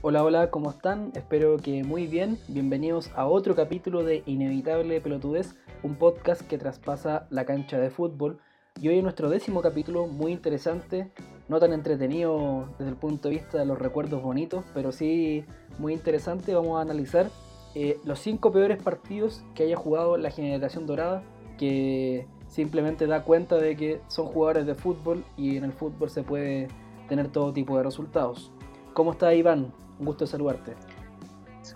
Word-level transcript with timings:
Hola, 0.00 0.22
hola, 0.22 0.48
¿cómo 0.52 0.70
están? 0.70 1.10
Espero 1.16 1.56
que 1.56 1.82
muy 1.82 2.06
bien. 2.06 2.38
Bienvenidos 2.46 3.10
a 3.16 3.26
otro 3.26 3.56
capítulo 3.56 4.04
de 4.04 4.22
Inevitable 4.26 5.00
Pelotudez, 5.00 5.56
un 5.82 5.96
podcast 5.96 6.42
que 6.42 6.56
traspasa 6.56 7.26
la 7.30 7.44
cancha 7.44 7.80
de 7.80 7.90
fútbol. 7.90 8.38
Y 8.80 8.86
hoy 8.86 8.98
es 8.98 9.02
nuestro 9.02 9.28
décimo 9.28 9.60
capítulo, 9.60 10.06
muy 10.06 10.30
interesante, 10.30 11.10
no 11.48 11.58
tan 11.58 11.72
entretenido 11.72 12.68
desde 12.78 12.92
el 12.92 12.96
punto 12.96 13.28
de 13.28 13.34
vista 13.34 13.58
de 13.58 13.66
los 13.66 13.76
recuerdos 13.76 14.22
bonitos, 14.22 14.64
pero 14.72 14.92
sí 14.92 15.44
muy 15.80 15.94
interesante. 15.94 16.54
Vamos 16.54 16.78
a 16.78 16.82
analizar 16.82 17.28
eh, 17.74 17.98
los 18.04 18.20
cinco 18.20 18.52
peores 18.52 18.80
partidos 18.80 19.42
que 19.56 19.64
haya 19.64 19.76
jugado 19.76 20.16
la 20.16 20.30
generación 20.30 20.86
dorada, 20.86 21.24
que 21.58 22.28
simplemente 22.46 23.08
da 23.08 23.24
cuenta 23.24 23.56
de 23.56 23.74
que 23.74 24.00
son 24.06 24.26
jugadores 24.26 24.64
de 24.64 24.76
fútbol 24.76 25.24
y 25.36 25.56
en 25.56 25.64
el 25.64 25.72
fútbol 25.72 26.08
se 26.08 26.22
puede 26.22 26.68
tener 27.08 27.32
todo 27.32 27.52
tipo 27.52 27.76
de 27.76 27.82
resultados. 27.82 28.52
¿Cómo 28.94 29.10
está 29.10 29.34
Iván? 29.34 29.72
Un 29.98 30.06
gusto 30.06 30.26
saludarte. 30.26 30.74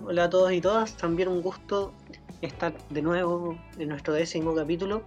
Hola 0.04 0.24
a 0.24 0.30
todos 0.30 0.52
y 0.52 0.60
todas, 0.60 0.96
también 0.96 1.28
un 1.28 1.42
gusto 1.42 1.92
estar 2.40 2.72
de 2.90 3.02
nuevo 3.02 3.56
en 3.78 3.88
nuestro 3.88 4.14
décimo 4.14 4.54
capítulo. 4.54 5.02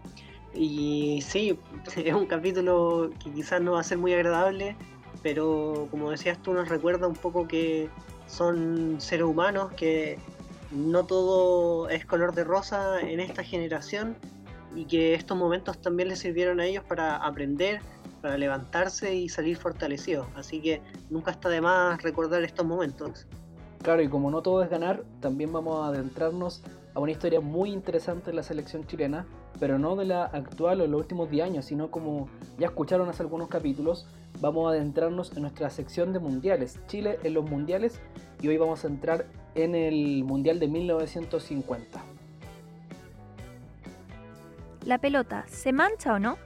Y 0.53 1.21
sí, 1.21 1.59
es 1.95 2.13
un 2.13 2.25
capítulo 2.25 3.09
que 3.23 3.31
quizás 3.31 3.61
no 3.61 3.73
va 3.73 3.81
a 3.81 3.83
ser 3.83 3.97
muy 3.97 4.13
agradable, 4.13 4.75
pero 5.23 5.87
como 5.91 6.11
decías 6.11 6.41
tú, 6.41 6.53
nos 6.53 6.69
recuerda 6.69 7.07
un 7.07 7.15
poco 7.15 7.47
que 7.47 7.89
son 8.27 8.99
seres 8.99 9.25
humanos, 9.25 9.71
que 9.73 10.17
no 10.71 11.05
todo 11.05 11.89
es 11.89 12.05
color 12.05 12.33
de 12.33 12.43
rosa 12.43 12.99
en 12.99 13.19
esta 13.19 13.43
generación 13.43 14.17
y 14.75 14.85
que 14.85 15.13
estos 15.13 15.37
momentos 15.37 15.77
también 15.81 16.09
les 16.09 16.19
sirvieron 16.19 16.59
a 16.59 16.65
ellos 16.65 16.83
para 16.83 17.15
aprender, 17.15 17.79
para 18.25 18.39
levantarse 18.39 19.13
y 19.13 19.29
salir 19.29 19.55
fortalecidos. 19.55 20.25
Así 20.35 20.59
que 20.59 20.81
nunca 21.11 21.29
está 21.29 21.47
de 21.47 21.61
más 21.61 22.01
recordar 22.01 22.43
estos 22.43 22.65
momentos. 22.65 23.27
Claro, 23.83 24.01
y 24.01 24.09
como 24.09 24.31
no 24.31 24.41
todo 24.41 24.63
es 24.63 24.69
ganar, 24.71 25.03
también 25.19 25.53
vamos 25.53 25.85
a 25.85 25.89
adentrarnos 25.89 26.63
a 26.95 26.99
una 26.99 27.11
historia 27.11 27.39
muy 27.39 27.71
interesante 27.71 28.31
de 28.31 28.35
la 28.35 28.41
selección 28.41 28.87
chilena, 28.87 29.27
pero 29.59 29.77
no 29.77 29.95
de 29.95 30.05
la 30.05 30.23
actual 30.23 30.81
o 30.81 30.87
los 30.87 31.01
últimos 31.01 31.29
10 31.29 31.45
años, 31.45 31.65
sino 31.65 31.91
como 31.91 32.27
ya 32.57 32.65
escucharon 32.65 33.07
hace 33.09 33.21
algunos 33.21 33.47
capítulos, 33.47 34.07
vamos 34.41 34.65
a 34.65 34.71
adentrarnos 34.71 35.31
en 35.35 35.43
nuestra 35.43 35.69
sección 35.69 36.11
de 36.11 36.17
mundiales, 36.17 36.79
Chile 36.87 37.19
en 37.21 37.35
los 37.35 37.47
mundiales, 37.47 37.99
y 38.41 38.47
hoy 38.47 38.57
vamos 38.57 38.85
a 38.85 38.87
entrar 38.87 39.27
en 39.53 39.75
el 39.75 40.23
Mundial 40.23 40.59
de 40.59 40.67
1950. 40.67 42.03
¿La 44.83 44.97
pelota 44.97 45.45
se 45.47 45.71
mancha 45.71 46.15
o 46.15 46.17
no? 46.17 46.39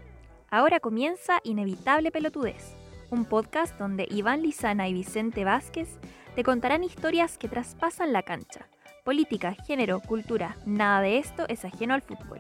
Ahora 0.52 0.80
comienza 0.80 1.42
Inevitable 1.44 2.11
Pelotudez, 2.11 2.75
un 3.11 3.25
podcast 3.25 3.78
donde 3.78 4.08
Iván 4.09 4.42
Lizana 4.42 4.88
y 4.88 4.94
Vicente 4.94 5.44
Vázquez 5.44 6.00
te 6.36 6.44
contarán 6.44 6.83
historias 6.83 7.38
que 7.38 7.47
traspasan 7.47 8.14
la 8.14 8.23
cancha. 8.23 8.67
Política, 9.05 9.55
género, 9.67 10.00
cultura, 10.00 10.58
nada 10.66 11.02
de 11.02 11.20
esto 11.20 11.45
es 11.50 11.66
ajeno 11.66 11.94
al 11.94 12.02
fútbol. 12.02 12.39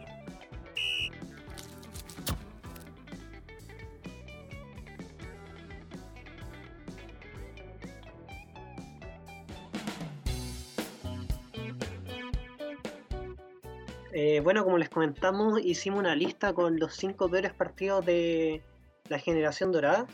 Eh, 14.21 14.41
bueno, 14.41 14.65
como 14.65 14.77
les 14.77 14.89
comentamos, 14.89 15.61
hicimos 15.63 15.99
una 15.99 16.13
lista 16.13 16.51
con 16.51 16.77
los 16.77 16.93
cinco 16.93 17.29
peores 17.29 17.53
partidos 17.53 18.05
de 18.05 18.61
la 19.07 19.17
generación 19.17 19.71
dorada. 19.71 20.07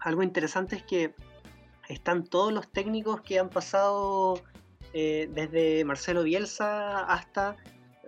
Algo 0.00 0.22
interesante 0.22 0.76
es 0.76 0.82
que 0.82 1.14
están 1.88 2.24
todos 2.24 2.52
los 2.52 2.70
técnicos 2.70 3.22
que 3.22 3.38
han 3.38 3.48
pasado 3.48 4.42
eh, 4.92 5.30
desde 5.32 5.82
Marcelo 5.86 6.24
Bielsa 6.24 7.04
hasta 7.04 7.56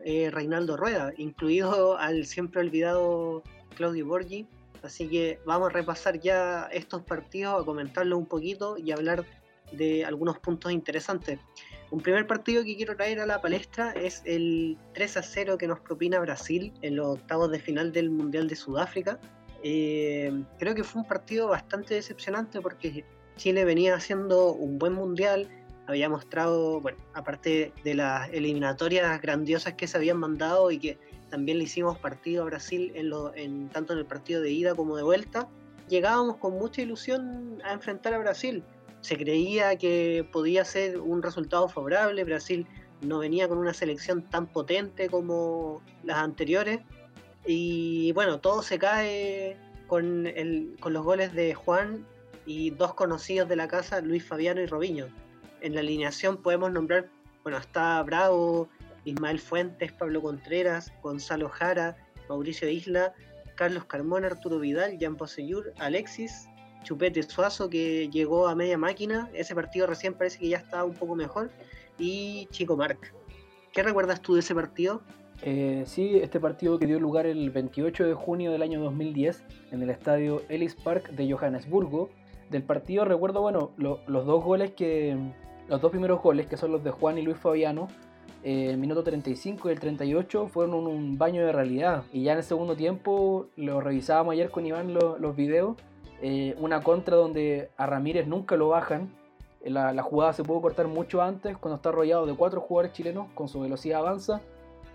eh, 0.05 0.31
Reinaldo 0.31 0.77
Rueda, 0.77 1.15
incluido 1.17 1.97
al 1.97 2.27
siempre 2.27 2.61
olvidado 2.61 3.43
Claudio 3.77 4.05
Borgi. 4.05 4.47
Así 4.83 5.09
que 5.09 5.41
vamos 5.47 5.71
a 5.71 5.73
repasar 5.73 6.21
ya 6.21 6.69
estos 6.71 7.01
partidos, 7.01 7.63
a 7.63 7.65
comentarlos 7.65 8.19
un 8.19 8.27
poquito 8.27 8.77
y 8.77 8.93
hablar 8.93 9.25
de 9.73 10.05
algunos 10.05 10.39
puntos 10.39 10.71
interesantes. 10.71 11.39
Un 11.91 12.01
primer 12.01 12.27
partido 12.27 12.65
que 12.65 12.77
quiero 12.77 12.95
traer 12.95 13.19
a 13.19 13.27
la 13.27 13.41
palestra 13.41 13.93
es 13.93 14.23
el 14.25 14.79
3 14.95 15.17
a 15.17 15.23
0 15.23 15.59
que 15.59 15.67
nos 15.67 15.81
propina 15.81 16.21
Brasil 16.21 16.73
en 16.83 16.97
los 16.97 17.19
octavos 17.19 17.51
de 17.51 17.59
final 17.59 17.93
del 17.93 18.11
Mundial 18.11 18.47
de 18.47 18.55
Sudáfrica. 18.55 19.19
Eh, 19.65 20.33
creo 20.59 20.75
que 20.75 20.85
fue 20.85 21.03
un 21.03 21.09
partido 21.09 21.49
bastante 21.49 21.95
decepcionante 21.95 22.61
porque 22.61 23.05
Chile 23.37 23.65
venía 23.65 23.97
haciendo 23.97 24.53
un 24.53 24.79
buen 24.79 24.93
mundial, 24.93 25.49
había 25.89 26.09
mostrado, 26.09 26.81
bueno, 26.81 26.99
aparte 27.15 27.73
de 27.83 27.95
las 27.95 28.29
eliminatorias 28.31 29.21
grandiosas 29.21 29.75
que 29.75 29.89
se 29.89 29.97
habían 29.97 30.19
mandado 30.19 30.71
y 30.71 30.79
que 30.79 30.99
también 31.29 31.59
le 31.59 31.65
hicimos 31.65 31.99
partido 31.99 32.45
a 32.45 32.47
Brasil 32.47 32.93
en 32.95 33.69
tanto 33.71 33.95
en 33.95 33.99
el 33.99 34.07
partido 34.07 34.41
de 34.41 34.53
ida 34.53 34.77
como 34.77 34.97
de 34.97 35.03
vuelta, 35.03 35.49
llegábamos 35.89 36.37
con 36.37 36.53
mucha 36.55 36.83
ilusión 36.83 37.61
a 37.65 37.73
enfrentar 37.73 38.15
a 38.15 38.19
Brasil 38.19 38.63
se 39.01 39.17
creía 39.17 39.77
que 39.77 40.29
podía 40.31 40.65
ser 40.65 41.01
un 41.01 41.23
resultado 41.23 41.69
favorable. 41.69 42.25
Brasil 42.25 42.67
no 43.01 43.19
venía 43.19 43.49
con 43.49 43.59
una 43.59 43.75
selección 43.75 44.23
tan 44.23 44.47
potente 44.47 45.09
como 45.09 45.83
las 46.05 46.19
anteriores. 46.19 46.81
Y 47.47 48.13
bueno, 48.13 48.41
todo 48.41 48.63
se 48.63 48.79
cae 48.79 49.57
con, 49.87 50.25
los 50.25 51.05
goles 51.05 51.33
de 51.33 51.55
Juan 51.55 52.07
y 52.47 52.71
dos 52.71 52.95
conocidos 52.95 53.49
de 53.49 53.57
la 53.57 53.69
casa, 53.69 54.01
Luis 54.01 54.25
Fabiano 54.25 54.61
y 54.61 54.67
Robinho. 54.67 55.09
En 55.61 55.75
la 55.75 55.81
alineación 55.81 56.37
podemos 56.43 56.71
nombrar, 56.71 57.09
bueno, 57.43 57.59
está 57.59 58.03
Bravo, 58.03 58.69
Ismael 59.05 59.41
Fuentes, 59.41 59.93
Pablo 59.93 60.21
Contreras, 60.21 60.93
Gonzalo 61.03 61.49
Jara, 61.49 61.97
Mauricio 62.29 62.69
Isla, 62.69 63.15
Carlos 63.57 63.85
Carmona, 63.87 64.29
Arturo 64.29 64.59
Vidal, 64.59 64.97
Jan 65.01 65.17
Poseyur, 65.17 65.73
Alexis, 65.79 66.49
Chupete 66.83 67.23
Suazo 67.23 67.69
que 67.69 68.09
llegó 68.09 68.49
a 68.49 68.55
media 68.55 68.79
máquina, 68.79 69.31
ese 69.35 69.55
partido 69.55 69.87
recién 69.87 70.15
parece 70.15 70.39
que 70.39 70.49
ya 70.49 70.59
está 70.59 70.85
un 70.85 70.95
poco 70.95 71.15
mejor, 71.15 71.51
y 71.99 72.47
Chico 72.51 72.77
Marc. 72.77 73.13
¿Qué 73.73 73.83
recuerdas 73.83 74.21
tú 74.21 74.35
de 74.35 74.41
ese 74.41 74.55
partido? 74.55 75.03
Eh, 75.43 75.85
sí, 75.87 76.17
este 76.17 76.41
partido 76.41 76.79
que 76.79 76.87
dio 76.87 77.01
lugar 77.01 77.27
el 77.27 77.51
28 77.51 78.07
de 78.07 78.15
junio 78.15 78.53
del 78.53 78.63
año 78.63 78.81
2010 78.81 79.43
en 79.71 79.83
el 79.83 79.91
estadio 79.91 80.43
Ellis 80.49 80.75
Park 80.75 81.11
de 81.11 81.33
Johannesburgo. 81.33 82.11
Del 82.51 82.63
partido 82.63 83.05
recuerdo, 83.05 83.41
bueno, 83.41 83.71
los 83.77 84.27
dos 84.27 84.45
goles 84.45 84.73
que. 84.73 85.17
Los 85.69 85.81
dos 85.81 85.93
primeros 85.93 86.21
goles, 86.21 86.49
que 86.49 86.57
son 86.57 86.73
los 86.73 86.83
de 86.83 86.91
Juan 86.91 87.17
y 87.17 87.23
Luis 87.23 87.37
Fabiano, 87.37 87.87
eh, 88.43 88.71
el 88.71 88.79
minuto 88.79 89.05
35 89.05 89.69
y 89.69 89.73
el 89.73 89.79
38 89.79 90.49
fueron 90.49 90.75
un, 90.75 91.17
baño 91.17 91.47
de 91.47 91.53
realidad. 91.53 92.05
Y 92.13 92.25
ya 92.25 92.33
en 92.33 92.39
el 92.39 92.45
segundo 92.45 92.75
tiempo, 92.75 93.47
lo 93.57 93.81
revisábamos 93.81 94.33
ayer 94.33 94.51
con 94.51 94.67
Iván 94.67 94.95
los 94.95 95.37
videos, 95.37 95.77
eh, 96.23 96.55
una 96.59 96.83
contra 96.83 97.17
donde 97.17 97.71
a 97.77 97.87
Ramírez 97.87 98.27
nunca 98.27 98.57
lo 98.57 98.69
bajan. 98.69 99.11
Eh, 99.63 99.71
la, 99.71 100.03
jugada 100.03 100.33
se 100.33 100.45
pudo 100.45 100.61
cortar 100.61 100.89
mucho 100.89 101.23
antes 101.23 101.57
cuando 101.57 101.77
está 101.77 101.91
rodeado 101.93 102.27
de 102.27 102.35
cuatro 102.35 102.61
jugadores 102.61 102.93
chilenos 102.93 103.29
con 103.35 103.49
su 103.49 103.61
velocidad 103.61 104.01
avanza. 104.01 104.41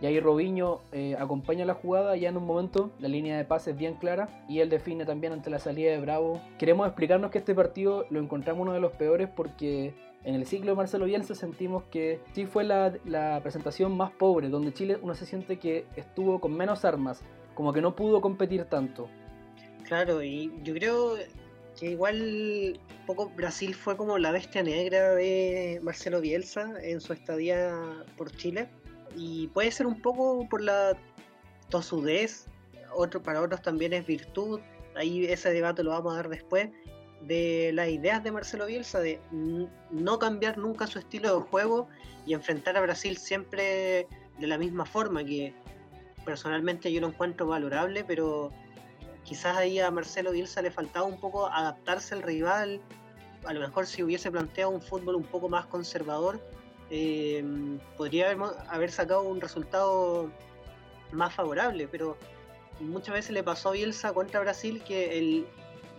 Y 0.01 0.07
ahí 0.07 0.19
Robinho 0.19 0.81
eh, 0.91 1.15
acompaña 1.17 1.63
la 1.63 1.73
jugada 1.73 2.17
ya 2.17 2.27
en 2.27 2.35
un 2.35 2.45
momento 2.45 2.91
la 2.99 3.07
línea 3.07 3.37
de 3.37 3.45
pase 3.45 3.71
es 3.71 3.77
bien 3.77 3.93
clara 3.93 4.43
y 4.49 4.59
él 4.59 4.69
define 4.69 5.05
también 5.05 5.31
ante 5.31 5.49
la 5.49 5.59
salida 5.59 5.91
de 5.91 5.99
Bravo. 5.99 6.41
Queremos 6.59 6.85
explicarnos 6.85 7.31
que 7.31 7.37
este 7.37 7.55
partido 7.55 8.05
lo 8.09 8.19
encontramos 8.19 8.63
uno 8.63 8.73
de 8.73 8.81
los 8.81 8.91
peores 8.91 9.29
porque 9.33 9.93
en 10.25 10.35
el 10.35 10.45
ciclo 10.45 10.71
de 10.71 10.75
Marcelo 10.75 11.05
Bielsa 11.05 11.33
sentimos 11.33 11.83
que 11.83 12.19
sí 12.33 12.45
fue 12.45 12.65
la, 12.65 12.93
la 13.05 13.39
presentación 13.41 13.95
más 13.95 14.11
pobre, 14.11 14.49
donde 14.49 14.73
Chile 14.73 14.97
uno 15.01 15.15
se 15.15 15.25
siente 15.25 15.59
que 15.59 15.85
estuvo 15.95 16.39
con 16.41 16.53
menos 16.57 16.83
armas, 16.83 17.23
como 17.53 17.71
que 17.71 17.81
no 17.81 17.95
pudo 17.95 18.19
competir 18.19 18.65
tanto. 18.65 19.07
Claro, 19.87 20.23
y 20.23 20.51
yo 20.63 20.73
creo 20.73 21.17
que 21.79 21.91
igual 21.91 22.79
poco 23.05 23.29
Brasil 23.29 23.75
fue 23.75 23.95
como 23.95 24.17
la 24.17 24.31
bestia 24.31 24.63
negra 24.63 25.13
de 25.13 25.79
Marcelo 25.83 26.21
Bielsa 26.21 26.73
en 26.81 26.99
su 27.01 27.13
estadía 27.13 28.03
por 28.17 28.31
Chile. 28.31 28.67
Y 29.15 29.47
puede 29.47 29.71
ser 29.71 29.85
un 29.85 30.01
poco 30.01 30.47
por 30.49 30.61
la 30.61 30.97
tosudez, 31.69 32.47
otro, 32.93 33.21
para 33.21 33.41
otros 33.41 33.61
también 33.61 33.93
es 33.93 34.05
virtud. 34.05 34.59
Ahí 34.95 35.25
ese 35.25 35.51
debate 35.51 35.83
lo 35.83 35.91
vamos 35.91 36.13
a 36.13 36.17
dar 36.17 36.29
después. 36.29 36.69
De 37.21 37.71
las 37.73 37.89
ideas 37.89 38.23
de 38.23 38.31
Marcelo 38.31 38.65
Bielsa 38.65 38.99
de 38.99 39.19
no 39.31 40.19
cambiar 40.19 40.57
nunca 40.57 40.85
su 40.87 40.99
estilo 40.99 41.39
de 41.39 41.45
juego 41.47 41.87
y 42.25 42.33
enfrentar 42.33 42.77
a 42.77 42.81
Brasil 42.81 43.17
siempre 43.17 44.07
de 44.39 44.47
la 44.47 44.57
misma 44.57 44.85
forma, 44.85 45.23
que 45.23 45.53
personalmente 46.23 46.91
yo 46.91 47.01
lo 47.01 47.07
encuentro 47.07 47.47
valorable, 47.47 48.03
pero 48.03 48.51
quizás 49.25 49.57
ahí 49.57 49.79
a 49.79 49.91
Marcelo 49.91 50.31
Bielsa 50.31 50.61
le 50.61 50.71
faltaba 50.71 51.05
un 51.05 51.19
poco 51.19 51.47
adaptarse 51.47 52.13
al 52.15 52.21
rival. 52.21 52.79
A 53.45 53.53
lo 53.53 53.59
mejor 53.59 53.87
si 53.87 54.03
hubiese 54.03 54.31
planteado 54.31 54.71
un 54.71 54.81
fútbol 54.81 55.15
un 55.15 55.23
poco 55.23 55.49
más 55.49 55.65
conservador, 55.65 56.39
eh, 56.89 57.43
podría 57.97 58.31
haber, 58.69 58.91
sacado 58.91 59.23
un 59.23 59.41
resultado 59.41 60.31
más 61.11 61.33
favorable, 61.33 61.87
pero 61.87 62.17
muchas 62.79 63.15
veces 63.15 63.31
le 63.31 63.43
pasó 63.43 63.69
a 63.69 63.71
Bielsa 63.73 64.13
contra 64.13 64.39
Brasil 64.39 64.83
que 64.83 65.17
el, 65.17 65.47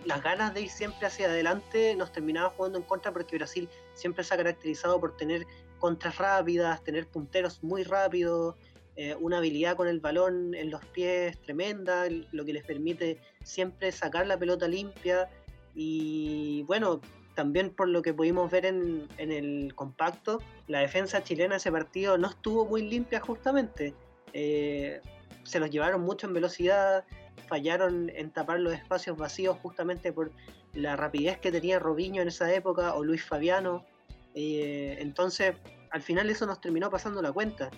las 0.04 0.22
ganas 0.22 0.54
de 0.54 0.62
ir 0.62 0.70
siempre 0.70 1.06
hacia 1.06 1.26
adelante 1.26 1.94
nos 1.96 2.12
terminaba 2.12 2.50
jugando 2.50 2.78
en 2.78 2.84
contra 2.84 3.12
porque 3.12 3.36
Brasil 3.36 3.68
siempre 3.94 4.22
se 4.22 4.34
ha 4.34 4.36
caracterizado 4.36 5.00
por 5.00 5.16
tener 5.16 5.46
contras 5.78 6.18
rápidas, 6.18 6.82
tener 6.84 7.08
punteros 7.08 7.62
muy 7.62 7.82
rápidos, 7.82 8.54
eh, 8.96 9.14
una 9.20 9.38
habilidad 9.38 9.76
con 9.76 9.88
el 9.88 10.00
balón 10.00 10.54
en 10.54 10.70
los 10.70 10.82
pies 10.86 11.38
tremenda, 11.42 12.06
lo 12.32 12.44
que 12.46 12.54
les 12.54 12.64
permite 12.64 13.20
siempre 13.42 13.92
sacar 13.92 14.26
la 14.26 14.38
pelota 14.38 14.66
limpia. 14.68 15.28
Y 15.74 16.62
bueno, 16.62 17.02
también 17.34 17.70
por 17.70 17.88
lo 17.88 18.00
que 18.00 18.14
pudimos 18.14 18.50
ver 18.50 18.64
en, 18.64 19.06
el 19.18 19.74
compacto, 19.74 20.40
la 20.66 20.80
defensa 20.80 21.22
chilena 21.22 21.56
ese 21.56 21.70
partido 21.70 22.16
no 22.16 22.28
estuvo 22.28 22.64
muy 22.64 22.88
limpia 22.88 23.20
justamente. 23.20 23.94
Eh, 24.32 25.02
se 25.44 25.60
los 25.60 25.70
llevaron 25.70 26.00
mucho 26.00 26.26
en 26.26 26.32
velocidad, 26.32 27.04
fallaron 27.48 28.10
en 28.14 28.30
tapar 28.30 28.60
los 28.60 28.72
espacios 28.72 29.18
vacíos 29.18 29.58
justamente 29.62 30.10
por 30.10 30.32
la 30.72 30.96
rapidez 30.96 31.38
que 31.38 31.52
tenía 31.52 31.78
Robinho 31.78 32.22
en 32.22 32.28
esa 32.28 32.52
época 32.52 32.94
o 32.94 33.04
Luis 33.04 33.22
Fabiano. 33.22 33.84
Eh, 34.34 34.96
entonces, 35.00 35.54
al 35.90 36.00
final 36.00 36.30
eso 36.30 36.46
nos 36.46 36.62
terminó 36.62 36.90
pasando 36.90 37.20
la 37.20 37.32
cuenta 37.32 37.70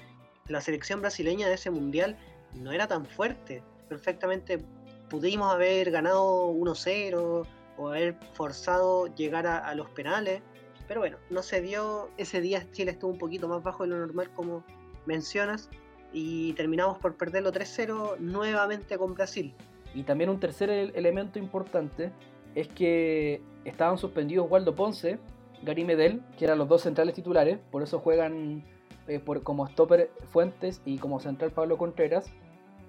la 0.49 0.61
selección 0.61 1.01
brasileña 1.01 1.49
de 1.49 1.55
ese 1.55 1.71
mundial 1.71 2.17
no 2.55 2.73
era 2.73 2.87
tan 2.87 3.07
fuerte. 3.07 3.63
Perfectamente 3.89 4.65
pudimos 5.09 5.53
haber 5.53 5.91
ganado 5.91 6.51
1-0 6.53 7.47
o 7.77 7.89
haber 7.89 8.17
forzado 8.33 9.07
llegar 9.15 9.47
a, 9.47 9.75
los 9.75 9.89
penales. 9.91 10.43
Pero 10.87 11.01
bueno, 11.01 11.19
no 11.31 11.43
se 11.43 11.61
dio. 11.61 12.11
Ese 12.17 12.41
día 12.41 12.67
Chile 12.73 12.93
estuvo 12.93 13.13
un 13.13 13.19
poquito 13.19 13.49
más 13.49 13.63
bajo 13.63 13.85
de 13.85 13.91
lo 13.91 13.99
normal, 13.99 14.31
como 14.35 14.65
mencionas. 15.07 15.69
Y 16.13 16.55
terminamos 16.55 16.99
por 16.99 17.17
perderlo 17.17 17.53
3-0 17.53 18.19
nuevamente 18.19 18.97
con 18.97 19.15
Brasil. 19.15 19.55
Y 19.95 20.03
también 20.05 20.31
un 20.31 20.41
tercer 20.41 20.71
elemento 20.71 21.39
importante 21.39 22.11
es 22.55 22.69
que 22.69 23.43
estaban 23.65 23.99
suspendidos 23.99 24.51
Waldo 24.51 24.75
Ponce, 24.75 25.19
Gary 25.63 25.85
Medel, 25.85 26.23
que 26.39 26.47
eran 26.47 26.59
los 26.59 26.69
dos 26.69 26.83
centrales 26.83 27.15
titulares, 27.15 27.59
por 27.71 27.83
eso 27.83 27.99
juegan 27.99 28.65
eh, 29.09 29.23
como 29.43 29.67
stopper 29.67 30.11
Fuentes 30.31 30.81
y 30.85 30.99
como 30.99 31.21
central 31.21 31.51
Pablo 31.51 31.77
Contreras. 31.77 32.31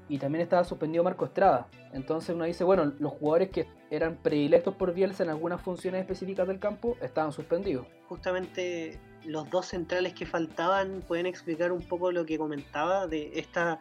Y 0.07 0.18
también 0.18 0.42
estaba 0.42 0.63
suspendido 0.63 1.04
Marco 1.04 1.25
Estrada. 1.25 1.68
Entonces 1.94 2.36
uno 2.36 2.45
dice, 2.45 2.63
bueno, 2.63 2.94
los 3.00 3.13
jugadores 3.13 3.50
que 3.50 3.68
eran 3.92 4.18
predilectos 4.18 4.75
por 4.75 4.94
Bielsa 4.94 5.24
en 5.24 5.30
algunas 5.30 5.62
funciones 5.62 6.01
específicas 6.01 6.48
del 6.48 6.60
campo 6.60 6.98
estaban 7.01 7.31
suspendidos. 7.31 7.86
Justamente 8.07 9.00
los 9.24 9.50
dos 9.50 9.68
centrales 9.68 10.13
que 10.13 10.25
faltaban 10.25 11.04
pueden 11.07 11.25
explicar 11.25 11.71
un 11.71 11.81
poco 11.81 12.12
lo 12.12 12.25
que 12.25 12.38
comentaba 12.38 13.07
de 13.07 13.31
esta... 13.39 13.80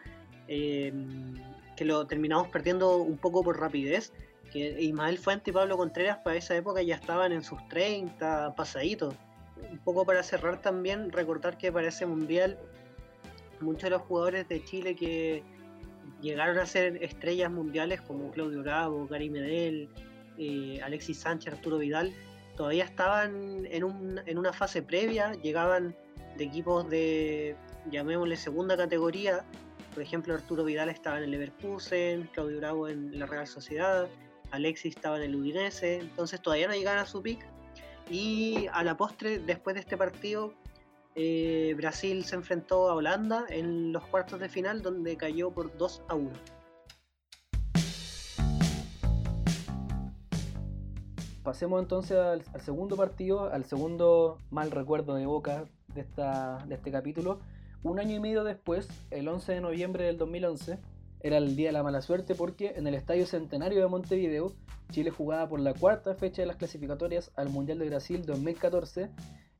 Eh, 0.48 0.92
que 1.76 1.84
lo 1.84 2.06
terminamos 2.08 2.48
perdiendo 2.48 2.96
un 2.96 3.18
poco 3.18 3.44
por 3.44 3.60
rapidez, 3.60 4.12
que 4.50 4.82
Ismael 4.82 5.16
Fuente 5.16 5.50
y 5.50 5.52
Pablo 5.52 5.76
Contreras 5.76 6.18
para 6.24 6.36
esa 6.36 6.56
época 6.56 6.82
ya 6.82 6.96
estaban 6.96 7.30
en 7.30 7.44
sus 7.44 7.66
30 7.68 8.56
pasaditos 8.56 9.14
un 9.70 9.78
poco 9.78 10.04
para 10.04 10.22
cerrar 10.22 10.60
también, 10.60 11.10
recordar 11.10 11.58
que 11.58 11.72
para 11.72 11.88
ese 11.88 12.06
mundial 12.06 12.58
muchos 13.60 13.84
de 13.84 13.90
los 13.90 14.02
jugadores 14.02 14.48
de 14.48 14.64
Chile 14.64 14.94
que 14.94 15.42
llegaron 16.20 16.58
a 16.58 16.66
ser 16.66 17.02
estrellas 17.02 17.50
mundiales 17.50 18.00
como 18.00 18.30
Claudio 18.30 18.62
Bravo, 18.62 19.06
Gary 19.06 19.30
Medel, 19.30 19.88
eh, 20.38 20.80
Alexis 20.82 21.18
Sánchez, 21.18 21.54
Arturo 21.54 21.78
Vidal, 21.78 22.12
todavía 22.56 22.84
estaban 22.84 23.66
en, 23.66 23.84
un, 23.84 24.20
en 24.26 24.38
una 24.38 24.52
fase 24.52 24.82
previa, 24.82 25.32
llegaban 25.42 25.94
de 26.36 26.44
equipos 26.44 26.88
de, 26.88 27.56
llamémosle, 27.90 28.36
segunda 28.36 28.76
categoría. 28.76 29.44
Por 29.94 30.02
ejemplo, 30.02 30.34
Arturo 30.34 30.64
Vidal 30.64 30.88
estaba 30.88 31.18
en 31.18 31.24
el 31.24 31.30
Leverkusen, 31.32 32.28
Claudio 32.32 32.58
Bravo 32.58 32.88
en 32.88 33.18
la 33.18 33.26
Real 33.26 33.46
Sociedad, 33.46 34.08
Alexis 34.50 34.96
estaba 34.96 35.16
en 35.18 35.24
el 35.24 35.36
Udinese, 35.36 35.98
entonces 35.98 36.40
todavía 36.40 36.68
no 36.68 36.74
llegaban 36.74 37.00
a 37.00 37.06
su 37.06 37.22
pick, 37.22 37.44
y 38.10 38.66
a 38.72 38.82
la 38.84 38.96
postre, 38.96 39.38
después 39.38 39.74
de 39.74 39.80
este 39.80 39.96
partido, 39.96 40.54
eh, 41.14 41.74
Brasil 41.76 42.24
se 42.24 42.36
enfrentó 42.36 42.88
a 42.88 42.94
Holanda 42.94 43.44
en 43.48 43.92
los 43.92 44.06
cuartos 44.06 44.40
de 44.40 44.48
final, 44.48 44.82
donde 44.82 45.16
cayó 45.16 45.50
por 45.50 45.76
2 45.76 46.02
a 46.08 46.14
1. 46.14 46.30
Pasemos 51.42 51.80
entonces 51.80 52.18
al, 52.18 52.42
segundo 52.60 52.96
partido, 52.96 53.50
al 53.50 53.64
segundo 53.64 54.38
mal 54.50 54.70
recuerdo 54.70 55.14
de 55.14 55.24
Boca 55.26 55.64
de, 55.94 56.02
esta, 56.02 56.64
de 56.66 56.74
este 56.74 56.90
capítulo. 56.90 57.40
Un 57.82 57.98
año 57.98 58.16
y 58.16 58.20
medio 58.20 58.44
después, 58.44 58.88
el 59.10 59.28
11 59.28 59.54
de 59.54 59.60
noviembre 59.60 60.04
del 60.04 60.18
2011, 60.18 60.78
era 61.20 61.38
el 61.38 61.56
día 61.56 61.68
de 61.68 61.72
la 61.72 61.82
mala 61.82 62.00
suerte 62.00 62.34
porque 62.34 62.74
en 62.76 62.86
el 62.86 62.94
Estadio 62.94 63.26
Centenario 63.26 63.80
de 63.80 63.88
Montevideo, 63.88 64.52
Chile 64.90 65.10
jugaba 65.10 65.48
por 65.48 65.60
la 65.60 65.74
cuarta 65.74 66.14
fecha 66.14 66.42
de 66.42 66.46
las 66.46 66.56
clasificatorias 66.56 67.30
al 67.36 67.50
Mundial 67.50 67.78
de 67.78 67.88
Brasil 67.88 68.24
2014. 68.24 69.10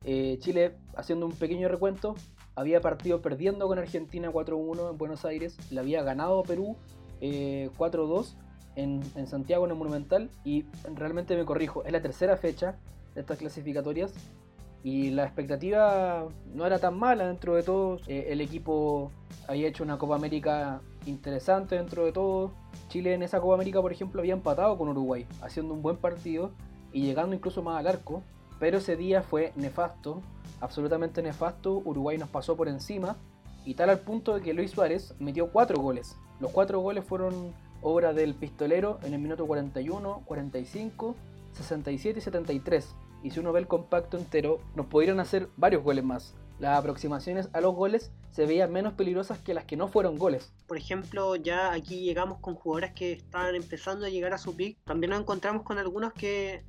Eh, 0.05 0.37
Chile, 0.39 0.75
haciendo 0.95 1.25
un 1.25 1.33
pequeño 1.33 1.67
recuento, 1.67 2.15
había 2.55 2.81
partido 2.81 3.21
perdiendo 3.21 3.67
con 3.67 3.77
Argentina 3.77 4.31
4-1 4.31 4.91
en 4.91 4.97
Buenos 4.97 5.25
Aires, 5.25 5.57
le 5.71 5.79
había 5.79 6.03
ganado 6.03 6.43
Perú 6.43 6.77
4-2 7.21 8.33
eh, 8.75 8.99
en, 9.15 9.27
Santiago 9.27 9.65
en 9.65 9.71
el 9.71 9.77
Monumental 9.77 10.29
y 10.45 10.65
realmente 10.95 11.35
me 11.35 11.45
corrijo, 11.45 11.83
es 11.83 11.91
la 11.91 12.01
tercera 12.01 12.37
fecha 12.37 12.77
de 13.13 13.21
estas 13.21 13.37
clasificatorias 13.37 14.13
y 14.83 15.09
la 15.09 15.25
expectativa 15.25 16.27
no 16.53 16.65
era 16.65 16.79
tan 16.79 16.97
mala 16.97 17.27
dentro 17.27 17.55
de 17.55 17.63
todo. 17.63 17.99
Eh, 18.07 18.27
el 18.29 18.39
equipo 18.39 19.11
había 19.47 19.67
hecho 19.67 19.83
una 19.83 19.97
Copa 19.97 20.15
América 20.15 20.81
interesante 21.05 21.75
dentro 21.75 22.05
de 22.05 22.11
todo. 22.11 22.51
Chile 22.89 23.13
en 23.13 23.23
esa 23.23 23.39
Copa 23.39 23.55
América, 23.55 23.81
por 23.81 23.91
ejemplo, 23.91 24.21
había 24.21 24.33
empatado 24.33 24.77
con 24.77 24.89
Uruguay, 24.89 25.25
haciendo 25.41 25.73
un 25.73 25.81
buen 25.81 25.97
partido 25.97 26.51
y 26.91 27.01
llegando 27.01 27.35
incluso 27.35 27.61
más 27.61 27.79
al 27.79 27.87
arco. 27.87 28.23
Pero 28.59 28.77
ese 28.77 28.97
día 28.97 29.21
fue 29.21 29.53
nefasto, 29.55 30.21
absolutamente 30.59 31.21
nefasto. 31.21 31.81
Uruguay 31.85 32.17
nos 32.17 32.29
pasó 32.29 32.57
por 32.57 32.67
encima 32.67 33.15
y 33.65 33.75
tal 33.75 33.89
al 33.89 33.99
punto 33.99 34.35
de 34.35 34.41
que 34.41 34.53
Luis 34.53 34.71
Suárez 34.71 35.13
metió 35.19 35.51
cuatro 35.51 35.79
goles. 35.79 36.17
Los 36.39 36.51
cuatro 36.51 36.79
goles 36.79 37.03
fueron 37.05 37.53
obra 37.81 38.13
del 38.13 38.33
pistolero 38.33 38.99
en 39.03 39.13
el 39.13 39.19
minuto 39.21 39.45
41, 39.45 40.23
45, 40.25 41.15
67 41.53 42.19
y 42.19 42.21
73. 42.21 42.95
Y 43.23 43.31
si 43.31 43.39
uno 43.39 43.51
ve 43.51 43.59
el 43.59 43.67
compacto 43.67 44.17
entero, 44.17 44.59
nos 44.75 44.85
pudieron 44.87 45.19
hacer 45.19 45.49
varios 45.57 45.83
goles 45.83 46.03
más 46.03 46.35
las 46.59 46.77
aproximaciones 46.77 47.49
a 47.53 47.61
los 47.61 47.73
goles 47.73 48.11
se 48.31 48.45
veían 48.45 48.71
menos 48.71 48.93
peligrosas 48.93 49.39
que 49.39 49.53
las 49.53 49.65
que 49.65 49.77
no 49.77 49.87
fueron 49.87 50.17
goles. 50.17 50.51
Por 50.67 50.77
ejemplo, 50.77 51.35
ya 51.35 51.71
aquí 51.71 52.01
llegamos 52.01 52.39
con 52.39 52.55
jugadores 52.55 52.93
que 52.93 53.13
estaban 53.13 53.55
empezando 53.55 54.05
a 54.05 54.09
llegar 54.09 54.33
a 54.33 54.37
su 54.37 54.55
pick. 54.55 54.77
También 54.85 55.11
nos 55.11 55.21
encontramos 55.21 55.63
con 55.63 55.77
algunos 55.77 56.13
que 56.13 56.63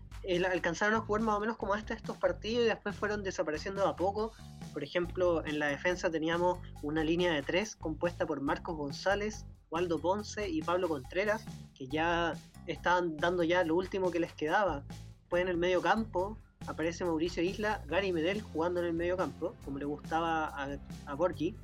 alcanzaron 0.50 0.94
a 0.94 1.00
jugar 1.00 1.23
más 1.23 1.37
o 1.37 1.40
menos 1.40 1.56
como 1.56 1.75
este 1.75 1.94
estos 1.94 2.16
partidos 2.16 2.64
y 2.64 2.68
después 2.68 2.94
fueron 2.94 3.23
desapareciendo 3.23 3.87
a 3.87 3.97
poco. 3.97 4.32
Por 4.73 4.85
ejemplo, 4.85 5.44
en 5.44 5.59
la 5.59 5.66
defensa 5.66 6.11
teníamos 6.11 6.59
una 6.82 7.02
línea 7.02 7.32
de 7.32 7.42
tres 7.42 7.75
compuesta 7.75 8.26
por 8.26 8.40
Marcos 8.40 8.76
González, 8.76 9.44
Waldo 9.70 9.99
Ponce 9.99 10.49
y 10.49 10.62
Pablo 10.62 10.88
Contreras, 10.88 11.44
que 11.75 11.87
ya 11.87 12.35
estaban 12.66 13.16
dando 13.16 13.42
ya 13.42 13.64
lo 13.64 13.75
último 13.75 14.11
que 14.11 14.20
les 14.20 14.32
quedaba. 14.32 14.85
Pues 15.28 15.42
en 15.42 15.49
el 15.49 15.56
medio 15.56 15.80
campo 15.80 16.37
aparece 16.67 17.05
Mauricio 17.05 17.43
Isla, 17.43 17.83
Gary 17.87 18.12
Medel 18.12 18.43
jugando 18.43 18.81
en 18.81 18.87
el 18.87 18.93
medio 18.93 19.17
campo, 19.17 19.55
como 19.64 19.79
le 19.79 19.85
gustaba 19.85 20.47
a, 20.47 20.79
a 21.07 21.14
Borgi, 21.14 21.55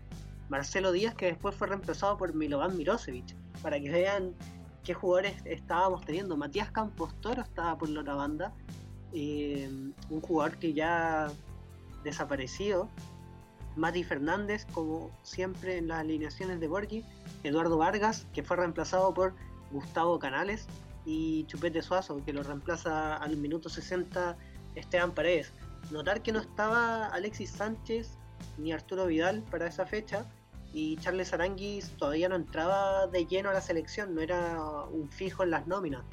Marcelo 0.49 0.93
Díaz, 0.93 1.15
que 1.15 1.27
después 1.27 1.55
fue 1.55 1.67
reemplazado 1.69 2.17
por 2.17 2.35
Milovan 2.35 2.77
Mirosevic, 2.77 3.35
para 3.63 3.81
que 3.81 3.91
vean 3.91 4.35
qué 4.85 4.95
jugadores 4.95 5.35
estábamos 5.45 6.05
teniendo. 6.05 6.37
Matías 6.37 6.71
Campos 6.71 7.15
Toro 7.21 7.43
estaba 7.43 7.77
por 7.77 7.89
la 7.89 8.01
otra 8.01 8.15
banda, 8.15 8.53
eh, 9.13 9.69
un 10.11 10.21
jugador 10.21 10.57
que 10.59 10.73
ya 10.73 11.29
desaparecido. 12.05 12.89
Mati 13.75 14.05
Fernández, 14.05 14.67
como 14.73 15.11
siempre 15.23 15.77
en 15.77 15.89
las 15.89 16.01
alineaciones 16.01 16.61
de 16.61 16.69
Borgi, 16.69 17.05
Eduardo 17.43 17.77
Vargas, 17.77 18.27
que 18.33 18.43
fue 18.43 18.57
reemplazado 18.57 19.13
por 19.13 19.35
Gustavo 19.71 20.19
Canales, 20.19 20.67
y 21.07 21.45
Chupete 21.45 21.81
Suazo, 21.83 22.23
que 22.25 22.33
lo 22.33 22.43
reemplaza 22.43 23.17
al 23.17 23.37
minuto 23.37 23.69
60 23.69 24.37
Esteban 24.77 25.13
Paredes. 25.13 25.53
Notar 25.91 26.23
que 26.23 26.33
no 26.33 26.41
estaba 26.41 27.07
Alexis 27.07 27.51
Sánchez 27.51 28.19
ni 28.59 28.73
Arturo 28.73 29.07
Vidal 29.07 29.43
para 29.51 29.67
esa 29.67 29.87
fecha 29.87 30.27
y 30.73 30.97
Charles 30.99 31.33
Aranguis 31.33 31.91
todavía 31.97 32.29
no 32.29 32.37
entraba 32.37 33.07
de 33.07 33.27
lleno 33.27 33.51
a 33.51 33.53
la 33.53 33.61
selección, 33.61 34.15
no 34.15 34.21
era 34.21 34.61
un 34.93 35.09
fijo 35.09 35.43
en 35.43 35.51
las 35.51 35.67
nóminas. 35.67 36.05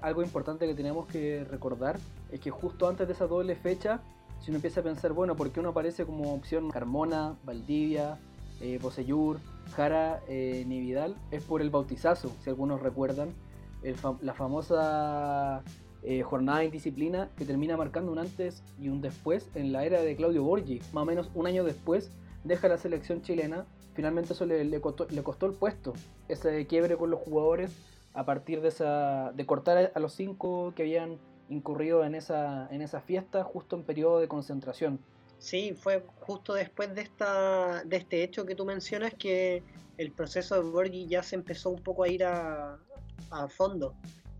Algo 0.00 0.22
importante 0.22 0.66
que 0.66 0.74
tenemos 0.74 1.06
que 1.06 1.44
recordar 1.44 1.98
es 2.30 2.40
que 2.40 2.50
justo 2.50 2.88
antes 2.88 3.06
de 3.06 3.12
esa 3.12 3.26
doble 3.26 3.54
fecha, 3.54 4.00
si 4.40 4.50
uno 4.50 4.56
empieza 4.56 4.80
a 4.80 4.82
pensar, 4.82 5.12
bueno, 5.12 5.36
¿por 5.36 5.50
qué 5.50 5.60
uno 5.60 5.68
aparece 5.68 6.04
como 6.04 6.34
opción 6.34 6.70
Carmona, 6.70 7.36
Valdivia, 7.44 8.18
eh, 8.60 8.80
Jara 9.76 10.20
eh, 10.26 10.64
ni 10.66 10.80
Vidal? 10.80 11.16
Es 11.30 11.44
por 11.44 11.62
el 11.62 11.70
bautizazo, 11.70 12.32
si 12.42 12.50
algunos 12.50 12.80
recuerdan, 12.82 13.28
la 14.20 14.34
famosa 14.34 15.62
eh, 16.04 16.22
jornada 16.22 16.64
indisciplina 16.64 17.30
que 17.36 17.44
termina 17.44 17.76
marcando 17.76 18.10
un 18.10 18.18
antes 18.18 18.62
y 18.80 18.88
un 18.88 19.00
después 19.00 19.48
en 19.54 19.72
la 19.72 19.84
era 19.84 20.02
de 20.02 20.16
Claudio 20.16 20.42
Borgi. 20.42 20.80
Más 20.92 21.02
o 21.02 21.04
menos 21.04 21.30
un 21.34 21.46
año 21.46 21.62
después 21.62 22.10
deja 22.42 22.68
la 22.68 22.76
selección 22.76 23.22
chilena. 23.22 23.66
Finalmente 23.94 24.32
eso 24.32 24.44
le, 24.46 24.80
costó, 24.80 25.06
el 25.46 25.52
puesto. 25.52 25.92
Ese 26.28 26.66
quiebre 26.66 26.96
con 26.96 27.10
los 27.10 27.20
jugadores 27.20 27.72
a 28.14 28.24
partir 28.24 28.60
de 28.62 28.68
esa 28.68 29.32
de 29.32 29.46
cortar 29.46 29.92
a 29.94 30.00
los 30.00 30.12
cinco 30.12 30.72
que 30.74 30.82
habían 30.82 31.18
incurrido 31.48 32.04
en 32.04 32.14
esa, 32.14 32.68
en 32.70 32.82
esa 32.82 33.00
fiesta 33.00 33.44
justo 33.44 33.76
en 33.76 33.84
periodo 33.84 34.18
de 34.18 34.28
concentración. 34.28 34.98
Sí, 35.38 35.74
fue 35.74 36.04
justo 36.20 36.54
después 36.54 36.94
de, 36.94 37.02
esta, 37.02 37.84
de 37.84 37.96
este 37.96 38.22
hecho 38.22 38.46
que 38.46 38.54
tú 38.54 38.64
mencionas 38.64 39.14
que 39.14 39.62
el 39.98 40.12
proceso 40.12 40.54
de 40.54 40.68
Borghi 40.68 41.06
ya 41.06 41.22
se 41.22 41.36
empezó 41.36 41.70
un 41.70 41.82
poco 41.82 42.04
a 42.04 42.08
ir 42.08 42.24
a, 42.24 42.78
a 43.30 43.48
fondo. 43.48 43.94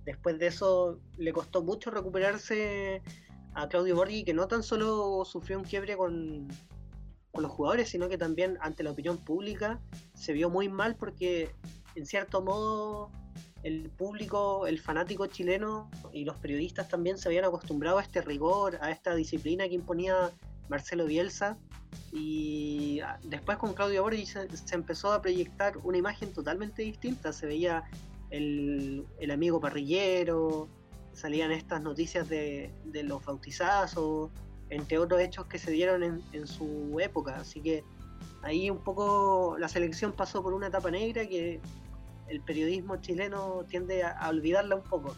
Después 0.04 0.38
de 0.38 0.48
eso 0.48 0.98
le 1.16 1.32
costó 1.32 1.62
mucho 1.62 1.90
recuperarse 1.90 3.02
a 3.54 3.68
Claudio 3.68 3.96
Borghi, 3.96 4.24
que 4.24 4.34
no 4.34 4.48
tan 4.48 4.62
solo 4.62 5.24
sufrió 5.24 5.58
un 5.58 5.64
quiebre 5.64 5.96
con, 5.96 6.48
los 7.34 7.50
jugadores, 7.50 7.88
sino 7.88 8.08
que 8.08 8.18
también 8.18 8.58
ante 8.60 8.82
la 8.82 8.90
opinión 8.90 9.16
pública 9.16 9.80
se 10.14 10.34
vio 10.34 10.50
muy 10.50 10.68
mal 10.68 10.96
porque 10.96 11.50
en 11.94 12.04
cierto 12.04 12.42
modo 12.42 13.10
el 13.62 13.88
público, 13.88 14.66
el 14.66 14.78
fanático 14.78 15.26
chileno 15.26 15.90
y 16.12 16.24
los 16.24 16.36
periodistas 16.36 16.88
también 16.88 17.16
se 17.16 17.28
habían 17.28 17.44
acostumbrado 17.44 17.98
a 17.98 18.02
este 18.02 18.20
rigor, 18.20 18.78
a 18.82 18.90
esta 18.90 19.14
disciplina 19.14 19.66
que 19.66 19.74
imponía 19.74 20.30
Marcelo 20.68 21.06
Bielsa. 21.06 21.56
Y 22.12 23.00
ah, 23.00 23.18
después 23.24 23.58
con 23.58 23.72
Claudio 23.72 24.02
Borghi 24.02 24.26
se, 24.26 24.48
empezó 24.72 25.12
a 25.12 25.22
proyectar 25.22 25.78
una 25.84 25.98
imagen 25.98 26.32
totalmente 26.32 26.82
distinta. 26.82 27.32
Se 27.32 27.46
veía 27.46 27.84
el, 28.32 29.30
amigo 29.30 29.60
parrillero, 29.60 30.68
salían 31.12 31.52
estas 31.52 31.82
noticias 31.82 32.28
de, 32.28 32.72
los 33.04 33.24
bautizazos, 33.24 34.30
entre 34.70 34.98
otros 34.98 35.20
hechos 35.20 35.46
que 35.46 35.58
se 35.58 35.70
dieron 35.70 36.22
en, 36.32 36.46
su 36.46 36.98
época. 37.00 37.36
Así 37.36 37.60
que 37.60 37.84
ahí 38.42 38.70
un 38.70 38.78
poco 38.78 39.56
la 39.58 39.68
selección 39.68 40.12
pasó 40.12 40.42
por 40.42 40.54
una 40.54 40.68
etapa 40.68 40.90
negra 40.90 41.26
que 41.26 41.60
el 42.28 42.40
periodismo 42.40 42.96
chileno 42.96 43.64
tiende 43.68 44.02
a, 44.02 44.28
olvidarla 44.28 44.76
un 44.76 44.82
poco. 44.82 45.14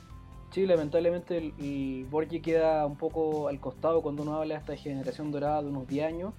Sí, 0.51 0.67
lamentablemente 0.67 1.39
el, 1.39 2.07
Borgi 2.11 2.41
queda 2.41 2.87
un 2.87 2.97
poco 2.97 3.49
al 3.49 3.61
costado 3.61 4.03
cuando 4.03 4.23
uno 4.23 4.37
habla 4.37 4.55
de 4.55 4.61
esta 4.61 4.77
generación 4.77 5.31
dorada 5.31 5.63
de 5.63 5.69
unos 5.69 5.87
10 5.87 6.07
años. 6.07 6.35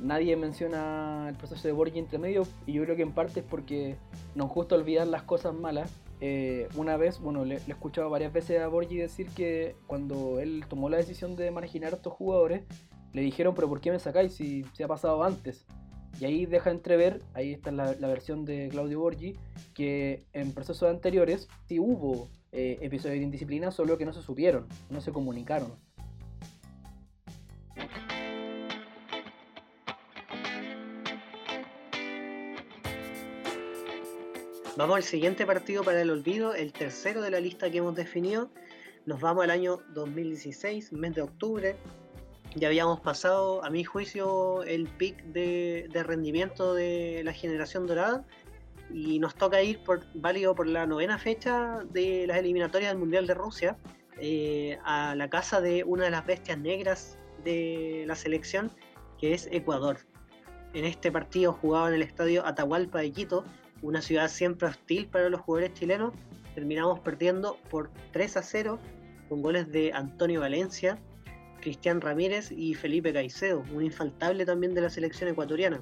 Nadie 0.00 0.34
menciona 0.36 1.26
el 1.28 1.36
proceso 1.36 1.68
de 1.68 1.72
Borgi 1.72 1.98
entre 1.98 2.18
medio 2.18 2.46
y 2.66 2.72
yo 2.72 2.84
creo 2.84 2.96
que 2.96 3.02
en 3.02 3.12
parte 3.12 3.40
es 3.40 3.46
porque 3.46 3.96
nos 4.34 4.48
gusta 4.50 4.74
olvidar 4.74 5.06
las 5.06 5.22
cosas 5.22 5.54
malas. 5.54 5.90
Eh, 6.20 6.68
una 6.76 6.96
vez, 6.96 7.20
bueno, 7.20 7.44
le, 7.44 7.56
he 7.56 7.70
escuchado 7.70 8.08
varias 8.10 8.32
veces 8.32 8.60
a 8.60 8.68
Borgi 8.68 8.96
decir 8.96 9.28
que 9.28 9.76
cuando 9.86 10.40
él 10.40 10.64
tomó 10.68 10.88
la 10.88 10.96
decisión 10.96 11.36
de 11.36 11.50
marginar 11.50 11.92
a 11.92 11.96
estos 11.96 12.12
jugadores, 12.12 12.62
le 13.12 13.22
dijeron, 13.22 13.54
pero 13.54 13.68
¿por 13.68 13.80
qué 13.80 13.90
me 13.90 13.98
sacáis 13.98 14.34
si 14.34 14.64
se 14.72 14.84
ha 14.84 14.88
pasado 14.88 15.22
antes? 15.22 15.66
Y 16.20 16.24
ahí 16.24 16.46
deja 16.46 16.70
entrever, 16.70 17.22
ahí 17.34 17.52
está 17.52 17.72
la, 17.72 17.92
versión 17.94 18.44
de 18.44 18.68
Claudio 18.70 19.00
Borgi, 19.00 19.36
que 19.74 20.24
en 20.32 20.52
procesos 20.52 20.88
anteriores 20.88 21.48
sí 21.66 21.80
hubo 21.80 22.28
eh, 22.52 22.78
episodios 22.82 23.18
de 23.18 23.24
indisciplina, 23.24 23.70
solo 23.72 23.98
que 23.98 24.04
no 24.04 24.12
se 24.12 24.22
supieron, 24.22 24.66
no 24.90 25.00
se 25.00 25.12
comunicaron. 25.12 25.72
Vamos 34.76 34.96
al 34.96 35.02
siguiente 35.04 35.46
partido 35.46 35.84
para 35.84 36.00
el 36.02 36.10
olvido, 36.10 36.52
el 36.52 36.72
tercero 36.72 37.22
de 37.22 37.30
la 37.30 37.38
lista 37.38 37.70
que 37.70 37.78
hemos 37.78 37.94
definido. 37.94 38.50
Nos 39.06 39.20
vamos 39.20 39.44
al 39.44 39.50
año 39.50 39.78
2016, 39.94 40.92
mes 40.92 41.14
de 41.14 41.22
octubre, 41.22 41.76
ya 42.56 42.66
habíamos 42.66 42.98
pasado, 42.98 43.64
a 43.64 43.70
mi 43.70 43.84
juicio, 43.84 44.64
el 44.64 44.88
pic 44.88 45.22
de, 45.26 45.88
rendimiento 46.04 46.74
de 46.74 47.22
la 47.24 47.32
generación 47.32 47.86
dorada 47.86 48.24
y 48.92 49.20
nos 49.20 49.36
toca 49.36 49.62
ir 49.62 49.78
por, 49.84 50.04
válido 50.14 50.56
por 50.56 50.66
la 50.66 50.86
novena 50.86 51.18
fecha 51.18 51.78
de 51.90 52.26
las 52.26 52.38
eliminatorias 52.38 52.90
del 52.90 52.98
Mundial 52.98 53.28
de 53.28 53.34
Rusia 53.34 53.76
eh, 54.20 54.76
a 54.84 55.14
la 55.14 55.30
casa 55.30 55.60
de 55.60 55.84
una 55.84 56.04
de 56.04 56.10
las 56.10 56.26
bestias 56.26 56.58
negras 56.58 57.16
de 57.44 58.04
la 58.08 58.16
selección, 58.16 58.72
que 59.20 59.34
es 59.34 59.48
Ecuador. 59.52 59.98
En 60.72 60.84
este 60.84 61.12
partido 61.12 61.52
jugado 61.52 61.88
en 61.88 61.94
el 61.94 62.02
estadio 62.02 62.44
Atahualpa 62.44 62.98
de 62.98 63.12
Quito, 63.12 63.44
una 63.82 64.00
ciudad 64.00 64.28
siempre 64.28 64.68
hostil 64.68 65.06
para 65.06 65.28
los 65.28 65.40
jugadores 65.40 65.74
chilenos, 65.74 66.12
terminamos 66.54 67.00
perdiendo 67.00 67.56
por 67.70 67.90
3 68.12 68.36
a 68.36 68.42
0 68.42 68.78
con 69.28 69.42
goles 69.42 69.70
de 69.70 69.92
Antonio 69.92 70.40
Valencia, 70.40 70.98
Cristian 71.60 72.00
Ramírez 72.00 72.52
y 72.52 72.74
Felipe 72.74 73.12
Caicedo, 73.12 73.64
un 73.74 73.82
infaltable 73.82 74.44
también 74.44 74.74
de 74.74 74.82
la 74.82 74.90
selección 74.90 75.30
ecuatoriana. 75.30 75.80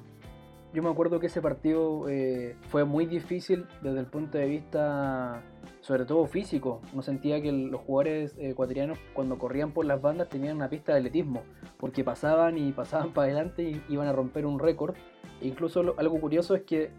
Yo 0.73 0.81
me 0.81 0.89
acuerdo 0.89 1.19
que 1.19 1.27
ese 1.27 1.39
partido 1.39 2.09
eh, 2.09 2.55
fue 2.69 2.83
muy 2.83 3.05
difícil 3.05 3.67
desde 3.83 3.99
el 3.99 4.07
punto 4.07 4.39
de 4.39 4.47
vista, 4.47 5.43
sobre 5.81 6.05
todo 6.05 6.25
físico. 6.25 6.81
No 6.95 7.03
sentía 7.03 7.39
que 7.43 7.51
los 7.51 7.81
jugadores 7.81 8.35
ecuatorianos 8.39 8.97
cuando 9.13 9.37
corrían 9.37 9.71
por 9.71 9.85
las 9.85 10.01
bandas 10.01 10.29
tenían 10.29 10.55
una 10.55 10.69
pista 10.69 10.93
de 10.93 10.99
atletismo, 10.99 11.43
porque 11.77 12.03
pasaban 12.03 12.57
y 12.57 12.71
pasaban 12.71 13.13
para 13.13 13.25
adelante 13.25 13.61
y 13.63 13.83
iban 13.87 14.07
a 14.07 14.13
romper 14.13 14.47
un 14.47 14.57
récord. 14.57 14.95
E 15.41 15.47
incluso 15.47 15.93
algo 15.95 16.19
curioso 16.19 16.55
es 16.55 16.63
que 16.63 16.89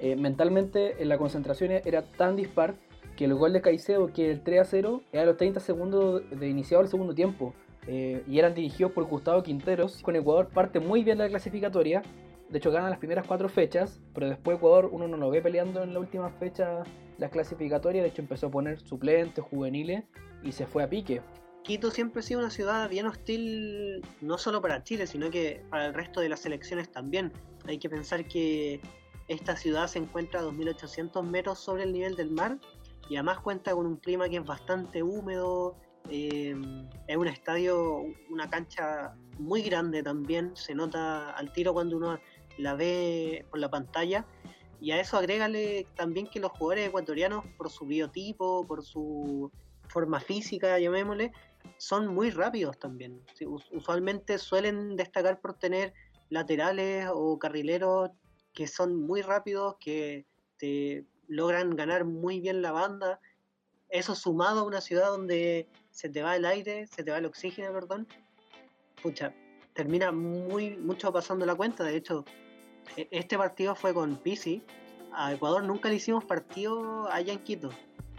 eh, 0.00 0.16
mentalmente 0.16 1.02
en 1.02 1.08
la 1.08 1.18
concentración 1.18 1.70
era 1.70 2.02
tan 2.02 2.36
dispar 2.36 2.74
que 3.16 3.24
el 3.26 3.34
gol 3.34 3.52
de 3.52 3.60
Caicedo, 3.60 4.12
que 4.12 4.30
el 4.30 4.42
3 4.42 4.60
a 4.60 4.64
0, 4.64 5.02
era 5.12 5.24
los 5.24 5.36
30 5.36 5.60
segundos 5.60 6.22
de 6.30 6.48
iniciado 6.48 6.82
el 6.82 6.88
segundo 6.88 7.14
tiempo. 7.14 7.54
Eh, 7.86 8.22
y 8.26 8.38
eran 8.38 8.54
dirigidos 8.54 8.92
por 8.92 9.04
Gustavo 9.04 9.42
Quinteros. 9.42 10.02
Con 10.02 10.16
Ecuador 10.16 10.48
parte 10.48 10.80
muy 10.80 11.04
bien 11.04 11.18
la 11.18 11.28
clasificatoria. 11.28 12.02
De 12.48 12.58
hecho, 12.58 12.70
ganan 12.70 12.90
las 12.90 12.98
primeras 12.98 13.26
cuatro 13.26 13.48
fechas, 13.48 14.00
pero 14.14 14.28
después 14.28 14.56
Ecuador 14.56 14.88
uno 14.92 15.08
no 15.08 15.16
lo 15.16 15.30
ve 15.30 15.42
peleando 15.42 15.82
en 15.82 15.92
la 15.92 16.00
última 16.00 16.30
fecha 16.30 16.82
las 17.18 17.30
clasificatorias. 17.30 18.04
De 18.04 18.10
hecho, 18.10 18.22
empezó 18.22 18.46
a 18.48 18.50
poner 18.50 18.80
suplentes, 18.80 19.44
juveniles 19.44 20.04
y 20.42 20.52
se 20.52 20.66
fue 20.66 20.82
a 20.82 20.88
pique. 20.88 21.20
Quito 21.62 21.90
siempre 21.90 22.20
ha 22.20 22.22
sido 22.22 22.40
una 22.40 22.50
ciudad 22.50 22.90
bien 22.90 23.06
hostil, 23.06 24.02
no 24.20 24.36
solo 24.36 24.60
para 24.60 24.82
Chile, 24.82 25.06
sino 25.06 25.30
que 25.30 25.62
para 25.70 25.86
el 25.86 25.94
resto 25.94 26.20
de 26.20 26.28
las 26.28 26.40
selecciones 26.40 26.90
también. 26.90 27.32
Hay 27.66 27.78
que 27.78 27.88
pensar 27.88 28.26
que 28.26 28.82
esta 29.28 29.56
ciudad 29.56 29.86
se 29.86 29.98
encuentra 29.98 30.40
a 30.40 30.44
2.800 30.44 31.22
metros 31.22 31.58
sobre 31.58 31.84
el 31.84 31.92
nivel 31.92 32.16
del 32.16 32.30
mar 32.30 32.58
y 33.08 33.16
además 33.16 33.40
cuenta 33.40 33.72
con 33.72 33.86
un 33.86 33.96
clima 33.96 34.28
que 34.28 34.36
es 34.36 34.44
bastante 34.44 35.02
húmedo, 35.02 35.76
Em, 36.10 36.86
es 37.06 37.16
un 37.16 37.28
estadio, 37.28 38.04
una 38.28 38.50
cancha 38.50 39.14
muy 39.38 39.62
grande 39.62 40.02
también, 40.02 40.54
se 40.54 40.74
nota 40.74 41.30
al 41.30 41.52
tiro 41.52 41.72
cuando 41.72 41.96
uno 41.96 42.18
la 42.58 42.74
ve 42.74 43.46
por 43.50 43.58
la 43.58 43.70
pantalla. 43.70 44.26
Y 44.80 44.90
a 44.90 45.00
eso 45.00 45.16
agrégale 45.16 45.86
también 45.96 46.26
que 46.26 46.40
los 46.40 46.52
jugadores 46.52 46.88
ecuatorianos, 46.88 47.44
por 47.56 47.70
su 47.70 47.86
biotipo, 47.86 48.66
por 48.66 48.84
su 48.84 49.50
forma 49.88 50.20
física, 50.20 50.78
llamémosle, 50.78 51.32
son 51.78 52.14
muy 52.14 52.30
rápidos 52.30 52.78
también. 52.78 53.22
usualmente 53.72 54.38
suelen 54.38 54.96
destacar 54.96 55.40
por 55.40 55.54
tener 55.54 55.94
laterales 56.28 57.08
o 57.12 57.38
carrileros 57.38 58.10
que 58.54 58.66
son 58.66 58.96
muy 58.96 59.22
rápidos, 59.22 59.76
que 59.78 60.24
te 60.56 61.04
logran 61.28 61.76
ganar 61.76 62.04
muy 62.04 62.40
bien 62.40 62.62
la 62.62 62.72
banda. 62.72 63.20
Eso 63.88 64.14
sumado 64.14 64.60
a 64.60 64.64
una 64.64 64.80
ciudad 64.80 65.08
donde 65.08 65.68
se 65.90 66.08
te 66.08 66.22
va 66.22 66.36
el 66.36 66.44
aire, 66.44 66.86
se 66.86 67.02
te 67.04 67.10
va 67.10 67.18
el 67.18 67.26
oxígeno, 67.26 67.72
perdón, 67.72 68.06
pucha, 69.02 69.34
termina 69.74 70.12
muy 70.12 70.76
mucho 70.76 71.12
pasando 71.12 71.44
la 71.44 71.54
cuenta. 71.54 71.84
De 71.84 71.96
hecho, 71.96 72.24
e, 72.96 73.08
este 73.10 73.36
partido 73.36 73.74
fue 73.74 73.92
con 73.92 74.16
Pisi. 74.16 74.62
A 75.12 75.32
Ecuador 75.32 75.62
nunca 75.62 75.88
le 75.88 75.96
hicimos 75.96 76.24
partido 76.24 77.08
allá 77.10 77.32
en 77.32 77.38
Quito 77.40 77.70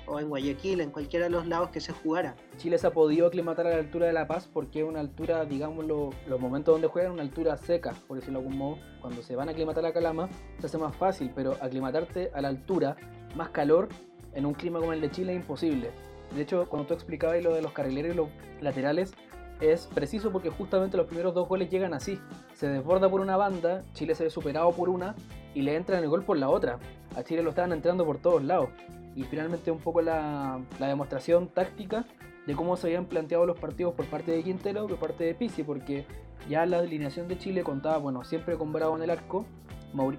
o 0.07 0.19
en 0.19 0.29
Guayaquil, 0.29 0.81
en 0.81 0.91
cualquiera 0.91 1.25
de 1.25 1.31
los 1.31 1.47
lados 1.47 1.69
que 1.69 1.79
se 1.79 1.91
jugara. 1.91 2.35
Chile 2.57 2.77
se 2.77 2.88
ha 2.88 2.91
podido 2.91 3.27
aclimatar 3.27 3.67
a 3.67 3.71
la 3.71 3.77
altura 3.77 4.07
de 4.07 4.13
La 4.13 4.27
Paz 4.27 4.50
porque 4.51 4.79
es 4.79 4.85
una 4.85 5.00
altura, 5.00 5.45
digamos, 5.45 5.85
los 5.85 6.39
momentos 6.39 6.74
donde 6.74 6.88
juegan, 6.88 7.12
una 7.12 7.24
altura 7.24 7.57
seca, 7.57 7.93
por 8.07 8.17
decirlo 8.17 8.39
de 8.39 8.45
algún 8.45 8.57
modo. 8.57 8.77
Cuando 9.01 9.21
se 9.21 9.35
van 9.35 9.50
a 9.50 9.51
aclimatar 9.51 9.85
a 9.85 9.93
Calama, 9.93 10.29
se 10.59 10.67
hace 10.67 10.77
más 10.77 10.95
fácil, 10.95 11.31
pero 11.35 11.53
aclimatarte 11.62 12.31
a 12.33 12.41
la 12.41 12.50
altura, 12.50 12.95
más 13.35 13.50
calor, 13.50 13.89
en 14.33 14.45
un 14.45 14.53
clima 14.53 14.79
como 14.79 14.93
el 14.93 15.01
de 15.01 15.12
Chile 15.12 15.33
es 15.33 15.41
imposible. 15.41 15.91
De 16.35 16.41
hecho, 16.41 16.67
cuando 16.67 16.88
tú 16.88 16.93
explicabas 16.93 17.41
lo 17.43 17.53
de 17.53 17.62
los 17.62 17.71
carrileros 17.71 18.13
y 18.13 18.17
los 18.17 18.29
laterales, 18.62 19.13
es 19.62 19.88
preciso 19.88 20.31
porque 20.31 20.50
justamente 20.50 20.97
los 20.97 21.07
primeros 21.07 21.33
dos 21.33 21.47
goles 21.47 21.69
llegan 21.69 21.93
así. 21.93 22.19
Se 22.53 22.67
desborda 22.67 23.09
por 23.09 23.21
una 23.21 23.38
banda, 23.38 23.83
Chile 23.93 24.15
se 24.15 24.25
ve 24.25 24.29
superado 24.29 24.71
por 24.74 24.89
una 24.89 25.15
y 25.53 25.62
le 25.62 25.75
entra 25.75 25.97
en 25.97 26.03
el 26.03 26.09
gol 26.09 26.24
por 26.24 26.38
la 26.38 26.50
otra. 26.50 26.79
A 27.15 27.24
Chile 27.24 27.41
lo 27.41 27.51
estaban 27.51 27.71
entrando 27.71 28.05
por 28.05 28.17
todos 28.17 28.43
lados. 28.43 28.69
Y 29.15 29.24
finalmente 29.24 29.72
un 29.72 29.79
poco 29.79 30.01
la, 30.01 30.60
demostración 30.79 31.48
táctica 31.48 32.05
de 32.45 32.55
cómo 32.55 32.77
se 32.77 32.88
habían 32.88 33.05
planteado 33.05 33.45
los 33.45 33.57
partidos 33.57 33.93
por 33.95 34.05
parte 34.05 34.31
de 34.31 34.43
Quintero 34.43 34.88
por 34.88 34.98
parte 34.98 35.24
de 35.24 35.34
Pizzi, 35.34 35.63
porque 35.63 36.05
ya 36.50 36.65
la 36.65 36.79
alineación 36.79 37.27
de 37.27 37.38
Chile 37.38 37.63
contaba, 37.63 37.98
bueno, 37.98 38.24
siempre 38.24 38.57
con 38.57 38.72
Bravo 38.72 38.95
en 38.98 39.03
el 39.03 39.10
arco, 39.10 39.45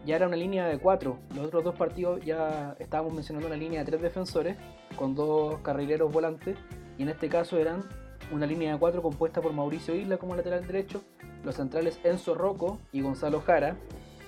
ya 0.05 0.17
era 0.17 0.27
una 0.27 0.37
línea 0.37 0.67
de 0.67 0.79
cuatro. 0.79 1.19
Los 1.35 1.47
otros 1.47 1.65
dos 1.65 1.75
partidos 1.75 2.25
ya 2.25 2.75
estábamos 2.79 3.13
mencionando 3.13 3.47
una 3.47 3.57
línea 3.57 3.81
de 3.81 3.87
tres 3.87 4.03
defensores 4.03 4.57
con 4.97 5.15
dos 5.15 5.61
carrileros 5.61 6.11
volantes. 6.11 6.57
Y 6.99 7.03
en 7.03 7.11
este 7.11 7.29
caso 7.29 7.59
eran 7.59 7.85
una 8.33 8.47
línea 8.47 8.73
de 8.73 8.79
cuatro 8.79 9.03
compuesta 9.03 9.41
por 9.41 9.53
Mauricio 9.53 9.95
Isla 9.95 10.17
como 10.17 10.35
lateral 10.35 10.67
derecho, 10.67 11.03
los 11.45 11.57
centrales 11.57 12.01
Enzo 12.05 12.35
Rocco 12.35 12.79
y 12.93 13.03
Gonzalo 13.03 13.41
Jara, 13.41 13.77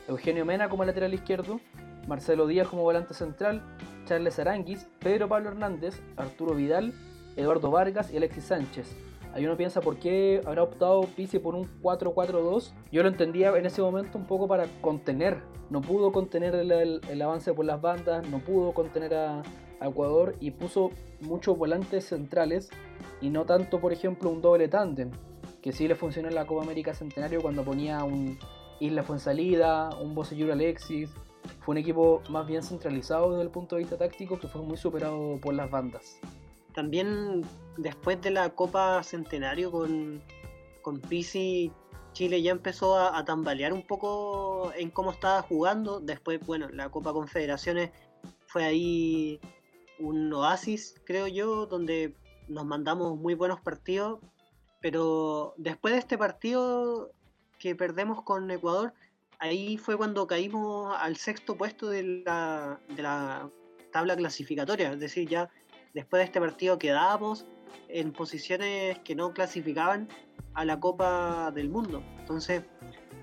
Eugenio 0.06 0.44
Mena 0.44 0.68
como 0.68 0.84
lateral 0.84 1.14
izquierdo, 1.14 1.60
Marcelo 2.08 2.46
Díaz 2.46 2.66
como 2.68 2.82
volante 2.82 3.14
central, 3.14 3.62
Charles 4.06 4.38
Aranguis, 4.38 4.88
Pedro 4.98 5.28
Pablo 5.28 5.50
Hernández, 5.50 6.00
Arturo 6.16 6.54
Vidal, 6.54 6.94
Eduardo 7.36 7.70
Vargas 7.70 8.12
y 8.12 8.16
Alexis 8.16 8.44
Sánchez. 8.44 8.96
Ahí 9.34 9.44
uno 9.44 9.56
piensa 9.56 9.80
por 9.80 9.98
qué 9.98 10.40
habrá 10.46 10.62
optado 10.62 11.02
Pizzi 11.02 11.38
por 11.38 11.54
un 11.54 11.68
4-4-2. 11.82 12.72
Yo 12.90 13.02
lo 13.02 13.08
entendía 13.08 13.56
en 13.56 13.66
ese 13.66 13.82
momento 13.82 14.16
un 14.16 14.26
poco 14.26 14.48
para 14.48 14.66
contener. 14.80 15.42
No 15.70 15.82
pudo 15.82 16.10
contener 16.12 16.54
el, 16.54 17.22
avance 17.22 17.52
por 17.52 17.66
las 17.66 17.80
bandas, 17.80 18.26
no 18.28 18.38
pudo 18.38 18.72
contener 18.72 19.14
a, 19.14 19.42
Ecuador 19.80 20.34
y 20.40 20.50
puso 20.50 20.90
muchos 21.20 21.56
volantes 21.56 22.06
centrales 22.06 22.68
y 23.20 23.30
no 23.30 23.44
tanto, 23.44 23.80
por 23.80 23.92
ejemplo, 23.92 24.28
un 24.28 24.42
doble 24.42 24.66
tándem, 24.66 25.12
que 25.62 25.70
sí 25.70 25.86
le 25.86 25.94
funcionó 25.94 26.26
en 26.26 26.34
la 26.34 26.48
Copa 26.48 26.64
América 26.64 26.94
Centenario 26.94 27.40
cuando 27.40 27.62
ponía 27.62 28.02
un 28.02 28.40
Isla 28.80 29.04
Fuensalida, 29.04 29.90
un 30.00 30.16
Bocellur 30.16 30.50
Alexis. 30.50 31.10
Fue 31.60 31.72
un 31.72 31.78
equipo 31.78 32.22
más 32.30 32.46
bien 32.46 32.62
centralizado 32.62 33.30
desde 33.30 33.42
el 33.42 33.50
punto 33.50 33.76
de 33.76 33.82
vista 33.82 33.96
táctico 33.96 34.38
que 34.38 34.48
fue 34.48 34.62
muy 34.62 34.76
superado 34.76 35.38
por 35.40 35.54
las 35.54 35.70
bandas. 35.70 36.18
También 36.74 37.42
después 37.76 38.20
de 38.22 38.30
la 38.30 38.50
Copa 38.50 39.02
Centenario 39.02 39.70
con, 39.70 40.22
con 40.82 41.00
Pisi, 41.00 41.72
Chile 42.12 42.42
ya 42.42 42.50
empezó 42.50 42.98
a, 42.98 43.24
tambalear 43.24 43.72
un 43.72 43.86
poco 43.86 44.72
en 44.76 44.90
cómo 44.90 45.12
estaba 45.12 45.42
jugando. 45.42 46.00
Después, 46.00 46.44
bueno, 46.44 46.68
la 46.70 46.90
Copa 46.90 47.12
Confederaciones 47.12 47.90
fue 48.46 48.64
ahí 48.64 49.40
un 49.98 50.32
oasis, 50.32 50.94
creo 51.04 51.26
yo, 51.26 51.66
donde 51.66 52.14
nos 52.48 52.64
mandamos 52.64 53.16
muy 53.16 53.34
buenos 53.34 53.60
partidos. 53.60 54.20
Pero 54.80 55.54
después 55.56 55.94
de 55.94 56.00
este 56.00 56.18
partido 56.18 57.12
que 57.58 57.74
perdemos 57.74 58.22
con 58.22 58.50
Ecuador, 58.50 58.94
ahí 59.38 59.76
fue 59.76 59.96
cuando 59.96 60.26
caímos 60.26 60.96
al 60.98 61.16
sexto 61.16 61.56
puesto 61.56 61.88
de 61.88 62.22
la, 62.24 62.80
de 62.88 63.02
la 63.02 63.50
tabla 63.92 64.16
clasificatoria. 64.16 64.92
Es 64.92 65.00
decir, 65.00 65.28
ya 65.28 65.50
después 65.94 66.20
de 66.20 66.24
este 66.24 66.40
partido 66.40 66.78
quedábamos 66.78 67.46
en 67.88 68.12
posiciones 68.12 68.98
que 69.00 69.14
no 69.14 69.32
clasificaban 69.32 70.08
a 70.54 70.64
la 70.64 70.78
Copa 70.80 71.50
del 71.52 71.68
Mundo. 71.68 72.02
Entonces, 72.18 72.62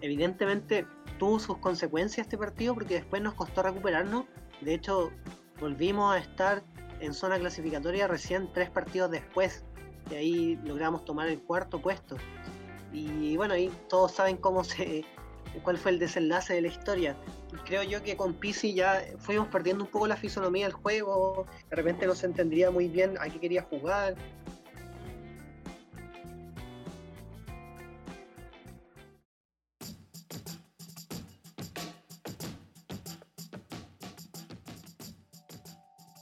evidentemente 0.02 0.86
tuvo 1.20 1.40
sus 1.40 1.58
consecuencias 1.58 2.26
este 2.26 2.38
partido 2.38 2.74
porque 2.74 2.96
después 2.96 3.22
nos 3.22 3.34
costó 3.34 3.64
recuperarnos. 3.64 4.26
De 4.62 4.74
hecho, 4.74 5.12
volvimos 5.60 6.16
a 6.16 6.20
estar 6.20 6.64
en 7.00 7.14
zona 7.14 7.38
clasificatoria 7.38 8.08
recién 8.08 8.52
tres 8.54 8.70
partidos 8.70 9.12
después. 9.12 9.66
Y 10.10 10.16
ahí 10.16 10.60
logramos 10.64 11.04
tomar 11.04 11.28
el 11.28 11.42
cuarto 11.42 11.82
puesto. 11.82 12.18
Y 12.94 13.36
bueno, 13.36 13.56
ahí 13.56 13.72
todos 13.90 14.14
saben 14.14 14.38
cómo 14.38 14.64
se, 14.64 15.04
cuál 15.64 15.78
fue 15.78 15.92
el 15.92 16.00
desenlace 16.00 16.54
de 16.54 16.62
la 16.62 16.68
historia. 16.68 17.16
Creo 17.66 17.84
yo 17.84 18.04
que 18.04 18.16
con 18.16 18.34
PC 18.34 18.74
ya 18.74 19.02
fuimos 19.20 19.48
perdiendo 19.48 19.84
un 19.84 19.90
poco 19.90 20.08
la 20.08 20.18
fisonomía 20.18 20.66
del 20.66 20.74
juego, 20.74 21.46
de 21.70 21.76
repente 21.76 22.06
no 22.06 22.16
se 22.16 22.26
entendía 22.26 22.72
muy 22.72 22.88
bien 22.88 23.18
a 23.20 23.30
qué 23.30 23.40
quería 23.40 23.64
jugar. 23.64 24.16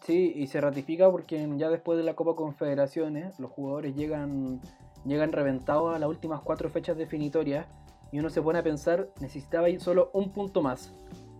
Sí, 0.06 0.34
y 0.36 0.48
se 0.48 0.60
ratifica 0.60 1.10
porque 1.10 1.48
ya 1.56 1.70
después 1.70 1.98
de 1.98 2.04
la 2.04 2.13
Copa 2.13 2.36
Confederaciones 2.36 3.40
los 3.40 3.50
jugadores 3.52 3.96
llegan, 3.96 4.60
llegan 5.06 5.32
reventados 5.32 5.96
a 5.96 6.00
las 6.00 6.10
últimas 6.10 6.42
cuatro 6.42 6.70
fechas 6.70 6.98
definitorias 6.98 7.68
y 8.13 8.20
uno 8.20 8.29
se 8.29 8.43
pone 8.43 8.60
a 8.60 8.63
pensar, 8.63 9.10
necesitaba 9.20 9.72
ir 9.72 9.82
solo 9.82 10.12
un 10.13 10.29
punto 10.29 10.62
más. 10.62 10.93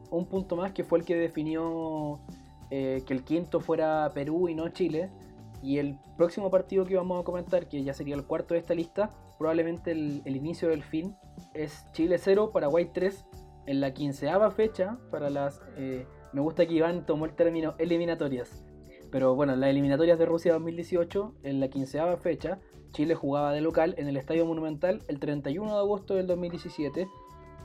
Un 0.10 0.25
punto 0.25 0.56
más 0.56 0.72
que 0.72 0.84
fue 0.84 0.98
el 0.98 1.06
que 1.06 1.15
definió 1.15 2.20
eh, 2.72 3.03
que 3.06 3.13
el 3.13 3.24
quinto 3.24 3.60
fuera 3.60 4.10
Perú 4.15 4.50
y 4.50 4.56
no 4.56 4.68
Chile. 4.70 5.12
Y 5.62 5.77
el 5.77 6.00
próximo 6.18 6.50
partido 6.50 6.84
que 6.84 6.96
vamos 6.96 7.22
a 7.22 7.24
comentar, 7.24 7.68
que 7.68 7.84
ya 7.84 7.94
sería 7.94 8.15
el 8.15 8.25
cuarto 8.25 8.56
de 8.56 8.60
esta 8.60 8.74
lista, 8.74 9.12
probablemente 9.38 9.92
el, 9.92 10.36
inicio 10.36 10.70
del 10.70 10.81
fin, 10.81 11.16
es 11.53 11.86
Chile 11.92 12.18
0, 12.18 12.50
Paraguay 12.51 12.90
3, 12.92 13.24
en 13.68 13.79
la 13.79 13.94
quinceava 13.94 14.50
fecha 14.50 14.98
para 15.12 15.29
las... 15.29 15.62
Eh, 15.77 16.07
me 16.33 16.42
gusta 16.42 16.66
que 16.66 16.74
Iván 16.74 17.05
tomó 17.05 17.25
el 17.25 17.36
término 17.36 17.75
eliminatorias. 17.77 18.66
Pero 19.14 19.36
bueno, 19.36 19.56
las 19.56 19.70
eliminatorias 19.70 20.18
de 20.18 20.26
Rusia 20.26 20.54
2018, 20.54 21.36
en 21.44 21.60
la 21.60 21.68
quinceava 21.68 22.18
fecha, 22.18 22.58
Chile 22.94 23.14
jugaba 23.14 23.54
de 23.54 23.62
local 23.62 23.94
en 24.00 24.08
el 24.08 24.18
Estadio 24.18 24.44
Monumental 24.44 25.04
el 25.08 25.20
31 25.20 25.72
de 25.72 25.78
agosto 25.78 26.16
del 26.16 26.26
2017 26.26 27.08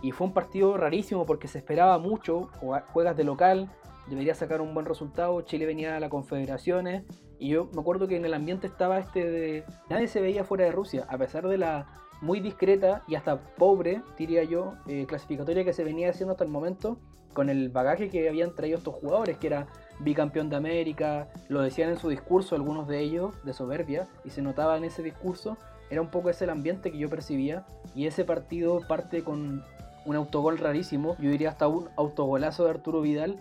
y 0.02 0.12
fue 0.12 0.26
un 0.26 0.34
partido 0.34 0.76
rarísimo 0.76 1.24
porque 1.24 1.48
se 1.48 1.56
esperaba 1.56 1.98
mucho, 1.98 2.50
juegas 2.92 3.16
de 3.16 3.24
local, 3.24 3.70
debería 4.10 4.34
sacar 4.34 4.60
un 4.60 4.74
buen 4.74 4.84
resultado, 4.84 5.40
Chile 5.40 5.64
venía 5.64 5.96
a 5.96 6.00
las 6.00 6.10
confederaciones. 6.10 7.04
Y 7.38 7.48
yo 7.48 7.70
me 7.72 7.80
acuerdo 7.80 8.08
que 8.08 8.16
en 8.16 8.26
el 8.26 8.34
ambiente 8.34 8.66
estaba 8.66 8.98
este 8.98 9.24
de... 9.24 9.64
Nadie 9.88 10.08
se 10.08 10.20
veía 10.20 10.44
fuera 10.44 10.66
de 10.66 10.72
Rusia, 10.72 11.06
a 11.08 11.16
pesar 11.16 11.48
de 11.48 11.56
la 11.56 11.86
muy 12.20 12.40
discreta 12.40 13.04
y 13.08 13.14
hasta 13.14 13.40
pobre, 13.54 14.02
diría 14.18 14.44
yo, 14.44 14.74
eh, 14.86 15.06
clasificatoria 15.08 15.64
que 15.64 15.72
se 15.72 15.82
venía 15.82 16.10
haciendo 16.10 16.32
hasta 16.32 16.44
el 16.44 16.50
momento, 16.50 16.98
con 17.32 17.48
el 17.48 17.70
bagaje 17.70 18.10
que 18.10 18.28
habían 18.28 18.54
traído 18.54 18.76
estos 18.76 18.94
jugadores, 18.96 19.38
que 19.38 19.46
era 19.46 19.68
bicampeón 20.00 20.48
de 20.50 20.56
América, 20.56 21.28
lo 21.48 21.60
decían 21.60 21.90
en 21.90 21.98
su 21.98 22.08
discurso 22.08 22.54
algunos 22.54 22.88
de 22.88 23.00
ellos, 23.00 23.34
de 23.44 23.52
soberbia, 23.52 24.08
y 24.24 24.30
se 24.30 24.42
notaba 24.42 24.76
en 24.76 24.84
ese 24.84 25.02
discurso, 25.02 25.56
era 25.90 26.00
un 26.00 26.08
poco 26.08 26.30
ese 26.30 26.44
el 26.44 26.50
ambiente 26.50 26.90
que 26.90 26.98
yo 26.98 27.08
percibía, 27.08 27.66
y 27.94 28.06
ese 28.06 28.24
partido 28.24 28.80
parte 28.86 29.22
con 29.24 29.64
un 30.04 30.16
autogol 30.16 30.58
rarísimo, 30.58 31.16
yo 31.18 31.30
diría 31.30 31.50
hasta 31.50 31.68
un 31.68 31.88
autogolazo 31.96 32.64
de 32.64 32.70
Arturo 32.70 33.00
Vidal 33.00 33.38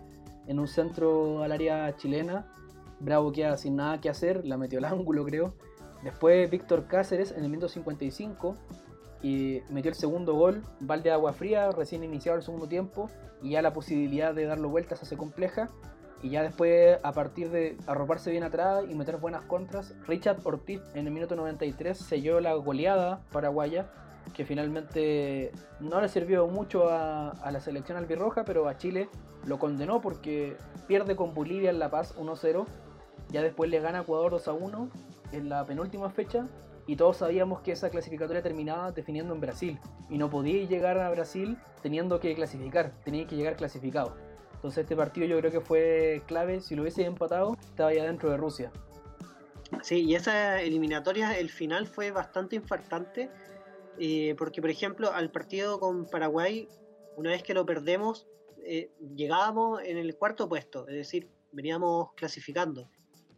en 0.47 0.59
un 0.59 0.67
centro 0.67 1.43
al 1.43 1.51
área 1.51 1.95
chilena, 1.95 2.45
Bravo 2.99 3.31
queda 3.31 3.57
sin 3.57 3.75
nada 3.75 4.01
que 4.01 4.09
hacer, 4.09 4.43
la 4.45 4.57
metió 4.57 4.79
al 4.79 4.85
ángulo 4.85 5.23
creo, 5.23 5.53
después 6.03 6.49
Víctor 6.49 6.87
Cáceres 6.87 7.31
en 7.31 7.43
el 7.43 7.49
minuto 7.49 7.69
55 7.69 8.55
y 9.21 9.61
metió 9.69 9.89
el 9.89 9.95
segundo 9.95 10.33
gol, 10.33 10.63
balde 10.79 11.09
de 11.09 11.11
agua 11.11 11.33
fría, 11.33 11.71
recién 11.71 12.03
iniciado 12.03 12.37
el 12.37 12.43
segundo 12.43 12.67
tiempo, 12.67 13.09
y 13.41 13.51
ya 13.51 13.61
la 13.61 13.73
posibilidad 13.73 14.33
de 14.33 14.45
darlo 14.45 14.69
vueltas 14.69 14.99
se 14.99 15.05
hace 15.05 15.17
compleja. 15.17 15.69
Y 16.21 16.29
ya 16.29 16.41
después, 16.41 16.97
a 17.03 17.11
partir 17.11 17.51
de 17.51 17.77
arroparse 17.85 18.31
bien 18.31 18.43
atrás 18.43 18.83
y 18.89 18.95
meter 18.95 19.17
buenas 19.17 19.43
contras, 19.43 19.93
Richard 20.07 20.39
Ortiz 20.43 20.81
en 20.95 21.05
el 21.05 21.13
minuto 21.13 21.35
93 21.35 21.97
selló 21.97 22.39
la 22.39 22.53
goleada 22.55 23.21
paraguaya, 23.31 23.87
que 24.33 24.45
finalmente 24.45 25.51
no 25.79 26.01
le 26.01 26.09
sirvió 26.09 26.47
mucho 26.47 26.89
a, 26.89 27.33
la 27.51 27.59
selección 27.59 27.97
albirroja, 27.97 28.45
pero 28.45 28.67
a 28.67 28.77
Chile 28.77 29.09
lo 29.45 29.59
condenó 29.59 30.01
porque 30.01 30.57
pierde 30.87 31.15
con 31.15 31.33
Bolivia 31.33 31.69
en 31.69 31.79
La 31.79 31.89
Paz 31.89 32.15
1-0. 32.17 32.65
Ya 33.29 33.41
después 33.41 33.69
le 33.69 33.79
gana 33.79 34.01
Ecuador 34.01 34.33
2-1 34.33 34.89
en 35.33 35.49
la 35.49 35.65
penúltima 35.65 36.09
fecha 36.09 36.47
y 36.87 36.95
todos 36.95 37.17
sabíamos 37.17 37.61
que 37.61 37.73
esa 37.73 37.89
clasificatoria 37.89 38.41
terminaba 38.41 38.91
definiendo 38.91 39.33
en 39.33 39.41
Brasil 39.41 39.79
y 40.09 40.17
no 40.17 40.29
podía 40.29 40.65
llegar 40.65 40.97
a 40.97 41.09
Brasil 41.09 41.57
teniendo 41.83 42.19
que 42.19 42.33
clasificar, 42.33 42.93
tenía 43.03 43.27
que 43.27 43.35
llegar 43.35 43.55
clasificado. 43.55 44.26
Entonces 44.67 44.83
este 44.83 44.97
partido 44.97 45.25
yo 45.27 45.39
creo 45.39 45.49
que 45.49 45.61
fue 45.61 46.21
clave, 46.27 46.59
si 46.59 46.75
lo 46.75 46.81
hubiese 46.81 47.05
empatado, 47.05 47.55
estaba 47.57 47.93
ya 47.93 48.03
dentro 48.03 48.29
de 48.29 48.35
Rusia. 48.35 48.69
Sí, 49.81 50.03
y 50.03 50.13
esa 50.13 50.59
eliminatoria, 50.59 51.39
el 51.39 51.49
final 51.49 51.87
fue 51.87 52.11
bastante 52.11 52.57
infartante, 52.57 53.31
eh, 53.97 54.35
porque 54.37 54.59
por 54.59 54.69
ejemplo 54.69 55.13
al 55.13 55.31
partido 55.31 55.79
con 55.79 56.05
Paraguay, 56.09 56.67
una 57.15 57.29
vez 57.29 57.43
que 57.43 57.53
lo 57.53 57.65
perdemos, 57.65 58.27
eh, 58.61 58.91
llegábamos 59.15 59.81
en 59.85 59.97
el 59.97 60.17
cuarto 60.17 60.49
puesto, 60.49 60.85
es 60.89 60.95
decir, 60.95 61.29
veníamos 61.53 62.11
clasificando. 62.15 62.89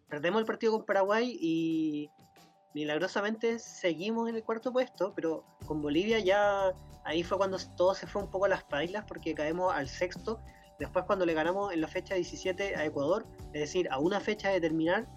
Perdemos 0.10 0.40
el 0.40 0.48
partido 0.48 0.72
con 0.72 0.86
Paraguay 0.88 1.38
y 1.40 2.10
milagrosamente 2.74 3.60
seguimos 3.60 4.30
en 4.30 4.36
el 4.36 4.44
cuarto 4.44 4.74
puesto, 4.74 5.14
pero 5.16 5.46
con 5.68 5.80
Bolivia 5.80 6.18
ya 6.18 6.74
ahí 7.04 7.22
fue 7.22 7.38
cuando 7.38 7.60
todo 7.78 7.94
se 7.94 8.08
fue 8.08 8.24
un 8.24 8.32
poco 8.32 8.46
a 8.46 8.50
las 8.50 8.64
pailas 8.64 9.06
porque 9.08 9.36
caemos 9.36 9.72
al 9.72 9.88
sexto. 9.88 10.42
Después 10.80 11.06
cuando 11.06 11.26
le 11.26 11.34
ganamos 11.34 11.74
en 11.74 11.82
la 11.82 11.88
fecha 11.88 12.16
17 12.16 12.76
a 12.76 12.86
Ecuador, 12.86 13.26
es 13.54 13.62
decir, 13.62 13.88
a 13.92 14.00
una 14.00 14.20
fecha 14.20 14.50
de 14.50 14.62
terminar, 14.62 15.08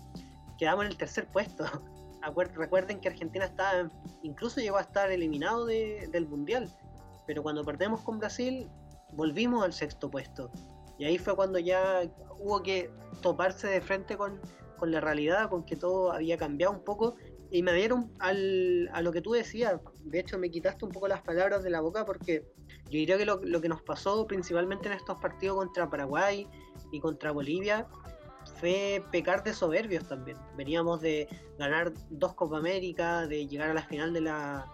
quedamos 0.58 0.84
en 0.84 0.90
el 0.90 0.96
tercer 0.96 1.28
puesto. 1.28 1.64
Recuerden 2.54 3.00
que 3.00 3.08
Argentina 3.08 3.44
estaba, 3.44 3.88
incluso 4.22 4.60
llegó 4.60 4.76
a 4.76 4.82
estar 4.82 5.10
eliminado 5.10 5.66
del 5.66 6.26
Mundial, 6.28 6.72
pero 7.26 7.42
cuando 7.42 7.64
perdemos 7.64 8.00
con 8.00 8.18
Brasil, 8.18 8.68
volvimos 9.12 9.64
al 9.64 9.72
sexto 9.72 10.10
puesto. 10.10 10.50
Y 10.98 11.04
ahí 11.04 11.18
fue 11.18 11.34
cuando 11.34 11.58
ya 11.58 12.02
hubo 12.38 12.62
que 12.62 12.90
toparse 13.22 13.66
de 13.68 13.80
frente 13.80 14.16
con, 14.16 14.40
con 14.78 14.90
la 14.90 15.00
realidad, 15.00 15.48
con 15.48 15.64
que 15.64 15.76
todo 15.76 16.12
había 16.12 16.36
cambiado 16.36 16.72
un 16.72 16.84
poco 16.84 17.16
y 17.52 17.62
me 17.62 17.72
dieron 17.74 18.12
al, 18.18 18.88
a 18.92 19.02
lo 19.02 19.12
que 19.12 19.20
tú 19.20 19.32
decías. 19.32 19.80
De 20.04 20.20
hecho, 20.20 20.38
me 20.38 20.50
quitaste 20.50 20.84
un 20.84 20.90
poco 20.90 21.06
las 21.06 21.20
palabras 21.22 21.62
de 21.62 21.70
la 21.70 21.80
boca 21.80 22.04
porque 22.04 22.46
yo 22.92 22.98
diría 22.98 23.16
que 23.16 23.24
lo, 23.24 23.40
que 23.40 23.68
nos 23.70 23.80
pasó 23.80 24.26
principalmente 24.26 24.86
en 24.86 24.92
estos 24.92 25.16
partidos 25.16 25.56
contra 25.56 25.88
Paraguay 25.88 26.46
y 26.90 27.00
contra 27.00 27.32
Bolivia 27.32 27.86
fue 28.60 29.02
pecar 29.10 29.42
de 29.42 29.54
soberbios 29.54 30.06
también. 30.06 30.36
Veníamos 30.58 31.00
de 31.00 31.26
ganar 31.58 31.92
dos 32.10 32.34
Copa 32.34 32.58
América, 32.58 33.26
de 33.26 33.46
llegar 33.46 33.70
a 33.70 33.74
la 33.74 33.82
final 33.82 34.12
de 34.12 34.20
la, 34.20 34.66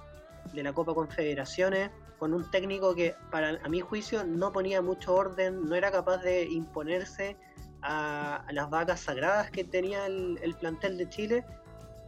de 0.52 0.64
la 0.64 0.72
Copa 0.72 0.94
Confederaciones 0.94 1.92
con 2.18 2.34
un 2.34 2.50
técnico 2.50 2.92
que 2.96 3.14
para 3.30 3.50
a 3.62 3.68
mi 3.68 3.78
juicio 3.78 4.24
no 4.24 4.50
ponía 4.52 4.82
mucho 4.82 5.14
orden, 5.14 5.64
no 5.66 5.76
era 5.76 5.92
capaz 5.92 6.18
de 6.18 6.44
imponerse 6.46 7.36
a, 7.82 8.44
las 8.50 8.68
vacas 8.68 8.98
sagradas 8.98 9.52
que 9.52 9.62
tenía 9.62 10.06
el, 10.06 10.40
el, 10.42 10.56
plantel 10.56 10.98
de 10.98 11.08
Chile 11.08 11.44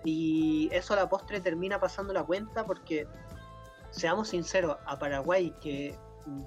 y 0.05 0.69
eso 0.73 0.95
a 0.95 0.97
la 0.97 1.09
postre 1.09 1.41
termina 1.41 1.79
pasando 1.79 2.13
la 2.13 2.25
cuenta 2.25 2.67
porque 2.67 3.07
seamos 3.91 4.29
sinceros, 4.29 4.77
a 4.87 4.99
Paraguay 4.99 5.55
que 5.61 5.95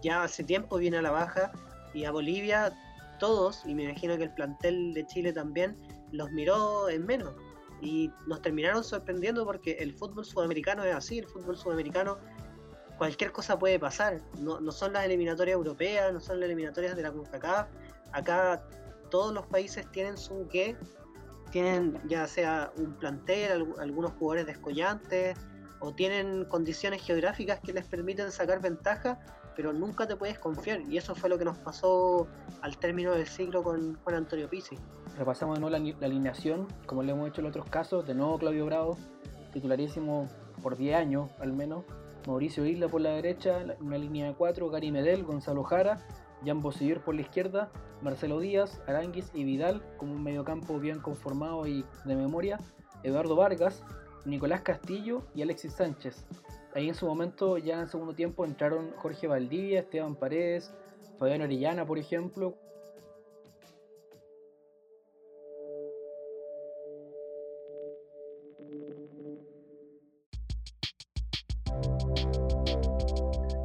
ya 0.01 0.23
hace 0.23 0.43
tiempo 0.43 0.77
viene 0.77 0.97
a 0.97 1.01
la 1.01 1.11
baja 1.11 1.51
y 1.93 2.05
a 2.05 2.11
Bolivia 2.11 2.73
todos, 3.19 3.63
y 3.65 3.75
me 3.75 3.83
imagino 3.83 4.17
que 4.17 4.23
el 4.23 4.33
plantel 4.33 4.93
de 4.93 5.05
Chile 5.05 5.31
también, 5.31 5.77
los 6.11 6.31
miró 6.31 6.89
en 6.89 7.05
menos. 7.05 7.33
Y 7.81 8.11
nos 8.27 8.41
terminaron 8.41 8.83
sorprendiendo 8.83 9.45
porque 9.45 9.73
el 9.79 9.93
fútbol 9.93 10.25
sudamericano 10.25 10.83
es 10.83 10.95
así, 10.95 11.19
el 11.19 11.27
fútbol 11.27 11.57
sudamericano 11.57 12.17
cualquier 12.97 13.31
cosa 13.31 13.57
puede 13.57 13.79
pasar, 13.79 14.21
no, 14.39 14.59
no 14.59 14.71
son 14.71 14.93
las 14.93 15.05
eliminatorias 15.05 15.55
europeas, 15.55 16.13
no 16.13 16.19
son 16.19 16.39
las 16.39 16.47
eliminatorias 16.47 16.95
de 16.95 17.01
la 17.01 17.11
CONCACAF, 17.11 17.67
acá 18.11 18.63
todos 19.09 19.33
los 19.33 19.45
países 19.47 19.89
tienen 19.91 20.17
su 20.17 20.47
qué, 20.49 20.77
tienen 21.51 21.99
ya 22.07 22.27
sea 22.27 22.71
un 22.77 22.93
plantel, 22.93 23.73
algunos 23.79 24.11
jugadores 24.13 24.45
descollantes, 24.47 25.37
o 25.83 25.91
tienen 25.91 26.45
condiciones 26.45 27.01
geográficas 27.03 27.59
que 27.59 27.73
les 27.73 27.85
permiten 27.85 28.31
sacar 28.31 28.61
ventaja, 28.61 29.19
pero 29.53 29.73
nunca 29.73 30.07
te 30.07 30.15
puedes 30.15 30.39
confiar. 30.39 30.79
Y 30.89 30.95
eso 30.95 31.13
fue 31.13 31.29
lo 31.29 31.37
que 31.37 31.43
nos 31.43 31.57
pasó 31.57 32.25
al 32.61 32.77
término 32.77 33.11
del 33.11 33.27
ciclo 33.27 33.63
con 33.63 33.95
Juan 34.01 34.15
Antonio 34.15 34.49
Pizzi. 34.49 34.77
Repasamos 35.17 35.55
de 35.55 35.59
nuevo 35.59 35.77
la, 35.77 36.05
alineación, 36.07 36.67
como 36.85 37.03
le 37.03 37.11
hemos 37.11 37.27
hecho 37.27 37.41
en 37.41 37.47
otros 37.47 37.65
casos, 37.65 38.07
de 38.07 38.15
nuevo 38.15 38.39
Claudio 38.39 38.65
Bravo, 38.65 38.97
titularísimo 39.51 40.29
por 40.61 40.77
10 40.77 40.95
años 40.95 41.29
al 41.39 41.51
menos. 41.51 41.83
Mauricio 42.27 42.65
Isla 42.65 42.87
por 42.87 43.01
la 43.01 43.09
derecha, 43.09 43.65
una 43.81 43.97
línea 43.97 44.27
de 44.27 44.35
4, 44.35 44.69
Gary 44.69 44.89
Medel, 44.89 45.25
Gonzalo 45.25 45.65
Jara, 45.65 45.99
Jan 46.45 46.61
Bosillur 46.61 47.01
por 47.01 47.13
la 47.13 47.21
izquierda, 47.21 47.69
Marcelo 48.01 48.39
Díaz, 48.39 48.81
Aranguis 48.87 49.31
y 49.33 49.43
Vidal 49.43 49.83
como 49.97 50.13
un 50.13 50.23
mediocampo 50.23 50.79
bien 50.79 50.99
conformado 50.99 51.67
y 51.67 51.83
de 52.05 52.15
memoria, 52.15 52.57
Eduardo 53.03 53.35
Vargas, 53.35 53.83
Nicolás 54.25 54.61
Castillo 54.61 55.23
y 55.35 55.41
Alexis 55.41 55.73
Sánchez. 55.73 56.25
Ahí 56.73 56.89
en 56.89 56.95
su 56.95 57.05
momento, 57.05 57.57
ya 57.57 57.75
en 57.75 57.81
el 57.81 57.87
segundo 57.87 58.15
tiempo, 58.15 58.45
entraron 58.45 58.91
Jorge 58.97 59.27
Valdivia, 59.27 59.81
Esteban 59.81 60.15
Paredes, 60.15 60.73
Fabián 61.19 61.41
Orellana, 61.41 61.85
por 61.85 61.99
ejemplo. 61.99 62.57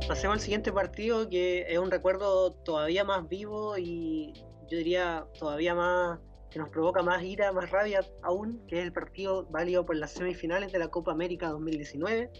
Pasemos 0.06 0.34
al 0.34 0.40
siguiente 0.40 0.72
partido, 0.72 1.28
que 1.28 1.66
es 1.68 1.78
un 1.78 1.90
recuerdo 1.90 2.52
todavía 2.52 3.04
más 3.04 3.28
vivo 3.28 3.78
y 3.78 4.32
yo 4.68 4.78
diría 4.78 5.26
todavía 5.38 5.74
más 5.74 6.18
que 6.50 6.58
nos 6.58 6.68
provoca 6.70 7.02
más 7.02 7.22
ira, 7.22 7.52
más 7.52 7.70
rabia 7.70 8.00
aún, 8.22 8.64
que 8.66 8.78
es 8.78 8.84
el 8.84 8.92
partido 8.92 9.46
válido 9.50 9.84
por 9.84 9.96
las 9.96 10.12
semifinales 10.12 10.72
de 10.72 10.78
la 10.78 10.88
Copa 10.88 11.12
América 11.12 11.50
2019 11.50 12.30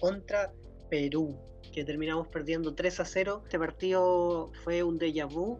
contra 0.00 0.52
Perú, 0.88 1.36
que 1.72 1.84
terminamos 1.84 2.28
perdiendo 2.28 2.74
3 2.74 3.00
a 3.00 3.04
0. 3.04 3.42
Este 3.44 3.58
partido 3.58 4.50
fue 4.64 4.82
un 4.82 4.98
déjà 4.98 5.26
vu 5.26 5.58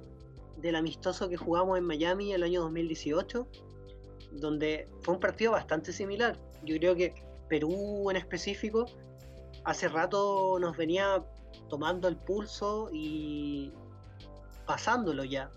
del 0.59 0.77
amistoso 0.77 1.29
que 1.29 1.37
jugamos 1.37 1.79
en 1.79 1.85
Miami 1.85 2.33
el 2.33 2.43
año 2.43 2.63
2018, 2.63 3.47
donde 4.33 4.89
fue 5.03 5.15
un 5.15 5.21
partido 5.21 5.53
bastante 5.53 5.93
similar. 5.93 6.39
Yo 6.65 6.77
creo 6.77 6.95
que 6.95 7.15
Perú 7.49 8.11
en 8.11 8.17
específico 8.17 8.87
hace 9.65 9.89
rato 9.89 10.59
nos 10.61 10.77
venía 10.77 11.25
tomando 11.69 12.09
el 12.09 12.17
pulso 12.17 12.89
y 12.93 13.73
pasándolo 14.67 15.25
ya. 15.25 15.51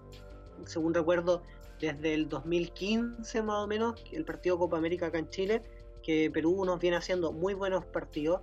Según 0.66 0.94
recuerdo, 0.94 1.44
desde 1.84 2.14
el 2.14 2.30
2015 2.30 3.42
más 3.42 3.58
o 3.58 3.68
menos, 3.68 4.02
el 4.14 4.24
partido 4.24 4.58
Copa 4.58 4.78
América 4.78 5.08
acá 5.08 5.20
en 5.20 5.30
Chile, 5.30 5.62
que 6.02 6.32
Perú 6.32 6.64
nos 6.64 6.80
viene 6.80 6.96
haciendo 6.96 7.34
muy 7.34 7.54
buenos 7.54 7.84
partidos. 7.86 8.40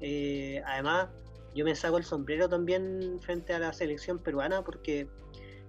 Eh, 0.00 0.62
además, 0.64 1.08
yo 1.54 1.66
me 1.66 1.74
saco 1.74 1.98
el 1.98 2.04
sombrero 2.04 2.48
también 2.48 3.18
frente 3.20 3.52
a 3.52 3.58
la 3.58 3.74
selección 3.74 4.18
peruana 4.18 4.64
porque 4.64 5.06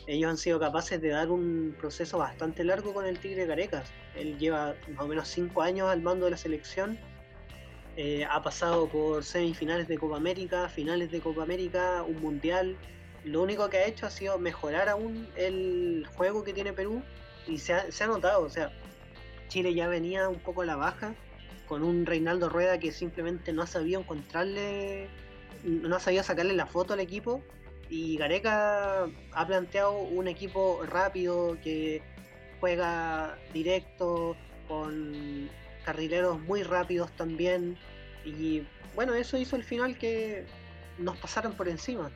ellos 0.07 0.29
han 0.29 0.37
sido 0.37 0.61
capaces 0.61 1.01
de 1.01 1.09
dar 1.09 1.29
un 1.29 1.75
proceso 1.77 2.17
bastante 2.17 2.63
largo 2.63 2.93
con 2.93 3.05
el 3.05 3.19
Tigre 3.19 3.45
Carecas. 3.45 3.91
Él 4.15 4.37
lleva 4.37 4.75
más 4.93 5.03
o 5.03 5.07
menos 5.07 5.27
cinco 5.27 5.61
años 5.61 5.89
al 5.89 6.01
mando 6.01 6.23
de 6.23 6.31
la 6.31 6.37
selección. 6.37 6.97
Eh, 7.97 8.23
ha 8.29 8.41
pasado 8.41 8.87
por 8.87 9.25
semifinales 9.25 9.89
de 9.89 9.97
Copa 9.97 10.15
América, 10.15 10.69
finales 10.69 11.11
de 11.11 11.19
Copa 11.19 11.43
América, 11.43 12.01
un 12.03 12.21
mundial, 12.21 12.77
lo 13.23 13.41
único 13.41 13.69
que 13.69 13.77
ha 13.77 13.85
hecho 13.85 14.05
ha 14.05 14.09
sido 14.09 14.39
mejorar 14.39 14.89
aún 14.89 15.27
el 15.35 16.07
juego 16.15 16.43
que 16.43 16.53
tiene 16.53 16.73
Perú 16.73 17.01
y 17.47 17.57
se 17.57 17.73
ha, 17.73 18.07
notado, 18.07 18.43
o 18.43 18.49
sea, 18.49 18.71
Chile 19.47 19.73
ya 19.73 19.87
venía 19.87 20.29
un 20.29 20.39
poco 20.39 20.61
a 20.61 20.65
la 20.65 20.75
baja 20.75 21.15
con 21.67 21.83
un 21.83 22.05
Reinaldo 22.05 22.49
Rueda 22.49 22.79
que 22.79 22.91
simplemente 22.91 23.53
no 23.53 23.63
ha 23.63 23.67
sabido 23.67 23.99
encontrarle, 23.99 25.07
no 25.63 25.95
ha 25.95 25.99
sabido 25.99 26.23
sacarle 26.23 26.53
la 26.53 26.65
foto 26.65 26.93
al 26.93 26.99
equipo 26.99 27.43
y 27.89 28.17
Gareca 28.17 29.07
ha 29.31 29.47
planteado 29.47 29.97
un 29.97 30.27
equipo 30.27 30.81
rápido 30.85 31.57
que 31.63 32.01
juega 32.59 33.37
directo 33.53 34.35
con 34.67 35.49
carrileros 35.85 36.39
muy 36.39 36.63
rápidos 36.63 37.11
también 37.13 37.77
y 38.23 38.63
bueno, 38.95 39.13
eso 39.13 39.37
hizo 39.37 39.55
el 39.55 39.63
final 39.63 39.97
que 39.97 40.45
nos 40.97 41.17
pasaron 41.17 41.53
por 41.53 41.67
encima. 41.67 42.11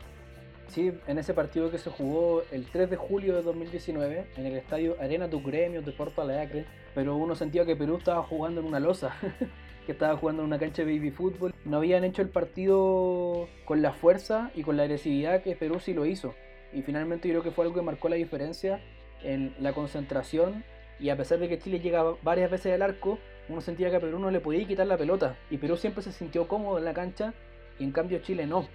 Sí, 0.67 0.91
en 1.07 1.17
ese 1.19 1.33
partido 1.33 1.69
que 1.69 1.77
se 1.77 1.89
jugó 1.89 2.43
el 2.51 2.65
3 2.65 2.89
de 2.89 2.95
julio 2.95 3.35
de 3.35 3.43
2019 3.43 4.25
en 4.37 4.45
el 4.45 4.55
estadio 4.55 4.95
Arena 4.99 5.29
Tu 5.29 5.41
Gremio 5.41 5.81
de 5.81 5.91
Porto 5.91 6.21
Alegre, 6.21 6.65
pero 6.95 7.15
uno 7.15 7.35
sentía 7.35 7.65
que 7.65 7.75
Perú 7.75 7.97
estaba 7.97 8.23
jugando 8.23 8.61
en 8.61 8.67
una 8.67 8.79
losa, 8.79 9.15
que 9.85 9.91
estaba 9.91 10.17
jugando 10.17 10.41
en 10.41 10.47
una 10.47 10.59
cancha 10.59 10.83
de 10.83 10.93
baby 10.93 11.11
fútbol. 11.11 11.53
No 11.65 11.77
habían 11.77 12.03
hecho 12.03 12.21
el 12.21 12.29
partido 12.29 13.47
con 13.65 13.81
la 13.81 13.93
fuerza 13.93 14.51
y 14.55 14.63
con 14.63 14.77
la 14.77 14.83
agresividad 14.83 15.43
que 15.43 15.55
Perú 15.55 15.79
sí 15.79 15.93
lo 15.93 16.05
hizo. 16.05 16.33
Y 16.73 16.81
finalmente 16.81 17.27
yo 17.27 17.33
creo 17.33 17.43
que 17.43 17.51
fue 17.51 17.65
algo 17.65 17.75
que 17.75 17.81
marcó 17.83 18.09
la 18.09 18.15
diferencia 18.15 18.81
en 19.21 19.53
la 19.59 19.73
concentración 19.73 20.63
y 20.99 21.09
a 21.09 21.17
pesar 21.17 21.39
de 21.39 21.49
que 21.49 21.59
Chile 21.59 21.79
llegaba 21.79 22.15
varias 22.23 22.49
veces 22.49 22.73
al 22.73 22.81
arco, 22.81 23.19
uno 23.49 23.61
sentía 23.61 23.89
que 23.89 23.97
a 23.97 23.99
Perú 23.99 24.19
no 24.19 24.31
le 24.31 24.39
podía 24.39 24.65
quitar 24.65 24.87
la 24.87 24.97
pelota 24.97 25.37
y 25.49 25.57
Perú 25.57 25.77
siempre 25.77 26.01
se 26.01 26.11
sintió 26.11 26.47
cómodo 26.47 26.77
en 26.77 26.85
la 26.85 26.93
cancha 26.93 27.33
y 27.79 27.83
en 27.83 27.91
cambio 27.91 28.19
Chile 28.19 28.47
no. 28.47 28.67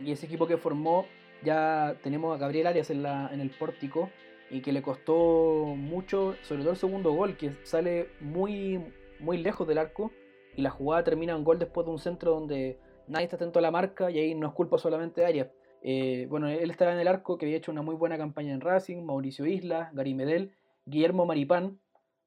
Y 0.00 0.12
ese 0.12 0.26
equipo 0.26 0.46
que 0.46 0.56
formó, 0.56 1.06
ya 1.42 1.96
tenemos 2.02 2.34
a 2.34 2.38
Gabriel 2.38 2.66
Arias 2.66 2.90
en, 2.90 3.02
la, 3.02 3.30
en 3.32 3.40
el 3.40 3.50
pórtico 3.50 4.10
y 4.50 4.60
que 4.60 4.72
le 4.72 4.82
costó 4.82 5.74
mucho, 5.76 6.36
sobre 6.42 6.62
todo 6.62 6.72
el 6.72 6.76
segundo 6.76 7.12
gol, 7.12 7.36
que 7.36 7.52
sale 7.64 8.08
muy, 8.20 8.80
muy 9.18 9.38
lejos 9.38 9.66
del 9.66 9.78
arco 9.78 10.12
y 10.54 10.62
la 10.62 10.70
jugada 10.70 11.04
termina 11.04 11.34
en 11.34 11.44
gol 11.44 11.58
después 11.58 11.86
de 11.86 11.92
un 11.92 11.98
centro 11.98 12.32
donde 12.32 12.78
nadie 13.08 13.24
está 13.24 13.36
atento 13.36 13.58
a 13.58 13.62
la 13.62 13.70
marca 13.70 14.10
y 14.10 14.18
ahí 14.18 14.34
no 14.34 14.48
es 14.48 14.52
culpa 14.54 14.78
solamente 14.78 15.20
de 15.20 15.26
Arias. 15.26 15.48
Eh, 15.82 16.26
bueno, 16.28 16.48
él 16.48 16.70
estaba 16.70 16.92
en 16.92 16.98
el 16.98 17.08
arco, 17.08 17.38
que 17.38 17.46
había 17.46 17.58
hecho 17.58 17.70
una 17.70 17.82
muy 17.82 17.94
buena 17.94 18.16
campaña 18.16 18.52
en 18.52 18.60
Racing, 18.60 19.04
Mauricio 19.04 19.46
Isla, 19.46 19.90
Gary 19.92 20.14
Medel, 20.14 20.52
Guillermo 20.84 21.26
Maripán. 21.26 21.78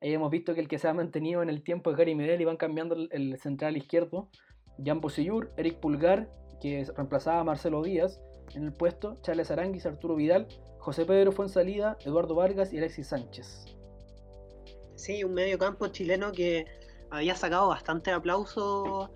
Ahí 0.01 0.13
hemos 0.13 0.31
visto 0.31 0.53
que 0.53 0.61
el 0.61 0.67
que 0.67 0.77
se 0.77 0.87
ha 0.87 0.93
mantenido 0.93 1.43
en 1.43 1.49
el 1.49 1.61
tiempo 1.63 1.91
es 1.91 1.97
Gary 1.97 2.15
Medel 2.15 2.39
y 2.39 2.45
van 2.45 2.57
cambiando 2.57 2.95
el, 2.95 3.37
central 3.37 3.75
izquierdo. 3.75 4.29
Jan 4.83 5.01
Bosellur, 5.01 5.51
Eric 5.57 5.79
Pulgar 5.79 6.29
que 6.61 6.85
reemplazaba 6.95 7.39
a 7.39 7.43
Marcelo 7.43 7.83
Díaz 7.83 8.19
en 8.53 8.63
el 8.63 8.73
puesto, 8.73 9.17
Charles 9.21 9.51
Aranguis, 9.51 9.85
Arturo 9.85 10.15
Vidal, 10.15 10.47
José 10.79 11.05
Pedro 11.05 11.31
Fuensalida, 11.31 11.97
Eduardo 12.05 12.35
Vargas 12.35 12.73
y 12.73 12.77
Alexis 12.77 13.07
Sánchez. 13.07 13.65
Sí, 14.95 15.23
un 15.23 15.33
medio 15.33 15.57
campo 15.57 15.87
chileno 15.87 16.31
que 16.31 16.65
había 17.09 17.35
sacado 17.35 17.69
bastante 17.69 18.11
aplauso 18.11 19.09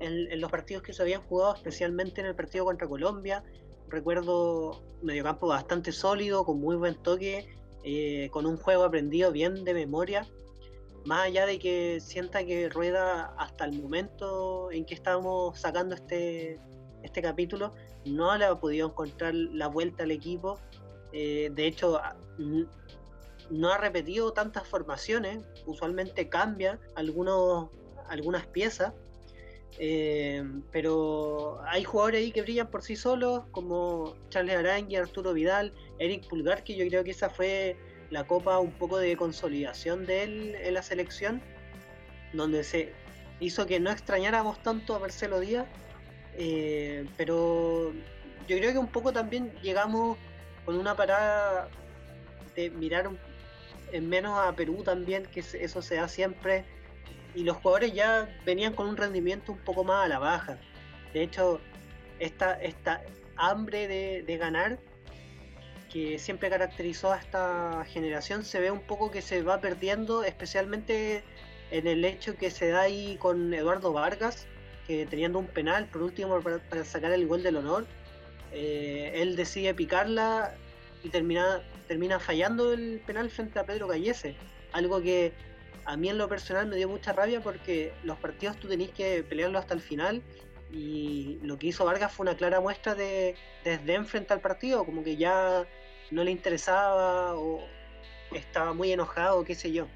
en, 0.00 0.40
los 0.40 0.50
partidos 0.50 0.82
que 0.82 0.92
se 0.92 1.02
habían 1.02 1.22
jugado, 1.22 1.54
especialmente 1.54 2.20
en 2.20 2.28
el 2.28 2.34
partido 2.34 2.64
contra 2.64 2.88
Colombia. 2.88 3.44
Recuerdo 3.88 4.82
medio 5.02 5.24
campo 5.24 5.46
bastante 5.48 5.92
sólido, 5.92 6.44
con 6.44 6.60
muy 6.60 6.76
buen 6.76 6.94
toque, 7.02 7.48
eh, 7.84 8.28
con 8.32 8.46
un 8.46 8.56
juego 8.56 8.84
aprendido 8.84 9.32
bien 9.32 9.64
de 9.64 9.74
memoria 9.74 10.26
más 11.08 11.26
allá 11.26 11.46
de 11.46 11.58
que 11.58 12.00
sienta 12.00 12.44
que 12.44 12.68
Rueda 12.68 13.34
hasta 13.38 13.64
el 13.64 13.80
momento 13.80 14.70
en 14.70 14.84
que 14.84 14.94
estamos 14.94 15.58
sacando 15.58 15.94
este, 15.94 16.60
este 17.02 17.22
capítulo 17.22 17.74
no 18.04 18.36
le 18.36 18.44
ha 18.44 18.54
podido 18.58 18.88
encontrar 18.88 19.34
la 19.34 19.68
vuelta 19.68 20.04
al 20.04 20.10
equipo. 20.10 20.58
Eh, 21.12 21.50
de 21.52 21.66
hecho, 21.66 22.00
no 23.50 23.72
ha 23.72 23.78
repetido 23.78 24.32
tantas 24.32 24.66
formaciones, 24.66 25.40
usualmente 25.66 26.28
cambia 26.28 26.78
algunos, 26.94 27.70
algunas 28.08 28.46
piezas, 28.46 28.92
eh, 29.78 30.42
pero 30.72 31.60
hay 31.66 31.84
jugadores 31.84 32.20
ahí 32.20 32.32
que 32.32 32.42
brillan 32.42 32.68
por 32.68 32.82
sí 32.82 32.96
solos, 32.96 33.44
como 33.50 34.16
Charles 34.28 34.56
Arangui, 34.56 34.96
Arturo 34.96 35.32
Vidal, 35.32 35.72
Eric 35.98 36.28
Pulgar, 36.28 36.64
que 36.64 36.76
yo 36.76 36.86
creo 36.88 37.04
que 37.04 37.10
esa 37.12 37.30
fue 37.30 37.76
la 38.10 38.26
copa 38.26 38.58
un 38.58 38.72
poco 38.72 38.98
de 38.98 39.16
consolidación 39.16 40.06
de 40.06 40.22
él 40.24 40.54
en 40.56 40.74
la 40.74 40.82
selección, 40.82 41.42
donde 42.32 42.64
se 42.64 42.92
hizo 43.40 43.66
que 43.66 43.80
no 43.80 43.90
extrañáramos 43.90 44.62
tanto 44.62 44.94
a 44.94 44.98
Marcelo 44.98 45.40
Díaz 45.40 45.66
Eh, 46.40 47.04
pero 47.16 47.92
yo 48.46 48.56
creo 48.56 48.72
que 48.72 48.78
un 48.78 48.86
poco 48.86 49.12
también 49.12 49.52
llegamos 49.60 50.16
con 50.64 50.76
una 50.76 50.94
parada 50.94 51.68
de 52.54 52.70
mirar 52.70 53.10
en 53.92 54.08
menos 54.08 54.38
a 54.38 54.54
Perú 54.54 54.82
también, 54.84 55.26
que 55.26 55.40
eso 55.40 55.82
se 55.82 55.96
da 55.96 56.08
siempre. 56.08 56.64
Y 57.34 57.42
los 57.42 57.56
jugadores 57.56 57.92
ya 57.92 58.28
venían 58.46 58.72
con 58.72 58.88
un 58.88 58.96
rendimiento 58.96 59.52
un 59.52 59.58
poco 59.58 59.82
más 59.84 60.04
a 60.04 60.08
la 60.08 60.18
baja. 60.18 60.58
De 61.12 61.22
hecho, 61.22 61.60
esta, 62.20 62.54
esta 62.54 63.02
hambre 63.36 63.88
de, 63.88 64.22
de 64.22 64.36
ganar 64.36 64.78
que 65.92 66.18
siempre 66.18 66.50
caracterizó 66.50 67.12
a 67.12 67.18
esta 67.18 67.84
generación 67.86 68.44
se 68.44 68.60
ve 68.60 68.70
un 68.70 68.80
poco 68.80 69.10
que 69.10 69.22
se 69.22 69.42
va 69.42 69.60
perdiendo, 69.60 70.22
especialmente 70.22 71.24
en 71.70 71.86
el 71.86 72.04
hecho 72.04 72.36
que 72.36 72.50
se 72.50 72.68
da 72.68 72.82
ahí 72.82 73.16
con 73.18 73.52
Eduardo 73.52 73.92
Vargas, 73.92 74.46
teniendo 74.88 75.38
un 75.38 75.46
penal, 75.46 75.86
por 75.86 76.02
último, 76.02 76.40
para, 76.40 76.84
sacar 76.84 77.12
el 77.12 77.26
gol 77.26 77.42
del 77.42 77.56
honor, 77.56 77.86
eh, 78.52 79.12
él 79.16 79.36
decide 79.36 79.74
picarla 79.74 80.54
y 81.04 81.10
termina, 81.10 81.62
termina 81.86 82.18
fallando 82.18 82.72
el 82.72 83.00
penal 83.06 83.30
frente 83.30 83.58
a 83.58 83.64
Pedro 83.64 83.86
Gallese. 83.86 84.34
Algo 84.72 85.02
que 85.02 85.32
a 85.84 85.96
mí 85.96 86.08
en 86.08 86.16
lo 86.16 86.28
personal 86.28 86.66
me 86.66 86.76
dio 86.76 86.88
mucha 86.88 87.12
rabia 87.12 87.40
porque 87.40 87.92
los 88.02 88.18
partidos 88.18 88.56
tú 88.56 88.68
tenés 88.68 88.90
que 88.90 89.22
pelearlo 89.22 89.58
hasta 89.58 89.74
el 89.74 89.80
final 89.80 90.22
y 90.72 91.38
lo 91.42 91.58
que 91.58 91.68
hizo 91.68 91.84
Vargas 91.84 92.12
fue 92.12 92.24
una 92.24 92.36
clara 92.36 92.60
muestra 92.60 92.94
de 92.94 93.34
desdén 93.64 94.06
frente 94.06 94.32
al 94.32 94.40
partido, 94.40 94.84
como 94.84 95.04
que 95.04 95.16
ya 95.16 95.66
no 96.10 96.24
le 96.24 96.30
interesaba 96.30 97.34
o 97.34 97.60
estaba 98.32 98.72
muy 98.72 98.92
enojado, 98.92 99.44
qué 99.44 99.54
sé 99.54 99.72
yo. 99.72 99.86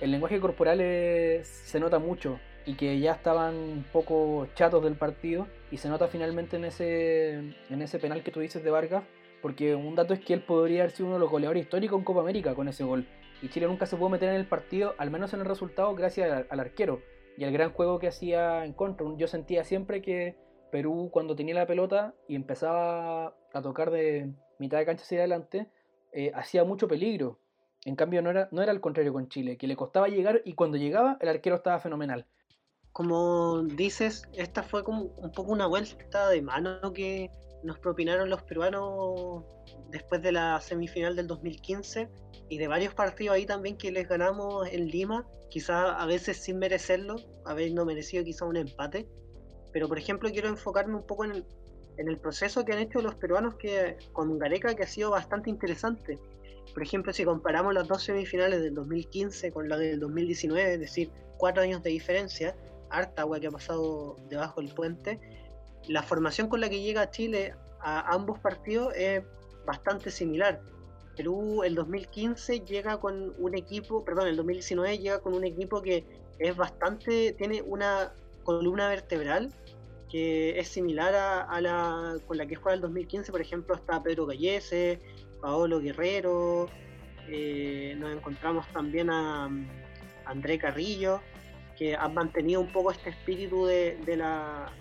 El 0.00 0.10
lenguaje 0.10 0.40
corporal 0.40 0.78
se 0.78 1.80
nota 1.80 1.98
mucho 1.98 2.38
y 2.66 2.74
que 2.74 2.98
ya 2.98 3.12
estaban 3.12 3.54
un 3.54 3.84
poco 3.92 4.48
chatos 4.54 4.82
del 4.82 4.96
partido 4.96 5.46
y 5.70 5.76
se 5.76 5.88
nota 5.88 6.08
finalmente 6.08 6.56
en 6.56 6.64
ese, 6.64 7.34
en 7.70 7.82
ese 7.82 8.00
penal 8.00 8.24
que 8.24 8.32
tú 8.32 8.40
dices 8.40 8.62
de 8.62 8.70
Vargas, 8.70 9.04
porque 9.40 9.76
un 9.76 9.94
dato 9.94 10.12
es 10.12 10.20
que 10.20 10.34
él 10.34 10.42
podría 10.42 10.82
haber 10.82 10.90
sido 10.90 11.06
uno 11.06 11.16
de 11.16 11.20
los 11.20 11.30
goleadores 11.30 11.62
históricos 11.62 11.98
en 11.98 12.04
Copa 12.04 12.20
América 12.20 12.54
con 12.54 12.68
ese 12.68 12.82
gol. 12.82 13.06
Y 13.40 13.48
Chile 13.50 13.68
nunca 13.68 13.86
se 13.86 13.96
pudo 13.96 14.08
meter 14.08 14.30
en 14.30 14.34
el 14.34 14.48
partido, 14.48 14.94
al 14.98 15.10
menos 15.10 15.32
en 15.32 15.40
el 15.40 15.46
resultado, 15.46 15.94
gracias 15.94 16.46
al, 16.50 16.60
arquero 16.60 17.00
y 17.38 17.44
al 17.44 17.52
gran 17.52 17.72
juego 17.72 18.00
que 18.00 18.08
hacía 18.08 18.64
en 18.64 18.72
contra. 18.72 19.06
Yo 19.16 19.28
sentía 19.28 19.62
siempre 19.62 20.02
que 20.02 20.36
Perú, 20.72 21.10
cuando 21.12 21.36
tenía 21.36 21.54
la 21.54 21.66
pelota 21.66 22.14
y 22.26 22.34
empezaba 22.34 23.36
a 23.52 23.62
tocar 23.62 23.90
de 23.90 24.32
mitad 24.58 24.78
de 24.78 24.86
cancha 24.86 25.04
hacia 25.04 25.18
adelante, 25.18 25.68
eh, 26.12 26.32
hacía 26.34 26.64
mucho 26.64 26.88
peligro. 26.88 27.38
En 27.84 27.94
cambio, 27.94 28.22
no 28.22 28.30
era, 28.30 28.48
no 28.50 28.62
era 28.62 28.72
al 28.72 28.80
contrario 28.80 29.12
con 29.12 29.28
Chile, 29.28 29.56
que 29.56 29.68
le 29.68 29.76
costaba 29.76 30.08
llegar 30.08 30.42
y 30.44 30.54
cuando 30.54 30.78
llegaba, 30.78 31.18
el 31.20 31.28
arquero 31.28 31.56
estaba 31.56 31.78
fenomenal 31.78 32.26
como 32.96 33.62
dices, 33.62 34.26
esta 34.32 34.62
fue 34.62 34.82
como 34.82 35.12
un 35.18 35.30
poco 35.30 35.52
una 35.52 35.66
vuelta 35.66 36.30
de 36.30 36.40
mano 36.40 36.94
que 36.94 37.30
nos 37.62 37.78
propinaron 37.78 38.30
los 38.30 38.42
peruanos 38.44 39.44
después 39.90 40.22
de 40.22 40.32
la 40.32 40.58
semifinal 40.62 41.14
del 41.14 41.26
2015 41.26 42.08
y 42.48 42.56
de 42.56 42.68
varios 42.68 42.94
partidos 42.94 43.34
ahí 43.34 43.44
también 43.44 43.76
que 43.76 43.92
les 43.92 44.08
ganamos 44.08 44.66
en 44.72 44.88
Lima, 44.88 45.26
quizá 45.50 46.00
a 46.00 46.06
veces 46.06 46.38
sin 46.38 46.58
merecerlo, 46.58 47.16
habiendo 47.44 47.84
merecido 47.84 48.24
quizá 48.24 48.46
un 48.46 48.56
empate. 48.56 49.06
Pero 49.74 49.88
por 49.88 49.98
ejemplo 49.98 50.30
quiero 50.30 50.48
enfocarme 50.48 50.94
un 50.94 51.06
poco 51.06 51.26
en 51.26 51.32
el, 51.32 51.44
en 51.98 52.08
el 52.08 52.16
proceso 52.16 52.64
que 52.64 52.72
han 52.72 52.78
hecho 52.78 53.02
los 53.02 53.16
peruanos 53.16 53.56
que, 53.56 53.98
con 54.14 54.38
Gareca 54.38 54.74
que 54.74 54.84
ha 54.84 54.88
sido 54.88 55.10
bastante 55.10 55.50
interesante. 55.50 56.18
Por 56.72 56.82
ejemplo, 56.82 57.12
si 57.12 57.26
comparamos 57.26 57.74
las 57.74 57.88
dos 57.88 58.04
semifinales 58.04 58.62
del 58.62 58.74
2015 58.74 59.52
con 59.52 59.68
la 59.68 59.76
del 59.76 60.00
2019, 60.00 60.72
es 60.72 60.80
decir, 60.80 61.10
cuatro 61.36 61.62
años 61.62 61.82
de 61.82 61.90
diferencia, 61.90 62.56
harta 62.96 63.22
agua 63.22 63.40
que 63.40 63.48
ha 63.48 63.50
pasado 63.50 64.16
debajo 64.28 64.60
del 64.60 64.72
puente, 64.72 65.20
la 65.88 66.02
formación 66.02 66.48
con 66.48 66.60
la 66.60 66.68
que 66.68 66.80
llega 66.80 67.10
Chile 67.10 67.54
a 67.80 68.12
ambos 68.12 68.38
partidos 68.38 68.92
es 68.96 69.22
bastante 69.66 70.10
similar. 70.10 70.60
Perú 71.16 71.62
el 71.62 71.74
2015 71.74 72.60
llega 72.60 72.98
con 72.98 73.34
un 73.38 73.54
equipo, 73.56 74.04
perdón, 74.04 74.28
el 74.28 74.36
2019 74.36 74.98
llega 74.98 75.20
con 75.20 75.34
un 75.34 75.44
equipo 75.44 75.82
que 75.82 76.04
es 76.38 76.56
bastante, 76.56 77.32
tiene 77.32 77.62
una 77.62 78.12
columna 78.44 78.88
vertebral 78.88 79.52
que 80.10 80.58
es 80.58 80.68
similar 80.68 81.14
a, 81.14 81.60
la 81.60 82.16
con 82.26 82.36
la 82.36 82.46
que 82.46 82.54
juega 82.54 82.74
el 82.74 82.80
2015, 82.80 83.32
por 83.32 83.40
ejemplo, 83.40 83.74
está 83.74 84.02
Pedro 84.02 84.26
Gallese, 84.26 85.00
Paolo 85.40 85.80
Guerrero, 85.80 86.68
eh, 87.28 87.96
nos 87.98 88.12
encontramos 88.12 88.66
también 88.68 89.10
a 89.10 89.50
André 90.24 90.58
Carrillo, 90.58 91.20
que 91.76 91.94
han 91.94 92.14
mantenido 92.14 92.60
un 92.60 92.72
poco 92.72 92.90
este 92.90 93.10
espíritu 93.10 93.66
de, 93.66 93.98
la, 94.16 94.72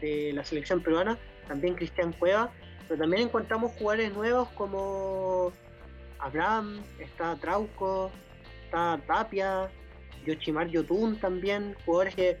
de 0.00 0.32
la 0.32 0.44
selección 0.44 0.82
peruana, 0.82 1.18
también 1.48 1.74
Cristian 1.74 2.12
Cueva, 2.12 2.50
pero 2.88 3.00
también 3.00 3.24
encontramos 3.24 3.72
jugadores 3.72 4.14
nuevos 4.14 4.48
como 4.50 5.52
Abraham, 6.18 6.82
está 6.98 7.36
Trauco, 7.36 8.10
está 8.64 9.00
Tapia, 9.06 9.70
Yoshimar 10.26 10.68
Yotun 10.68 11.18
también, 11.18 11.74
jugadores 11.84 12.14
que 12.14 12.38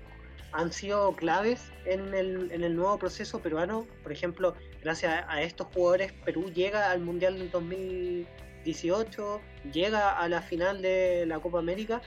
han 0.52 0.72
sido 0.72 1.12
claves 1.12 1.72
en 1.84 2.14
el, 2.14 2.50
en 2.52 2.62
el 2.62 2.76
nuevo 2.76 2.96
proceso 2.98 3.40
peruano. 3.40 3.86
Por 4.02 4.12
ejemplo, 4.12 4.54
gracias 4.82 5.24
a 5.28 5.42
estos 5.42 5.66
jugadores, 5.68 6.12
Perú 6.24 6.50
llega 6.52 6.90
al 6.90 7.00
Mundial 7.00 7.38
del 7.38 7.50
2018, 7.50 9.40
llega 9.72 10.16
a 10.16 10.28
la 10.28 10.42
final 10.42 10.80
de 10.80 11.26
la 11.26 11.40
Copa 11.40 11.58
América 11.58 12.00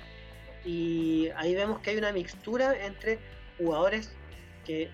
y 0.67 1.29
ahí 1.37 1.55
vemos 1.55 1.79
que 1.79 1.91
hay 1.91 1.97
una 1.97 2.11
mixtura 2.11 2.85
entre 2.85 3.19
jugadores 3.57 4.11
que 4.65 4.89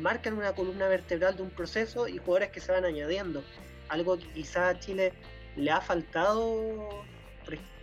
marcan 0.00 0.38
una 0.38 0.52
columna 0.52 0.86
vertebral 0.86 1.36
de 1.36 1.42
un 1.42 1.50
proceso 1.50 2.06
y 2.06 2.18
jugadores 2.18 2.50
que 2.50 2.60
se 2.60 2.70
van 2.70 2.84
añadiendo. 2.84 3.42
Algo 3.88 4.18
que 4.18 4.28
quizá 4.28 4.68
a 4.68 4.78
Chile 4.78 5.12
le 5.56 5.72
ha 5.72 5.80
faltado. 5.80 7.02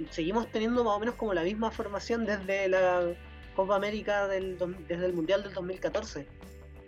Seguimos 0.10 0.50
teniendo 0.52 0.86
más 0.86 0.96
o 0.96 1.00
menos 1.02 1.16
como 1.16 1.34
la 1.34 1.44
misma 1.44 1.70
formación 1.70 2.26
desde 2.26 2.70
la 2.70 3.14
Copa 3.58 3.76
América 3.76 4.30
del, 4.30 4.58
desde 4.88 5.06
el 5.06 5.14
Mundial 5.14 5.44
del 5.44 5.54
2014. 5.54 6.26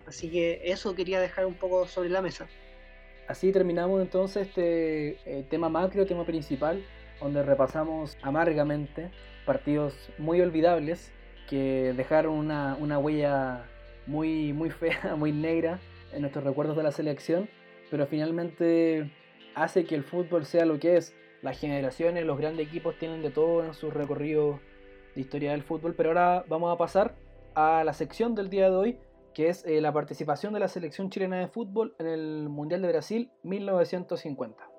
Así 0.07 0.31
que 0.31 0.61
eso 0.63 0.95
quería 0.95 1.19
dejar 1.19 1.47
un 1.47 1.55
poco 1.55 1.85
sobre 1.85 2.07
la 2.07 2.21
mesa. 2.21 2.47
Así 3.27 3.51
terminamos 3.51 4.01
entonces 4.01 4.47
este 4.47 5.17
eh, 5.25 5.45
tema 5.49 5.67
macro, 5.67 6.05
tema 6.05 6.25
principal, 6.25 6.81
donde 7.19 7.43
repasamos 7.43 8.17
amargamente 8.21 9.11
partidos 9.45 9.93
muy 10.17 10.41
olvidables 10.41 11.11
que 11.47 11.93
dejaron 11.95 12.33
una, 12.33 12.75
una 12.79 12.99
huella 12.99 13.65
muy, 14.07 14.53
muy 14.53 14.69
fea, 14.69 15.15
muy 15.17 15.31
negra 15.31 15.79
en 16.13 16.21
nuestros 16.21 16.43
recuerdos 16.43 16.77
de 16.77 16.83
la 16.83 16.91
selección, 16.91 17.49
pero 17.91 18.07
finalmente 18.07 19.11
hace 19.53 19.85
que 19.85 19.95
el 19.95 20.03
fútbol 20.03 20.45
sea 20.45 20.65
lo 20.65 20.79
que 20.79 20.97
es. 20.97 21.15
Las 21.41 21.59
generaciones, 21.59 22.25
los 22.25 22.39
grandes 22.39 22.67
equipos 22.67 22.97
tienen 22.97 23.21
de 23.21 23.29
todo 23.29 23.63
en 23.63 23.73
su 23.73 23.91
recorrido 23.91 24.59
de 25.13 25.21
historia 25.21 25.51
del 25.51 25.61
fútbol, 25.61 25.93
pero 25.95 26.09
ahora 26.09 26.43
vamos 26.47 26.73
a 26.73 26.77
pasar 26.77 27.15
a 27.53 27.83
la 27.83 27.93
sección 27.93 28.33
del 28.35 28.49
día 28.49 28.69
de 28.69 28.75
hoy, 28.75 28.97
que 29.33 29.49
es 29.49 29.65
eh, 29.65 29.79
la 29.81 29.93
participación 29.93 30.53
de 30.53 30.59
la 30.59 30.67
selección 30.67 31.09
chilena 31.09 31.37
de 31.37 31.47
fútbol 31.47 31.95
en 31.99 32.07
el 32.07 32.49
Mundial 32.49 32.81
de 32.81 32.87
Brasil 32.87 33.31
1950. 33.43 34.74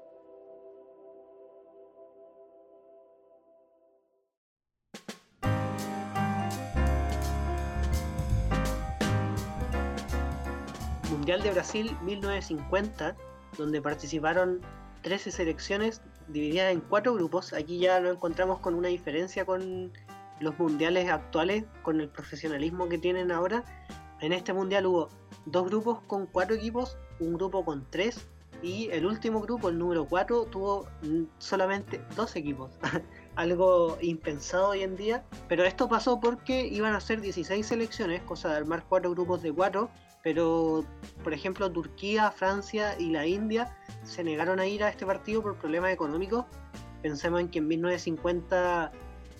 Mundial 11.26 11.42
de 11.42 11.50
Brasil 11.50 11.96
1950, 12.04 13.16
donde 13.58 13.82
participaron 13.82 14.60
13 15.02 15.32
selecciones 15.32 16.00
divididas 16.28 16.72
en 16.72 16.78
cuatro 16.78 17.14
grupos. 17.14 17.52
Aquí 17.52 17.80
ya 17.80 17.98
lo 17.98 18.12
encontramos 18.12 18.60
con 18.60 18.76
una 18.76 18.86
diferencia 18.86 19.44
con 19.44 19.92
los 20.38 20.56
mundiales 20.56 21.10
actuales, 21.10 21.64
con 21.82 22.00
el 22.00 22.08
profesionalismo 22.08 22.88
que 22.88 22.98
tienen 22.98 23.32
ahora. 23.32 23.64
En 24.20 24.32
este 24.32 24.52
mundial 24.52 24.86
hubo 24.86 25.08
dos 25.46 25.66
grupos 25.66 25.98
con 26.06 26.26
cuatro 26.26 26.54
equipos, 26.54 26.96
un 27.18 27.34
grupo 27.34 27.64
con 27.64 27.84
tres 27.90 28.24
y 28.62 28.88
el 28.92 29.04
último 29.04 29.40
grupo, 29.40 29.68
el 29.68 29.78
número 29.80 30.06
4, 30.06 30.44
tuvo 30.44 30.86
solamente 31.38 32.00
dos 32.14 32.36
equipos. 32.36 32.70
Algo 33.34 33.98
impensado 34.00 34.68
hoy 34.68 34.82
en 34.84 34.94
día. 34.94 35.24
Pero 35.48 35.64
esto 35.64 35.88
pasó 35.88 36.20
porque 36.20 36.68
iban 36.68 36.94
a 36.94 37.00
ser 37.00 37.20
16 37.20 37.66
selecciones, 37.66 38.22
cosa 38.22 38.50
de 38.50 38.58
armar 38.58 38.84
cuatro 38.88 39.10
grupos 39.10 39.42
de 39.42 39.52
cuatro 39.52 39.90
pero 40.26 40.84
por 41.22 41.32
ejemplo 41.32 41.70
Turquía, 41.70 42.32
Francia 42.32 42.98
y 42.98 43.10
la 43.10 43.28
India 43.28 43.76
se 44.02 44.24
negaron 44.24 44.58
a 44.58 44.66
ir 44.66 44.82
a 44.82 44.88
este 44.88 45.06
partido 45.06 45.40
por 45.40 45.54
problemas 45.54 45.92
económicos. 45.92 46.46
Pensemos 47.00 47.42
en 47.42 47.48
que 47.48 47.60
en 47.60 47.68
1950 47.68 48.90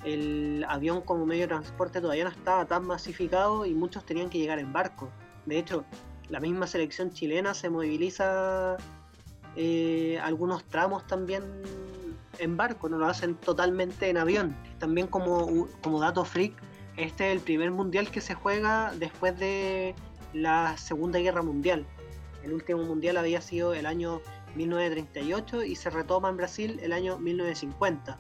el 0.05 0.65
avión 0.69 1.01
como 1.01 1.27
medio 1.27 1.43
de 1.43 1.49
transporte 1.49 2.01
todavía 2.01 2.23
no 2.23 2.31
estaba 2.31 2.67
tan 2.67 2.87
masificado 2.87 3.67
y 3.67 3.75
muchos 3.75 4.07
tenían 4.07 4.31
que 4.31 4.39
llegar 4.39 4.61
en 4.61 4.73
barco. 4.73 5.11
De 5.45 5.59
hecho, 5.59 5.85
la 6.29 6.39
misma 6.39 6.69
selección 6.69 7.11
chilena 7.11 7.53
se 7.53 7.69
moviliza 7.69 8.77
eh, 9.57 10.21
algunos 10.23 10.63
tramos 10.67 11.05
también 11.09 11.43
en 12.39 12.57
barco, 12.57 12.89
no 12.89 12.99
lo 12.99 13.07
hacen 13.07 13.35
totalmente 13.35 14.09
en 14.09 14.19
avión. 14.19 14.57
También 14.79 15.09
como, 15.09 15.67
como 15.83 15.99
dato 15.99 16.25
freak, 16.25 16.53
este 16.97 17.33
es 17.33 17.37
el 17.37 17.41
primer 17.43 17.73
mundial 17.73 18.09
que 18.09 18.21
se 18.21 18.35
juega 18.35 18.93
después 18.97 19.37
de 19.37 19.97
la 20.37 20.77
Segunda 20.77 21.19
Guerra 21.19 21.43
Mundial. 21.43 21.87
El 22.45 22.53
último 22.53 22.83
mundial 22.83 23.17
había 23.17 23.41
sido 23.41 23.75
el 23.75 23.87
año 23.87 24.21
1938 24.55 25.65
y 25.65 25.77
se 25.77 25.91
retoma 25.91 26.29
en 26.29 26.37
Brasil 26.37 26.79
el 26.83 26.93
año 26.93 27.19
1950. 27.19 28.19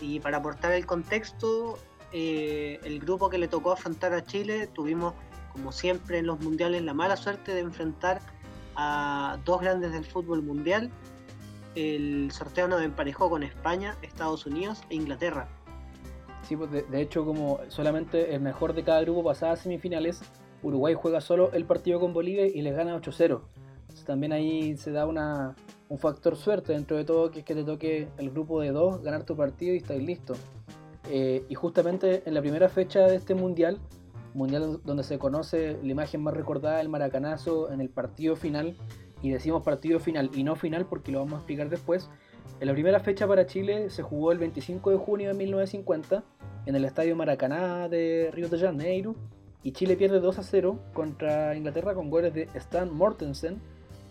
Y 0.00 0.20
para 0.20 0.38
aportar 0.38 0.72
el 0.72 0.86
contexto, 0.86 1.78
eh, 2.12 2.80
el 2.82 2.98
grupo 2.98 3.28
que 3.28 3.38
le 3.38 3.48
tocó 3.48 3.72
afrontar 3.72 4.12
a 4.14 4.24
Chile 4.24 4.66
tuvimos, 4.66 5.14
como 5.52 5.70
siempre 5.70 6.18
en 6.18 6.26
los 6.26 6.40
mundiales, 6.40 6.82
la 6.82 6.94
mala 6.94 7.16
suerte 7.16 7.54
de 7.54 7.60
enfrentar 7.60 8.20
a 8.74 9.38
dos 9.44 9.60
grandes 9.60 9.92
del 9.92 10.04
fútbol 10.04 10.42
mundial. 10.42 10.90
El 11.74 12.30
sorteo 12.32 12.68
nos 12.68 12.82
emparejó 12.82 13.28
con 13.30 13.42
España, 13.42 13.96
Estados 14.02 14.46
Unidos 14.46 14.82
e 14.88 14.94
Inglaterra. 14.94 15.48
Sí, 16.42 16.56
pues 16.56 16.70
de, 16.70 17.00
hecho, 17.00 17.24
como 17.24 17.60
solamente 17.68 18.34
el 18.34 18.40
mejor 18.40 18.74
de 18.74 18.84
cada 18.84 19.00
grupo 19.00 19.24
pasaba 19.24 19.52
a 19.52 19.56
semifinales, 19.56 20.22
Uruguay 20.64 20.94
juega 20.94 21.20
solo 21.20 21.52
el 21.52 21.64
partido 21.66 22.00
con 22.00 22.12
Bolivia 22.12 22.46
y 22.46 22.62
les 22.62 22.74
gana 22.74 22.96
8-0. 22.96 23.42
También 24.06 24.32
ahí 24.32 24.76
se 24.76 24.90
da 24.90 25.06
una, 25.06 25.54
un 25.88 25.98
factor 25.98 26.36
suerte 26.36 26.72
dentro 26.72 26.96
de 26.96 27.04
todo, 27.04 27.30
que 27.30 27.40
es 27.40 27.44
que 27.44 27.54
te 27.54 27.62
toque 27.62 28.08
el 28.18 28.30
grupo 28.30 28.60
de 28.60 28.72
dos, 28.72 29.02
ganar 29.02 29.24
tu 29.24 29.36
partido 29.36 29.74
y 29.74 29.76
estáis 29.76 30.02
listo. 30.02 30.34
Eh, 31.10 31.44
y 31.48 31.54
justamente 31.54 32.22
en 32.26 32.34
la 32.34 32.40
primera 32.40 32.68
fecha 32.68 33.00
de 33.06 33.16
este 33.16 33.34
mundial, 33.34 33.78
mundial 34.32 34.80
donde 34.84 35.04
se 35.04 35.18
conoce 35.18 35.78
la 35.82 35.92
imagen 35.92 36.22
más 36.22 36.34
recordada 36.34 36.78
del 36.78 36.88
maracanazo 36.88 37.70
en 37.70 37.80
el 37.80 37.90
partido 37.90 38.34
final, 38.34 38.76
y 39.22 39.30
decimos 39.30 39.62
partido 39.62 40.00
final 40.00 40.30
y 40.34 40.44
no 40.44 40.54
final 40.54 40.86
porque 40.86 41.10
lo 41.10 41.20
vamos 41.20 41.34
a 41.34 41.36
explicar 41.38 41.70
después, 41.70 42.10
en 42.60 42.66
la 42.66 42.72
primera 42.74 43.00
fecha 43.00 43.26
para 43.26 43.46
Chile 43.46 43.90
se 43.90 44.02
jugó 44.02 44.32
el 44.32 44.38
25 44.38 44.90
de 44.90 44.96
junio 44.96 45.28
de 45.28 45.34
1950 45.34 46.22
en 46.66 46.76
el 46.76 46.84
Estadio 46.84 47.16
Maracaná 47.16 47.88
de 47.88 48.30
Río 48.32 48.48
de 48.48 48.58
Janeiro 48.58 49.14
y 49.64 49.72
Chile 49.72 49.96
pierde 49.96 50.20
2 50.20 50.38
a 50.38 50.42
0 50.42 50.78
contra 50.92 51.56
Inglaterra 51.56 51.94
con 51.94 52.10
goles 52.10 52.34
de 52.34 52.48
Stan 52.54 52.92
Mortensen 52.94 53.60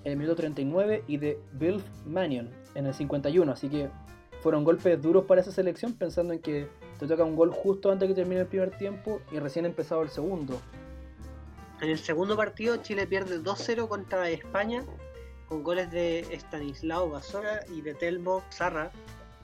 en 0.03 0.11
el 0.11 0.17
minuto 0.17 0.35
39 0.35 1.03
y 1.07 1.17
de 1.17 1.39
Bill 1.53 1.81
Mannion 2.05 2.49
en 2.75 2.87
el 2.87 2.93
51, 2.93 3.49
así 3.51 3.69
que 3.69 3.89
fueron 4.41 4.63
golpes 4.63 4.99
duros 5.01 5.25
para 5.25 5.41
esa 5.41 5.51
selección 5.51 5.93
pensando 5.93 6.33
en 6.33 6.39
que 6.39 6.67
te 6.99 7.07
toca 7.07 7.23
un 7.23 7.35
gol 7.35 7.51
justo 7.51 7.91
antes 7.91 8.09
de 8.09 8.15
que 8.15 8.21
termine 8.21 8.41
el 8.41 8.47
primer 8.47 8.75
tiempo 8.77 9.21
y 9.31 9.37
recién 9.37 9.65
empezado 9.65 10.01
el 10.01 10.09
segundo. 10.09 10.59
En 11.81 11.89
el 11.89 11.99
segundo 11.99 12.35
partido 12.35 12.77
Chile 12.77 13.05
pierde 13.05 13.39
2-0 13.39 13.87
contra 13.87 14.29
España 14.29 14.83
con 15.47 15.63
goles 15.63 15.91
de 15.91 16.25
Stanislao 16.31 17.11
Basora 17.11 17.59
y 17.69 17.81
de 17.81 17.93
Telmo 17.93 18.41
Zarra 18.51 18.91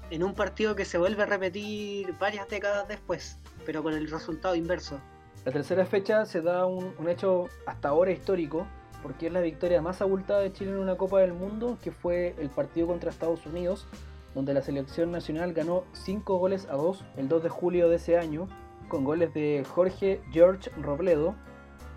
en 0.10 0.24
un 0.24 0.34
partido 0.34 0.76
que 0.76 0.86
se 0.86 0.98
vuelve 0.98 1.22
a 1.22 1.28
repetir 1.28 2.16
varias 2.18 2.50
décadas 2.50 2.88
después, 2.88 3.38
pero 3.64 3.84
con 3.84 3.94
el 3.94 4.10
resultado 4.10 4.56
inverso. 4.56 5.00
La 5.46 5.54
tercera 5.54 5.86
fecha 5.86 6.26
se 6.26 6.42
da 6.42 6.66
un, 6.66 6.94
hecho 7.08 7.48
hasta 7.66 7.90
ahora 7.90 8.12
histórico, 8.12 8.68
porque 9.02 9.28
es 9.28 9.34
la 9.34 9.40
victoria 9.40 9.82
más 9.82 10.02
abultada 10.02 10.42
de 10.42 10.52
Chile 10.52 10.72
en 10.72 10.78
una 10.78 10.98
Copa 10.98 11.20
del 11.20 11.34
Mundo, 11.34 11.78
que 11.82 11.92
fue 11.92 12.36
el 12.38 12.50
partido 12.50 12.88
contra 12.88 13.10
Estados 13.10 13.46
Unidos, 13.46 13.88
donde 14.36 14.54
la 14.54 14.62
selección 14.62 15.12
nacional 15.12 15.54
ganó 15.54 15.86
5 15.94 16.38
goles 16.38 16.68
a 16.70 16.74
2 16.74 17.04
el 17.18 17.30
2 17.30 17.44
de 17.44 17.50
julio 17.50 17.90
de 17.90 17.96
ese 17.96 18.18
año, 18.18 18.48
con 18.90 19.06
goles 19.06 19.34
de 19.34 19.64
Jorge 19.74 20.22
George 20.32 20.70
Robledo, 20.82 21.36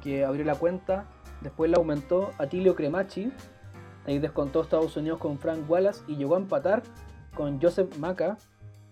que 0.03 0.25
abrió 0.25 0.45
la 0.45 0.55
cuenta, 0.55 1.07
después 1.41 1.71
la 1.71 1.79
aumentó 1.79 2.31
Atilio 2.39 2.77
Cremachi, 2.77 3.33
ahí 4.07 4.21
descontó 4.21 4.63
Estados 4.63 4.97
Unidos 4.97 5.19
con 5.19 5.39
Frank 5.39 5.69
Wallace 5.69 6.03
y 6.07 6.17
llegó 6.17 6.37
a 6.37 6.39
empatar 6.39 6.85
con 7.35 7.61
Joseph 7.61 7.97
Maca, 7.99 8.39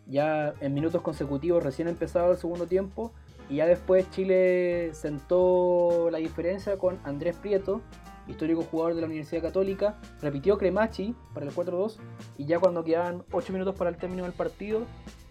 ya 0.06 0.54
en 0.60 0.74
minutos 0.74 1.02
consecutivos 1.02 1.62
recién 1.62 1.86
empezado 1.86 2.32
el 2.32 2.38
segundo 2.38 2.66
tiempo, 2.66 3.12
y 3.50 3.56
ya 3.56 3.66
después 3.66 4.08
Chile 4.10 4.90
sentó 4.94 6.08
la 6.10 6.18
diferencia 6.18 6.78
con 6.78 7.00
Andrés 7.04 7.36
Prieto, 7.36 7.82
histórico 8.28 8.62
jugador 8.62 8.94
de 8.94 9.00
la 9.00 9.08
Universidad 9.08 9.42
Católica, 9.42 9.98
repitió 10.22 10.56
Cremachi 10.56 11.16
para 11.34 11.46
el 11.46 11.52
4-2, 11.52 11.96
y 12.38 12.46
ya 12.46 12.60
cuando 12.60 12.84
quedaban 12.84 13.24
8 13.32 13.52
minutos 13.52 13.74
para 13.74 13.90
el 13.90 13.96
término 13.96 14.22
del 14.22 14.32
partido, 14.32 14.82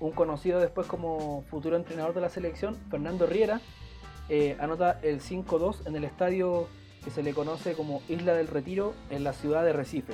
un 0.02 0.12
conocido 0.12 0.60
después 0.60 0.86
como 0.86 1.44
futuro 1.44 1.78
entrenador 1.78 2.14
de 2.14 2.22
la 2.22 2.30
selección, 2.30 2.76
Fernando 2.92 3.26
Riera, 3.26 3.62
eh, 4.28 4.58
anota 4.60 5.00
el 5.02 5.22
5-2 5.22 5.88
en 5.88 5.96
el 5.96 6.04
estadio 6.04 6.68
que 7.04 7.12
se 7.12 7.24
le 7.24 7.34
conoce 7.34 7.74
como 7.74 8.02
Isla 8.10 8.34
del 8.34 8.48
Retiro 8.48 8.94
en 9.10 9.24
la 9.24 9.32
ciudad 9.32 9.64
de 9.64 9.72
Recife. 9.72 10.14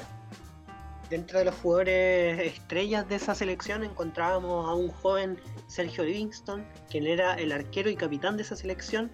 Dentro 1.09 1.37
de 1.37 1.45
los 1.45 1.55
jugadores 1.55 2.39
estrellas 2.39 3.07
de 3.07 3.15
esa 3.15 3.35
selección 3.35 3.83
encontrábamos 3.83 4.67
a 4.67 4.73
un 4.73 4.89
joven 4.89 5.37
Sergio 5.67 6.03
Livingston, 6.03 6.65
quien 6.89 7.05
era 7.05 7.35
el 7.35 7.51
arquero 7.51 7.91
y 7.91 7.95
capitán 7.95 8.37
de 8.37 8.43
esa 8.43 8.55
selección. 8.55 9.11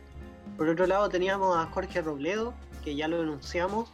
Por 0.58 0.70
otro 0.70 0.88
lado 0.88 1.10
teníamos 1.10 1.58
a 1.58 1.66
Jorge 1.66 2.02
Robledo, 2.02 2.54
que 2.82 2.96
ya 2.96 3.10
lo 3.10 3.20
denunciamos, 3.20 3.92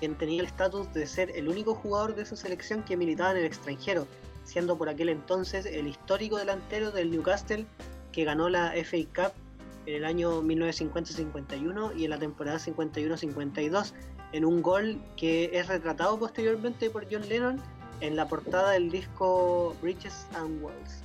quien 0.00 0.16
tenía 0.16 0.40
el 0.40 0.46
estatus 0.46 0.92
de 0.92 1.06
ser 1.06 1.30
el 1.36 1.48
único 1.48 1.76
jugador 1.76 2.16
de 2.16 2.22
esa 2.22 2.34
selección 2.34 2.82
que 2.82 2.96
militaba 2.96 3.30
en 3.30 3.38
el 3.38 3.44
extranjero, 3.44 4.08
siendo 4.42 4.76
por 4.76 4.88
aquel 4.88 5.08
entonces 5.08 5.66
el 5.66 5.86
histórico 5.86 6.38
delantero 6.38 6.90
del 6.90 7.12
Newcastle 7.12 7.64
que 8.10 8.24
ganó 8.24 8.48
la 8.48 8.72
FA 8.72 8.96
Cup 9.14 9.32
en 9.86 9.94
el 9.94 10.04
año 10.04 10.42
1950-51 10.42 11.96
y 11.96 12.04
en 12.04 12.10
la 12.10 12.18
temporada 12.18 12.58
51-52 12.58 13.92
en 14.36 14.44
un 14.44 14.60
gol 14.60 14.98
que 15.16 15.48
es 15.54 15.66
retratado 15.66 16.18
posteriormente 16.18 16.90
por 16.90 17.06
John 17.10 17.26
Lennon 17.26 17.58
en 18.02 18.16
la 18.16 18.28
portada 18.28 18.72
del 18.72 18.90
disco 18.90 19.74
Bridges 19.80 20.26
and 20.34 20.62
Walls. 20.62 21.02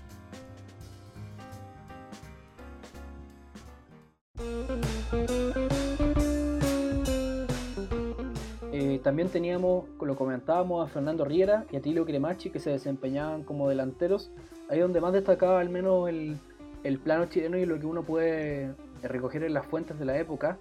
Eh, 8.73 8.99
también 9.01 9.29
teníamos, 9.29 9.85
lo 10.01 10.17
comentábamos, 10.17 10.85
a 10.85 10.91
Fernando 10.91 11.23
Riera 11.23 11.65
y 11.71 11.77
a 11.77 11.81
Tilio 11.81 12.05
Cremachi 12.05 12.49
que 12.49 12.59
se 12.59 12.71
desempeñaban 12.71 13.43
como 13.43 13.69
delanteros. 13.69 14.29
Ahí 14.69 14.79
donde 14.79 14.99
más 14.99 15.13
destacaba 15.13 15.61
al 15.61 15.69
menos 15.69 16.09
el, 16.09 16.37
el 16.83 16.99
plano 16.99 17.27
chileno 17.27 17.57
y 17.57 17.65
lo 17.65 17.79
que 17.79 17.85
uno 17.85 18.03
puede 18.03 18.75
recoger 19.01 19.43
en 19.43 19.53
las 19.53 19.65
fuentes 19.65 19.97
de 19.97 20.03
la 20.03 20.17
época 20.17 20.59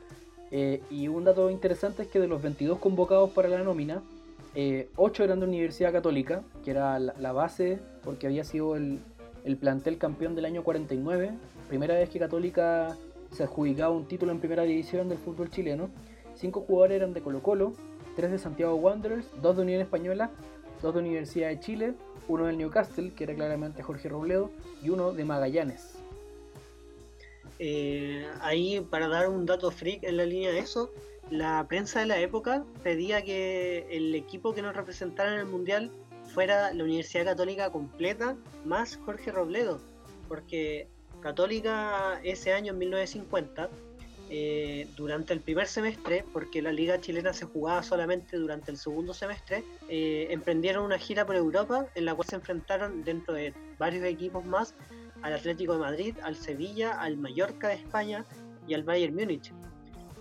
eh, 0.50 0.82
y 0.90 1.08
un 1.08 1.24
dato 1.24 1.50
interesante 1.50 2.02
es 2.02 2.08
que 2.08 2.18
de 2.18 2.26
los 2.26 2.42
22 2.42 2.78
convocados 2.78 3.30
para 3.30 3.48
la 3.48 3.62
nómina, 3.62 4.02
8 4.52 5.22
eh, 5.22 5.24
eran 5.24 5.40
de 5.40 5.46
Universidad 5.46 5.92
Católica, 5.92 6.42
que 6.64 6.72
era 6.72 6.98
la, 6.98 7.32
base 7.32 7.78
porque 8.02 8.26
había 8.26 8.42
sido 8.42 8.74
el, 8.74 9.00
plantel 9.60 9.96
campeón 9.98 10.34
del 10.34 10.44
año 10.44 10.64
49, 10.64 11.30
primera 11.68 11.94
vez 11.94 12.08
que 12.10 12.18
Católica 12.18 12.96
se 13.30 13.44
adjudicaba 13.44 13.94
un 13.94 14.06
título 14.06 14.32
en 14.32 14.40
primera 14.40 14.64
división 14.64 15.08
del 15.08 15.18
fútbol 15.18 15.50
chileno. 15.50 15.88
5 16.34 16.62
jugadores 16.62 16.96
eran 16.96 17.12
de 17.12 17.20
Colo 17.20 17.42
Colo, 17.42 17.74
3 18.16 18.32
de 18.32 18.38
Santiago 18.38 18.74
Wanderers, 18.74 19.26
2 19.40 19.56
de 19.56 19.62
Unión 19.62 19.80
Española, 19.80 20.30
2 20.82 20.94
de 20.94 21.00
Universidad 21.00 21.48
de 21.48 21.60
Chile, 21.60 21.94
uno 22.26 22.46
del 22.46 22.58
Newcastle, 22.58 23.12
que 23.12 23.24
era 23.24 23.34
claramente 23.34 23.82
Jorge 23.82 24.08
Robledo, 24.08 24.50
y 24.82 24.90
uno 24.90 25.12
de 25.12 25.24
Magallanes. 25.24 25.99
Eh, 27.62 28.26
ahí, 28.40 28.80
para 28.80 29.06
dar 29.06 29.28
un 29.28 29.44
dato 29.44 29.70
freak 29.70 30.02
en 30.04 30.16
la 30.16 30.24
línea 30.24 30.50
de 30.50 30.60
eso, 30.60 30.90
la 31.30 31.66
prensa 31.68 32.00
de 32.00 32.06
la 32.06 32.18
época 32.18 32.64
pedía 32.82 33.22
que 33.22 33.86
el 33.90 34.14
equipo 34.14 34.54
que 34.54 34.62
nos 34.62 34.74
representara 34.74 35.34
en 35.34 35.40
el 35.40 35.46
Mundial 35.46 35.92
fuera 36.32 36.72
la 36.72 36.82
Universidad 36.84 37.26
Católica 37.26 37.70
completa 37.70 38.34
más 38.64 38.96
Jorge 39.04 39.30
Robledo, 39.30 39.78
porque 40.26 40.88
Católica 41.20 42.18
ese 42.24 42.54
año, 42.54 42.72
en 42.72 42.78
1950, 42.78 43.68
eh, 44.30 44.88
durante 44.96 45.34
el 45.34 45.40
primer 45.40 45.66
semestre, 45.66 46.24
porque 46.32 46.62
la 46.62 46.72
liga 46.72 46.98
chilena 46.98 47.34
se 47.34 47.44
jugaba 47.44 47.82
solamente 47.82 48.38
durante 48.38 48.70
el 48.70 48.78
segundo 48.78 49.12
semestre, 49.12 49.64
eh, 49.90 50.28
emprendieron 50.30 50.86
una 50.86 50.98
gira 50.98 51.26
por 51.26 51.36
Europa 51.36 51.88
en 51.94 52.06
la 52.06 52.14
cual 52.14 52.26
se 52.26 52.36
enfrentaron 52.36 53.04
dentro 53.04 53.34
de 53.34 53.52
varios 53.78 54.04
equipos 54.04 54.46
más 54.46 54.74
al 55.22 55.34
Atlético 55.34 55.74
de 55.74 55.80
Madrid, 55.80 56.16
al 56.22 56.36
Sevilla, 56.36 57.00
al 57.00 57.16
Mallorca 57.16 57.68
de 57.68 57.74
España 57.74 58.24
y 58.66 58.74
al 58.74 58.82
Bayern 58.82 59.14
Múnich. 59.14 59.52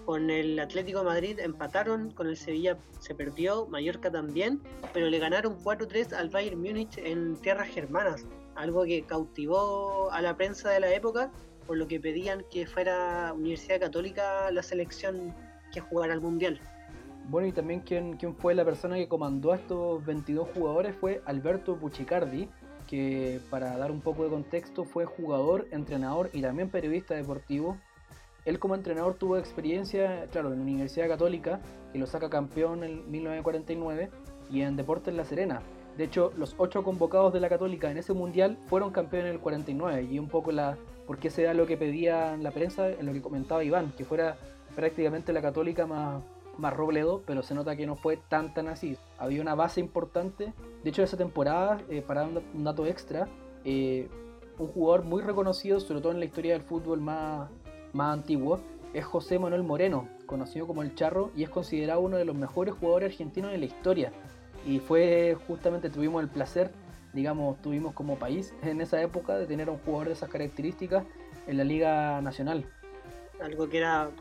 Con 0.06 0.30
el 0.30 0.60
Atlético 0.60 1.00
de 1.00 1.06
Madrid 1.06 1.40
empataron, 1.40 2.12
con 2.12 2.28
el 2.28 2.36
Sevilla 2.36 2.78
se 3.00 3.14
perdió, 3.14 3.68
Mallorca 3.68 4.10
también, 4.10 4.62
pero 4.94 5.08
le 5.10 5.20
ganaron 5.20 5.60
4-3 5.60 6.14
al 6.14 6.30
Bayern 6.30 6.60
Múnich 6.60 6.98
en 6.98 7.36
tierras 7.36 7.68
germanas, 7.68 8.26
algo 8.56 8.84
que 8.84 9.04
cautivó 9.04 10.12
a 10.12 10.22
la 10.22 10.36
prensa 10.36 10.72
de 10.72 10.80
la 10.80 10.92
época, 10.94 11.32
por 11.68 11.78
lo 11.78 11.88
que 11.88 12.00
pedían 12.00 12.44
que 12.50 12.66
fuera 12.66 13.32
Universidad 13.34 13.80
Católica 13.80 14.50
la 14.52 14.64
selección 14.64 15.36
que 15.72 15.80
jugara 15.80 16.14
al 16.14 16.22
Mundial. 16.22 16.60
Bueno, 17.30 17.48
y 17.48 17.52
también 17.52 17.82
quien, 17.82 18.18
fue 18.38 18.56
la 18.56 18.66
persona 18.66 18.96
que 18.96 19.08
comandó 19.08 19.52
a 19.52 19.58
estos 19.58 20.04
22 20.04 20.48
jugadores 20.56 20.96
fue 20.96 21.22
Alberto 21.26 21.76
Buccicardi, 21.76 22.50
que 22.90 23.40
para 23.52 23.78
dar 23.78 23.92
un 23.92 24.02
poco 24.02 24.24
de 24.24 24.32
contexto 24.32 24.84
fue 24.84 25.06
jugador, 25.06 25.68
entrenador 25.70 26.32
y 26.34 26.42
también 26.42 26.70
periodista 26.70 27.14
deportivo. 27.14 27.78
Él 28.46 28.58
como 28.58 28.74
entrenador 28.74 29.14
tuvo 29.14 29.38
experiencia, 29.38 30.26
claro, 30.32 30.52
en 30.52 30.60
Universidad 30.60 31.08
Católica, 31.08 31.60
que 31.94 32.00
lo 32.00 32.08
saca 32.08 32.32
campeón 32.32 32.84
en 32.84 33.12
1949, 33.12 34.10
y 34.50 34.62
en 34.62 34.76
Deportes 34.76 35.14
La 35.14 35.24
Serena. 35.24 35.62
De 35.98 36.06
hecho, 36.06 36.34
los 36.36 36.56
ocho 36.58 36.84
convocados 36.84 37.32
de 37.32 37.40
la 37.40 37.50
Católica 37.50 37.92
en 37.92 37.98
ese 37.98 38.14
mundial 38.14 38.58
fueron 38.66 38.92
campeones 38.92 39.30
en 39.30 39.36
el 39.36 39.42
49, 39.42 40.08
y 40.10 40.18
un 40.18 40.28
poco 40.28 40.52
la 40.52 40.76
por 41.06 41.20
qué 41.20 41.30
se 41.30 41.44
da 41.44 41.54
lo 41.54 41.68
que 41.68 41.78
pedía 41.78 42.38
la 42.38 42.50
prensa, 42.50 42.90
en 42.90 43.06
lo 43.06 43.14
que 43.14 43.22
comentaba 43.22 43.64
Iván, 43.64 43.94
que 43.96 44.06
fuera 44.06 44.38
prácticamente 44.76 45.32
la 45.32 45.44
católica 45.44 45.86
más, 45.86 46.24
más 46.60 46.74
Robledo, 46.74 47.24
pero 47.26 47.42
se 47.42 47.56
nota 47.56 47.76
que 47.76 47.88
no 47.88 47.96
fue 47.96 48.18
tan 48.18 48.54
tan 48.54 48.68
así. 48.68 48.98
Había 49.18 49.42
una 49.42 49.56
base 49.56 49.80
importante. 49.80 50.54
De 50.84 50.90
hecho, 50.90 51.02
esa 51.02 51.18
temporada, 51.18 51.82
eh, 51.90 52.02
para 52.02 52.24
un 52.26 52.64
dato 52.64 52.86
extra, 52.86 53.28
eh, 53.64 54.08
un 54.58 54.68
jugador 54.68 55.04
muy 55.04 55.22
reconocido, 55.22 55.80
sobre 55.80 56.02
todo 56.02 56.12
en 56.12 56.20
la 56.20 56.26
historia 56.26 56.54
del 56.54 56.64
fútbol 56.64 57.02
más, 57.02 57.50
más 57.94 58.14
antiguo, 58.14 58.60
es 58.94 59.06
José 59.06 59.40
Manuel 59.40 59.64
Moreno, 59.64 60.08
conocido 60.26 60.68
como 60.68 60.82
el 60.82 60.96
Charro, 60.96 61.32
y 61.36 61.44
es 61.44 61.50
considerado 61.50 62.02
uno 62.02 62.18
de 62.18 62.26
los 62.26 62.36
mejores 62.36 62.74
jugadores 62.74 63.12
argentinos 63.12 63.52
de 63.52 63.58
la 63.58 63.66
historia. 63.66 64.12
Y 64.66 64.80
fue 64.80 65.38
justamente, 65.48 65.90
tuvimos 65.90 66.22
el 66.22 66.30
placer, 66.30 66.72
digamos, 67.14 67.62
tuvimos 67.62 67.94
como 67.94 68.18
país 68.18 68.54
en 68.62 68.82
esa 68.82 69.02
época 69.02 69.36
de 69.38 69.46
tener 69.46 69.70
a 69.70 69.72
un 69.72 69.80
jugador 69.80 70.08
de 70.08 70.14
esas 70.14 70.30
características 70.30 71.06
en 71.48 71.58
la 71.58 71.64
Liga 71.64 72.22
Nacional. 72.22 72.66
Algo 73.42 73.70
que 73.70 73.78
era 73.78 74.12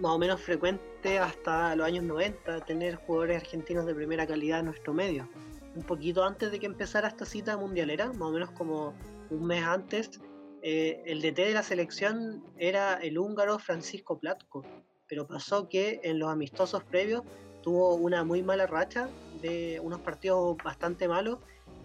más 0.00 0.12
o 0.12 0.18
menos 0.18 0.40
frecuente 0.40 0.82
hasta 1.04 1.76
los 1.76 1.86
años 1.86 2.04
90, 2.04 2.64
tener 2.64 2.96
jugadores 2.96 3.42
argentinos 3.42 3.86
de 3.86 3.94
primera 3.94 4.26
calidad 4.26 4.60
en 4.60 4.66
nuestro 4.66 4.94
medio. 4.94 5.28
Un 5.76 5.82
poquito 5.82 6.24
antes 6.24 6.50
de 6.50 6.58
que 6.58 6.66
empezara 6.66 7.08
esta 7.08 7.24
cita 7.24 7.56
mundialera, 7.56 8.12
más 8.12 8.22
o 8.22 8.30
menos 8.30 8.50
como 8.52 8.94
un 9.30 9.44
mes 9.46 9.64
antes, 9.64 10.20
eh, 10.62 11.02
el 11.04 11.20
DT 11.20 11.46
de 11.46 11.52
la 11.52 11.62
selección 11.62 12.42
era 12.56 12.94
el 12.94 13.18
húngaro 13.18 13.58
Francisco 13.58 14.18
Platko, 14.18 14.64
pero 15.06 15.26
pasó 15.26 15.68
que 15.68 16.00
en 16.04 16.18
los 16.18 16.30
amistosos 16.30 16.82
previos 16.84 17.22
tuvo 17.62 17.96
una 17.96 18.24
muy 18.24 18.42
mala 18.42 18.66
racha 18.66 19.08
de 19.42 19.80
unos 19.82 20.00
partidos 20.00 20.56
bastante 20.64 21.06
malos 21.06 21.38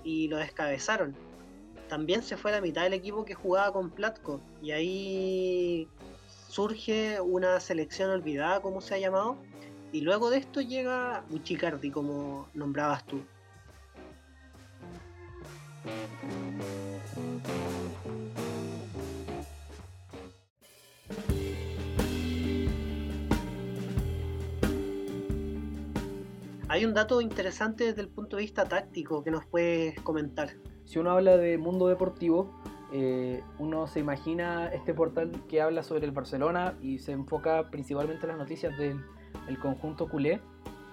y 0.03 0.29
lo 0.29 0.37
descabezaron. 0.37 1.15
También 1.89 2.21
se 2.21 2.37
fue 2.37 2.51
la 2.51 2.61
mitad 2.61 2.83
del 2.83 2.93
equipo 2.93 3.25
que 3.25 3.33
jugaba 3.33 3.73
con 3.73 3.89
Platko 3.89 4.39
y 4.61 4.71
ahí 4.71 5.87
surge 6.49 7.21
una 7.21 7.59
selección 7.59 8.09
olvidada, 8.09 8.59
como 8.59 8.81
se 8.81 8.95
ha 8.95 8.97
llamado, 8.97 9.37
y 9.91 10.01
luego 10.01 10.31
de 10.31 10.39
esto 10.39 10.61
llega 10.61 11.23
Uchicardi, 11.29 11.91
como 11.91 12.49
nombrabas 12.55 13.05
tú. 13.05 13.21
Hay 26.67 26.85
un 26.85 26.93
dato 26.93 27.21
interesante 27.21 27.85
desde 27.85 28.01
el 28.01 28.09
punto 28.09 28.37
de 28.37 28.43
vista 28.43 28.65
táctico 28.65 29.23
que 29.23 29.31
nos 29.31 29.45
puedes 29.45 29.99
comentar. 30.01 30.49
Si 30.85 30.97
uno 30.97 31.11
habla 31.11 31.37
de 31.37 31.57
mundo 31.59 31.87
deportivo, 31.87 32.59
eh, 32.91 33.43
uno 33.59 33.85
se 33.87 33.99
imagina 33.99 34.67
este 34.73 34.93
portal 34.93 35.31
que 35.47 35.61
habla 35.61 35.83
sobre 35.83 36.05
el 36.05 36.11
Barcelona 36.11 36.75
y 36.81 36.99
se 36.99 37.11
enfoca 37.11 37.69
principalmente 37.69 38.23
en 38.23 38.29
las 38.29 38.37
noticias 38.37 38.77
del, 38.77 38.99
conjunto 39.61 40.09
culé, 40.09 40.41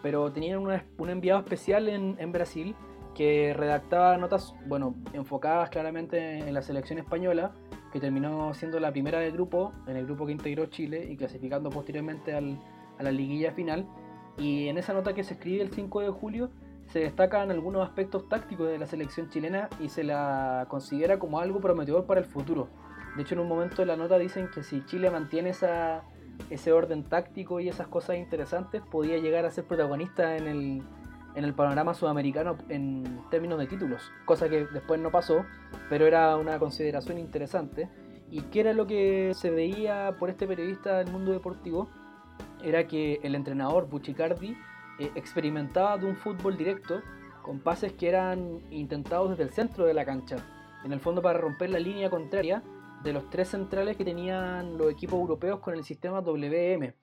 pero 0.03 0.31
tenían 0.33 0.67
un 0.99 1.11
enviado 1.11 1.41
especial 1.41 1.89
en, 1.89 2.33
Brasil 2.33 2.75
que 3.15 3.55
redactaba 3.55 4.17
notas, 4.19 4.55
bueno, 4.67 4.95
enfocadas 5.15 5.71
claramente 5.71 6.39
en 6.39 6.53
la 6.53 6.61
selección 6.61 6.99
española, 6.99 7.53
que 7.93 8.01
terminó 8.01 8.53
siendo 8.53 8.79
la 8.79 8.93
primera 8.93 9.21
del 9.21 9.33
grupo, 9.33 9.73
en 9.87 9.97
el 9.97 10.05
grupo 10.05 10.27
que 10.27 10.33
integró 10.33 10.67
Chile 10.67 11.07
y 11.11 11.17
clasificando 11.17 11.71
posteriormente 11.71 12.35
a 12.35 12.41
la 13.03 13.11
liguilla 13.11 13.53
final. 13.53 13.87
Y 14.37 14.69
en 14.69 14.77
esa 14.77 14.93
nota 14.93 15.15
que 15.15 15.25
se 15.25 15.35
escribe 15.35 15.63
el 15.63 15.71
5 15.71 16.01
de 16.01 16.11
julio 16.11 16.51
se 16.89 17.01
destacan 17.01 17.51
algunos 17.51 17.87
aspectos 17.87 18.29
tácticos 18.29 18.69
de 18.69 18.79
la 18.79 18.87
selección 18.87 19.29
chilena 19.29 19.69
y 19.81 19.89
se 19.89 20.05
la 20.05 20.67
considera 20.69 21.19
como 21.19 21.41
algo 21.41 21.61
prometedor 21.61 22.07
para 22.07 22.21
el 22.21 22.27
futuro. 22.27 22.69
De 23.17 23.23
hecho, 23.23 23.35
en 23.35 23.41
un 23.41 23.49
momento 23.49 23.77
de 23.77 23.87
la 23.87 23.97
nota 23.97 24.19
dicen 24.19 24.49
que 24.55 24.63
si 24.63 24.85
Chile 24.85 25.11
mantiene 25.11 25.51
esa, 25.51 26.03
ese 26.51 26.73
orden 26.73 27.05
táctico 27.05 27.61
y 27.61 27.69
esas 27.69 27.89
cosas 27.89 28.17
interesantes, 28.17 28.83
podía 28.83 29.19
llegar 29.19 29.45
a 29.47 29.51
ser 29.51 29.65
protagonista 29.65 30.37
en 30.37 30.47
el, 30.47 30.83
en 31.35 31.45
el 31.45 31.55
panorama 31.55 31.95
sudamericano 31.95 32.57
en 32.69 33.23
términos 33.31 33.59
de 33.59 33.67
títulos, 33.67 34.13
cosa 34.25 34.49
que 34.49 34.67
después 34.67 35.01
no 35.01 35.11
pasó, 35.11 35.45
pero 35.89 36.07
era 36.07 36.37
una 36.37 36.59
consideración 36.59 37.19
interesante. 37.19 37.89
¿Y 38.31 38.43
qué 38.43 38.61
era 38.61 38.73
lo 38.73 38.87
que 38.87 39.33
se 39.35 39.51
veía 39.51 40.17
por 40.19 40.31
este 40.31 40.47
periodista 40.47 40.99
del 40.99 41.11
mundo 41.11 41.33
deportivo? 41.33 41.89
era 42.63 42.87
que 42.87 43.21
el 43.23 43.35
entrenador 43.35 43.89
Buchicardi 43.89 44.57
experimentaba 44.99 45.99
de 45.99 46.07
un 46.07 46.17
fútbol 46.17 46.57
directo 46.57 47.03
con 47.43 47.61
pases 47.61 47.93
que 47.93 48.09
eran 48.09 48.61
intentados 48.71 49.31
desde 49.31 49.45
el 49.45 49.51
centro 49.51 49.85
de 49.85 49.95
la 49.95 50.05
cancha, 50.05 50.37
en 50.85 50.93
el 50.93 51.01
fondo 51.01 51.23
para 51.23 51.39
romper 51.39 51.71
la 51.71 51.79
línea 51.79 52.11
contraria 52.11 52.63
de 53.03 53.13
los 53.13 53.31
tres 53.31 53.49
centrales 53.49 53.97
que 53.97 54.05
tenían 54.05 54.77
los 54.77 54.91
equipos 54.91 55.21
europeos 55.21 55.61
con 55.61 55.75
el 55.75 55.85
sistema 55.85 56.21
WM. 56.21 56.95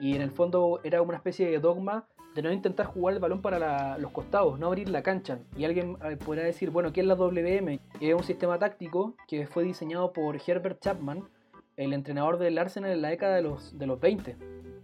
Y 0.00 0.16
en 0.16 0.22
el 0.22 0.30
fondo 0.30 0.80
era 0.82 1.02
una 1.02 1.16
especie 1.16 1.50
de 1.50 1.58
dogma 1.58 2.06
de 2.34 2.42
no 2.42 2.50
intentar 2.50 2.86
jugar 2.86 3.14
el 3.14 3.20
balón 3.20 3.42
para 3.42 3.98
los 3.98 4.10
costados, 4.10 4.58
no 4.58 4.68
abrir 4.68 4.88
la 4.88 5.02
cancha. 5.02 5.38
Y 5.56 5.64
alguien 5.64 5.98
eh, 6.02 6.16
podrá 6.16 6.44
decir, 6.44 6.70
bueno, 6.70 6.92
¿qué 6.92 7.00
es 7.00 7.06
la 7.06 7.14
WM? 7.14 7.78
Es 8.00 8.14
un 8.14 8.24
sistema 8.24 8.58
táctico 8.58 9.14
que 9.28 9.46
fue 9.46 9.64
diseñado 9.64 10.12
por 10.12 10.38
Herbert 10.44 10.80
Chapman, 10.80 11.28
el 11.76 11.92
entrenador 11.92 12.38
del 12.38 12.58
Arsenal 12.58 12.92
en 12.92 13.02
la 13.02 13.08
década 13.08 13.36
de 13.36 13.42
los, 13.42 13.78
de 13.78 13.86
los 13.86 14.00
20 14.00 14.36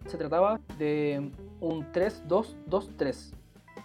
se 0.08 0.16
trataba 0.16 0.60
de 0.78 1.30
un 1.60 1.92
3-2-2-3. 1.92 3.34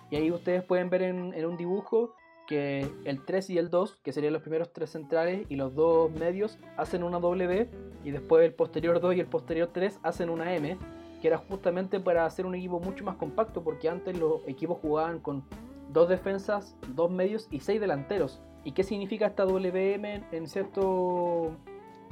Y 0.09 0.15
ahí 0.15 0.31
ustedes 0.31 0.63
pueden 0.63 0.89
ver 0.89 1.03
en, 1.03 1.45
un 1.45 1.57
dibujo 1.57 2.15
que 2.47 2.87
el 3.05 3.23
3 3.23 3.49
y 3.51 3.57
el 3.57 3.69
2, 3.69 3.97
que 4.03 4.11
serían 4.11 4.33
los 4.33 4.41
primeros 4.41 4.71
tres 4.73 4.91
centrales, 4.91 5.45
y 5.49 5.55
los 5.55 5.75
dos 5.75 6.11
medios 6.11 6.59
hacen 6.77 7.03
una 7.03 7.19
W, 7.19 7.69
y 8.03 8.11
después 8.11 8.45
el 8.45 8.53
posterior 8.53 8.99
2 8.99 9.15
y 9.15 9.19
el 9.21 9.27
posterior 9.27 9.69
3 9.71 9.99
hacen 10.03 10.29
una 10.29 10.53
M, 10.53 10.77
que 11.21 11.27
era 11.27 11.37
justamente 11.37 11.99
para 11.99 12.25
hacer 12.25 12.45
un 12.45 12.55
equipo 12.55 12.79
mucho 12.79 13.03
más 13.05 13.15
compacto, 13.15 13.63
porque 13.63 13.89
antes 13.89 14.17
los 14.19 14.47
equipos 14.47 14.77
jugaban 14.81 15.19
con 15.19 15.43
dos 15.91 16.09
defensas, 16.09 16.75
dos 16.89 17.09
medios 17.11 17.47
y 17.49 17.59
seis 17.59 17.79
delanteros. 17.79 18.41
¿Y 18.65 18.73
qué 18.73 18.83
significa 18.83 19.27
esta 19.27 19.45
WM 19.45 20.23
en 20.31 20.47
cierto 20.47 21.57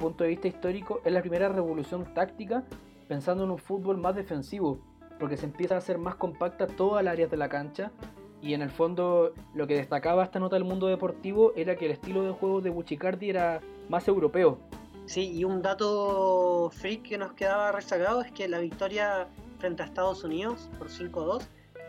punto 0.02 0.24
de 0.24 0.30
vista 0.30 0.48
histórico? 0.48 1.00
Es 1.04 1.12
la 1.12 1.20
primera 1.20 1.48
revolución 1.48 2.12
táctica 2.12 2.64
pensando 3.06 3.44
en 3.44 3.50
un 3.50 3.58
fútbol 3.58 3.98
más 3.98 4.16
defensivo, 4.16 4.80
porque 5.20 5.36
se 5.36 5.46
empieza 5.46 5.76
a 5.76 5.78
hacer 5.78 5.96
más 5.96 6.16
compacta 6.16 6.66
todas 6.66 7.04
las 7.04 7.12
áreas 7.12 7.30
de 7.30 7.36
la 7.36 7.48
cancha. 7.48 7.92
Y 8.40 8.54
en 8.54 8.62
el 8.62 8.70
fondo, 8.70 9.32
lo 9.54 9.68
que 9.68 9.76
destacaba 9.76 10.24
esta 10.24 10.40
nota 10.40 10.56
del 10.56 10.64
mundo 10.64 10.88
deportivo 10.88 11.52
era 11.54 11.76
que 11.76 11.86
el 11.86 11.92
estilo 11.92 12.24
de 12.24 12.32
juego 12.32 12.60
de 12.60 12.70
Buchicardi 12.70 13.30
era 13.30 13.60
más 13.88 14.08
europeo. 14.08 14.58
Sí, 15.06 15.30
y 15.32 15.44
un 15.44 15.62
dato 15.62 16.70
freak 16.72 17.02
que 17.02 17.18
nos 17.18 17.32
quedaba 17.34 17.70
rezagado 17.70 18.22
es 18.22 18.32
que 18.32 18.48
la 18.48 18.58
victoria 18.58 19.28
frente 19.58 19.84
a 19.84 19.86
Estados 19.86 20.24
Unidos 20.24 20.68
por 20.78 20.88
5-2 20.88 21.42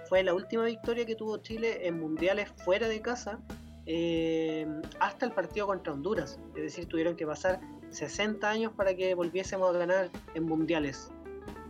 fue 0.07 0.21
la 0.21 0.35
última 0.35 0.65
victoria 0.65 1.05
que 1.05 1.15
tuvo 1.15 1.37
Chile 1.37 1.87
en 1.87 1.99
mundiales 1.99 2.51
fuera 2.63 2.87
de 2.87 3.01
casa 3.01 3.39
eh, 3.85 4.67
hasta 4.99 5.25
el 5.25 5.31
partido 5.31 5.67
contra 5.67 5.93
Honduras. 5.93 6.39
Es 6.55 6.61
decir, 6.61 6.85
tuvieron 6.87 7.15
que 7.15 7.25
pasar 7.25 7.59
60 7.93 8.49
años 8.49 8.71
para 8.73 8.95
que 8.95 9.15
volviésemos 9.15 9.73
a 9.73 9.77
ganar 9.77 10.09
en 10.33 10.43
mundiales. 10.43 11.11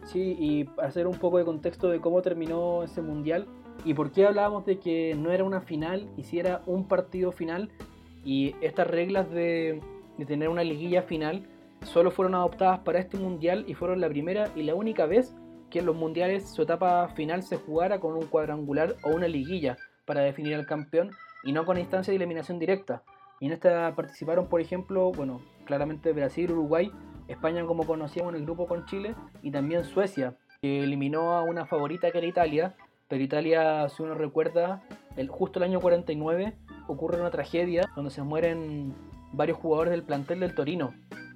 Sí, 0.05 0.35
y 0.39 0.69
hacer 0.81 1.07
un 1.07 1.17
poco 1.17 1.37
de 1.37 1.45
contexto 1.45 1.89
de 1.89 2.01
cómo 2.01 2.21
terminó 2.21 2.83
ese 2.83 3.01
mundial 3.01 3.47
y 3.85 3.93
por 3.93 4.11
qué 4.11 4.25
hablábamos 4.25 4.65
de 4.65 4.79
que 4.79 5.15
no 5.15 5.31
era 5.31 5.43
una 5.43 5.61
final 5.61 6.09
y 6.17 6.23
si 6.23 6.39
era 6.39 6.61
un 6.65 6.87
partido 6.87 7.31
final 7.31 7.69
y 8.23 8.55
estas 8.61 8.87
reglas 8.87 9.29
de, 9.31 9.81
de 10.17 10.25
tener 10.25 10.49
una 10.49 10.63
liguilla 10.63 11.03
final 11.03 11.47
solo 11.85 12.11
fueron 12.11 12.35
adoptadas 12.35 12.79
para 12.79 12.99
este 12.99 13.17
mundial 13.17 13.65
y 13.67 13.73
fueron 13.73 14.01
la 14.01 14.09
primera 14.09 14.51
y 14.55 14.63
la 14.63 14.75
única 14.75 15.05
vez 15.05 15.33
que 15.69 15.79
en 15.79 15.85
los 15.85 15.95
mundiales 15.95 16.49
su 16.49 16.61
etapa 16.61 17.07
final 17.09 17.43
se 17.43 17.57
jugara 17.57 17.99
con 17.99 18.13
un 18.13 18.27
cuadrangular 18.27 18.95
o 19.03 19.09
una 19.09 19.27
liguilla 19.27 19.77
para 20.05 20.21
definir 20.21 20.55
al 20.55 20.65
campeón 20.65 21.11
y 21.43 21.51
no 21.51 21.65
con 21.65 21.77
instancia 21.77 22.11
de 22.11 22.17
eliminación 22.17 22.59
directa. 22.59 23.03
Y 23.39 23.47
en 23.47 23.53
esta 23.53 23.93
participaron, 23.95 24.47
por 24.47 24.61
ejemplo, 24.61 25.11
bueno, 25.11 25.41
claramente 25.65 26.13
Brasil, 26.13 26.51
Uruguay, 26.51 26.91
España 27.27 27.65
como 27.65 27.85
conocíamos 27.85 28.33
en 28.33 28.39
el 28.39 28.45
grupo 28.45 28.67
con 28.67 28.85
Chile 28.85 29.15
y 29.41 29.51
también 29.51 29.83
Suecia, 29.83 30.35
que 30.61 30.83
eliminó 30.83 31.33
a 31.33 31.43
una 31.43 31.65
favorita 31.65 32.11
que 32.11 32.17
era 32.17 32.27
Italia, 32.27 32.75
pero 33.07 33.23
Italia, 33.23 33.87
si 33.89 34.01
uno 34.03 34.13
recuerda, 34.15 34.83
el, 35.15 35.27
justo 35.27 35.59
el 35.59 35.63
año 35.65 35.79
49 35.79 36.53
ocurre 36.87 37.19
una 37.19 37.31
tragedia 37.31 37.89
donde 37.95 38.11
se 38.11 38.23
mueren 38.23 38.93
varios 39.31 39.57
jugadores 39.57 39.91
del 39.91 40.03
plantel 40.03 40.39
del 40.39 40.55
Torino, 40.55 40.93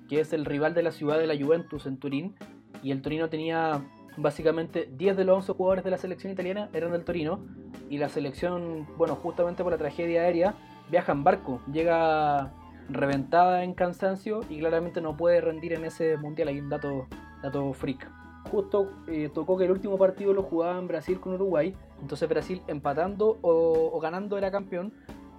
que 0.09 0.19
es 0.19 0.33
el 0.33 0.45
rival 0.45 0.73
de 0.73 0.83
la 0.83 0.91
ciudad 0.91 1.19
de 1.19 1.27
la 1.27 1.37
Juventus 1.37 1.85
en 1.85 1.97
Turín, 1.97 2.35
y 2.83 2.91
el 2.91 3.01
Torino 3.01 3.29
tenía 3.29 3.81
básicamente 4.17 4.89
10 4.91 5.17
de 5.17 5.25
los 5.25 5.37
11 5.37 5.53
jugadores 5.53 5.83
de 5.83 5.91
la 5.91 5.97
selección 5.97 6.31
italiana 6.31 6.69
eran 6.73 6.91
del 6.91 7.03
Torino, 7.03 7.45
y 7.89 7.97
la 7.97 8.09
selección, 8.09 8.87
bueno, 8.97 9.15
justamente 9.15 9.63
por 9.63 9.71
la 9.71 9.77
tragedia 9.77 10.21
aérea, 10.21 10.55
viaja 10.89 11.11
en 11.11 11.23
barco, 11.23 11.61
llega 11.71 12.53
reventada 12.89 13.63
en 13.63 13.73
cansancio 13.73 14.41
y 14.49 14.59
claramente 14.59 15.01
no 15.01 15.17
puede 15.17 15.41
rendir 15.41 15.73
en 15.73 15.85
ese 15.85 16.17
mundial. 16.17 16.49
Hay 16.49 16.59
un 16.59 16.69
dato, 16.69 17.07
dato 17.41 17.73
freak. 17.73 18.09
Justo 18.49 18.91
eh, 19.07 19.29
tocó 19.33 19.57
que 19.57 19.65
el 19.65 19.71
último 19.71 19.97
partido 19.97 20.33
lo 20.33 20.43
jugaba 20.43 20.79
en 20.79 20.87
Brasil 20.87 21.19
con 21.19 21.33
Uruguay, 21.33 21.75
entonces 22.01 22.29
Brasil 22.29 22.61
empatando 22.67 23.39
o, 23.41 23.99
ganando 23.99 24.37
era 24.37 24.51
campeón 24.51 24.93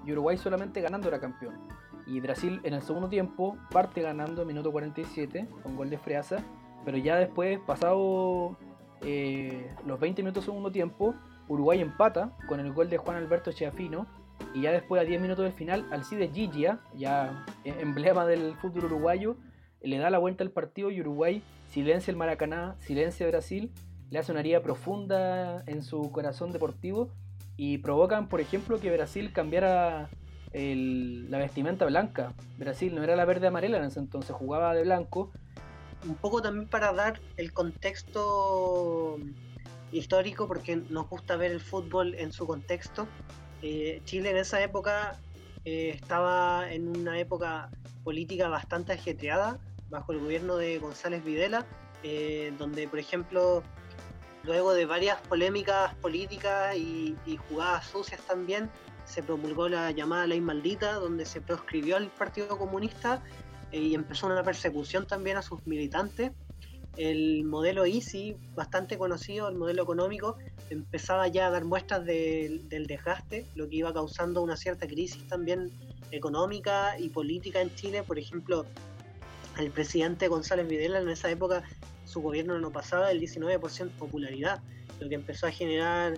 y 0.05 0.13
Uruguay 0.13 0.37
solamente 0.37 0.81
ganando 0.81 1.09
era 1.09 1.19
campeón. 1.19 1.55
Y 2.07 2.21
Brasil 2.21 2.61
en 2.65 2.75
el 2.75 2.83
segundo 2.83 3.09
tiempo 3.09 3.57
parte 3.71 4.03
ganando 4.03 4.45
minuto 4.45 4.73
47 4.73 5.49
con 5.63 5.77
gol 5.77 5.91
de 5.91 5.99
Freasa, 5.99 6.45
pero 6.85 6.99
ya 6.99 7.17
después, 7.17 7.59
pasado 7.61 8.57
eh, 9.03 9.75
los 9.87 9.99
20 9.99 10.23
minutos 10.23 10.45
segundo 10.45 10.71
tiempo, 10.71 11.15
Uruguay 11.49 11.81
empata 11.81 12.37
con 12.47 12.61
el 12.61 12.73
gol 12.73 12.91
de 12.91 12.99
Juan 12.99 13.17
Alberto 13.17 13.53
Cheafino 13.53 14.07
y 14.55 14.63
ya 14.63 14.73
después 14.73 15.01
a 15.01 15.05
10 15.05 15.21
minutos 15.21 15.45
del 15.45 15.53
final, 15.53 15.87
Alcide 15.91 16.29
Gigia, 16.29 16.81
ya 16.95 17.45
emblema 17.65 18.27
del 18.27 18.55
fútbol 18.57 18.87
uruguayo, 18.87 19.37
le 19.83 19.99
da 19.99 20.11
la 20.11 20.19
vuelta 20.19 20.43
al 20.45 20.51
partido 20.51 20.91
y 20.91 21.01
Uruguay 21.01 21.43
silencia 21.71 22.11
el 22.11 22.17
Maracaná, 22.17 22.77
silencia 22.81 23.27
Brasil, 23.27 23.71
le 24.11 24.19
hace 24.19 24.33
una 24.33 24.41
herida 24.41 24.63
profunda 24.63 25.63
en 25.67 25.83
su 25.83 26.11
corazón 26.11 26.53
deportivo 26.53 27.11
y 27.57 27.79
provocan, 27.79 28.29
por 28.29 28.41
ejemplo, 28.41 28.81
que 28.81 28.91
Brasil 28.91 29.33
cambiara 29.33 30.09
la 30.53 31.39
vestimenta 31.39 31.85
blanca. 31.85 32.33
Brasil 32.57 32.95
no 32.95 33.03
era 33.03 33.17
la 33.17 33.25
verde 33.27 33.49
amarela 33.49 33.79
en 33.79 33.85
ese 33.85 34.01
entonces, 34.01 34.35
jugaba 34.35 34.75
de 34.75 34.83
blanco. 34.83 35.31
Un 36.07 36.15
poco 36.15 36.41
también 36.41 36.69
para 36.69 36.93
dar 36.93 37.21
el 37.37 37.53
contexto 37.53 39.19
histórico, 39.93 40.47
porque 40.47 40.77
nos 40.77 41.09
gusta 41.11 41.37
ver 41.37 41.53
el 41.53 41.61
fútbol 41.61 42.15
en 42.15 42.33
su 42.33 42.47
contexto. 42.47 43.07
Eh, 43.63 44.01
Chile 44.05 44.31
en 44.31 44.37
esa 44.37 44.63
época 44.63 45.19
eh, 45.65 45.91
estaba 45.95 46.71
en 46.73 46.89
una 46.89 47.19
época 47.19 47.71
política 48.05 48.49
bastante 48.49 48.93
ajetreada, 48.93 49.59
bajo 49.91 50.13
el 50.13 50.21
gobierno 50.21 50.57
de 50.57 50.79
González 50.79 51.25
Videla, 51.25 51.67
eh, 52.03 52.53
donde, 52.59 52.87
por 52.89 52.99
ejemplo, 52.99 53.63
luego 54.45 54.73
de 54.73 54.87
varias 54.87 55.21
polémicas 55.23 55.95
políticas 55.97 56.77
y, 56.77 57.17
jugadas 57.49 57.87
sucias 57.87 58.21
también, 58.23 58.71
se 59.05 59.23
promulgó 59.23 59.69
la 59.69 59.91
llamada 59.91 60.27
ley 60.27 60.41
maldita, 60.41 60.93
donde 60.95 61.25
se 61.25 61.41
proscribió 61.41 61.97
al 61.97 62.09
Partido 62.09 62.59
Comunista 62.59 63.23
y 63.73 63.95
empezó 63.95 64.27
una 64.27 64.43
persecución 64.43 65.07
también 65.07 65.39
a 65.39 65.43
sus 65.43 65.67
militantes. 65.67 66.33
El 66.97 67.45
modelo 67.45 67.85
Easy, 67.85 68.37
bastante 68.55 68.99
conocido, 68.99 69.49
el 69.49 69.57
modelo 69.57 69.83
económico, 69.83 70.37
empezaba 70.71 71.29
ya 71.29 71.47
a 71.47 71.51
dar 71.51 71.65
muestras 71.65 72.05
del 72.05 72.87
desgaste, 72.87 73.47
lo 73.55 73.69
que 73.69 73.77
iba 73.77 73.93
causando 73.93 74.43
una 74.43 74.57
cierta 74.57 74.87
crisis 74.87 75.27
también 75.29 75.71
económica 76.11 76.99
y 76.99 77.09
política 77.09 77.61
en 77.61 77.75
Chile. 77.75 78.03
Por 78.03 78.19
ejemplo, 78.19 78.67
el 79.59 79.71
presidente 79.71 80.29
González 80.29 80.69
Videla 80.69 81.01
en 81.01 81.09
esa 81.09 81.31
época 81.31 81.63
su 82.05 82.23
gobierno 82.23 82.59
no 82.59 82.71
pasaba 82.71 83.09
del 83.09 83.21
19% 83.21 83.85
de 83.85 83.91
popularidad, 83.99 84.61
lo 85.01 85.09
que 85.09 85.15
empezó 85.15 85.47
a 85.47 85.51
generar 85.51 86.15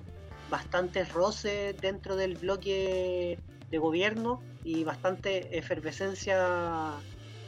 bastantes 0.51 1.13
roces 1.13 1.77
dentro 1.81 2.17
del 2.17 2.37
bloque 2.37 3.39
de 3.71 3.79
gobierno 3.79 4.43
y 4.65 4.85
bastante 4.85 5.57
efervescencia 5.57 6.93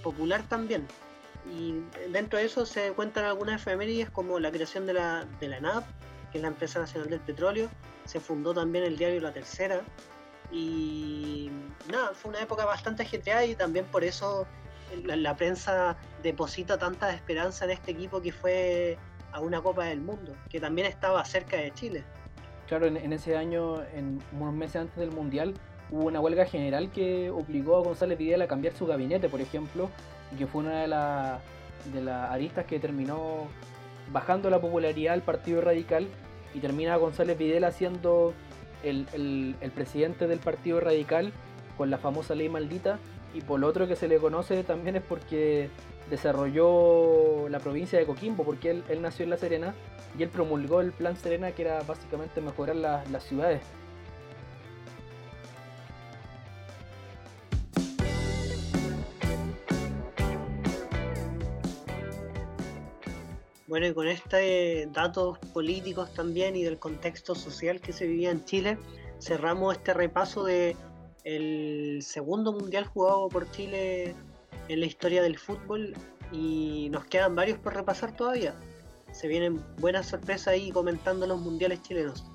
popular 0.03 0.43
también. 0.49 0.87
Y 1.53 1.75
dentro 2.13 2.39
de 2.39 2.45
eso 2.45 2.67
se 2.67 2.93
cuentan 2.93 3.25
algunas 3.25 3.61
efemérides 3.61 4.11
como 4.11 4.39
la 4.39 4.51
creación 4.51 4.87
de 4.87 4.95
la, 4.95 5.27
de 5.41 5.49
la 5.49 5.61
NAP, 5.61 5.85
que 6.33 6.39
es 6.39 6.43
la 6.43 6.49
Empresa 6.49 6.81
Nacional 6.81 7.11
del 7.11 7.21
Petróleo, 7.21 7.69
se 8.05 8.19
fundó 8.19 8.55
también 8.55 8.85
el 8.85 8.97
diario 8.97 9.21
La 9.21 9.33
Tercera, 9.33 9.83
y 10.53 11.51
nada, 11.91 12.13
fue 12.15 12.31
una 12.31 12.41
época 12.43 12.65
bastante 12.67 13.03
ajetreada 13.03 13.45
y 13.45 13.55
también 13.55 13.87
por 13.87 14.05
eso 14.05 14.47
la, 15.05 15.35
prensa 15.35 15.97
deposita 16.23 16.79
tanta 16.79 17.13
esperanza 17.15 17.65
en 17.65 17.71
este 17.71 17.93
equipo 17.93 18.21
que 18.21 18.33
fue 18.33 18.99
a 19.33 19.41
una 19.41 19.63
Copa 19.63 19.85
del 19.87 20.03
Mundo, 20.03 20.37
que 20.51 20.61
también 20.61 20.87
estaba 20.87 21.25
cerca 21.25 21.57
de 21.57 21.73
Chile. 21.73 22.05
Claro, 22.69 22.87
en, 22.87 23.13
ese 23.13 23.37
año, 23.37 23.83
en 23.95 24.23
unos 24.33 24.55
meses 24.55 24.77
antes 24.77 24.97
del 24.97 25.11
Mundial, 25.11 25.55
hubo 25.91 26.05
una 26.05 26.21
huelga 26.21 26.45
general 26.45 26.91
que 26.91 27.31
obligó 27.31 27.77
a 27.77 27.81
González 27.81 28.19
Vidal 28.19 28.43
a 28.43 28.49
cambiar 28.49 28.75
su 28.75 28.87
gabinete, 28.87 29.29
por 29.31 29.41
ejemplo, 29.41 29.91
y 30.33 30.37
que 30.37 30.47
fue 30.47 30.63
una 30.63 30.83
de, 30.83 31.93
de 31.93 32.03
las 32.03 32.31
aristas 32.31 32.67
que 32.67 32.79
terminó 32.79 33.49
bajando 34.11 34.51
la 34.51 34.61
popularidad 34.61 35.13
del 35.13 35.23
Partido 35.23 35.61
Radical 35.61 36.09
y 36.55 36.61
termina 36.61 36.97
González 36.97 37.39
Videla 37.39 37.71
siendo 37.71 38.35
el, 38.83 39.07
el, 39.13 39.71
presidente 39.71 40.27
del 40.27 40.39
Partido 40.39 40.81
Radical 40.81 41.33
con 41.77 41.91
la 41.91 41.99
famosa 41.99 42.35
ley 42.35 42.49
maldita 42.49 42.99
y 43.35 43.41
por 43.41 43.61
lo 43.61 43.67
otro 43.67 43.87
que 43.87 43.97
se 43.97 44.09
le 44.09 44.19
conoce 44.19 44.63
también 44.65 44.97
es 44.97 45.03
porque 45.03 45.71
desarrolló 46.11 47.49
la 47.49 47.59
provincia 47.61 47.99
de 47.99 48.05
Coquimbo, 48.05 48.45
porque 48.45 48.71
él, 48.71 49.03
nació 49.03 49.25
en 49.25 49.31
La 49.31 49.37
Serena 49.37 49.75
y 50.19 50.23
él 50.23 50.29
promulgó 50.29 50.81
el 50.81 50.93
Plan 50.93 51.17
Serena 51.17 51.53
que 51.53 51.63
era 51.63 51.83
básicamente 51.83 52.41
mejorar 52.41 52.77
las 52.77 53.23
ciudades. 53.23 53.63
Bueno, 63.73 63.87
y 63.87 63.95
con 63.95 64.07
este 64.07 64.87
datos 64.93 65.39
políticos 65.55 66.13
también 66.13 66.57
y 66.57 66.63
del 66.63 66.79
contexto 66.79 67.35
social 67.35 67.81
que 67.81 67.95
se 67.95 68.07
vivía 68.07 68.31
en 68.31 68.45
Chile, 68.45 68.77
cerramos 69.19 69.75
este 69.75 69.95
repaso 69.95 70.45
de 70.45 70.77
el 71.25 72.03
segundo 72.03 72.53
mundial 72.53 72.85
jugado 72.85 73.31
por 73.31 73.51
Chile 73.51 74.15
en 74.69 74.79
la 74.79 74.85
historia 74.85 75.23
del 75.23 75.39
fútbol 75.39 75.95
y 76.31 76.91
nos 76.91 77.07
quedan 77.07 77.35
varios 77.35 77.57
por 77.61 77.73
repasar 77.73 78.15
todavía. 78.15 78.55
Se 79.11 79.27
vienen 79.27 79.65
buenas 79.79 80.05
sorpresas 80.05 80.49
ahí 80.49 80.71
comentando 80.71 81.27
los 81.27 81.41
mundiales 81.41 81.81
chilenos. 81.81 82.27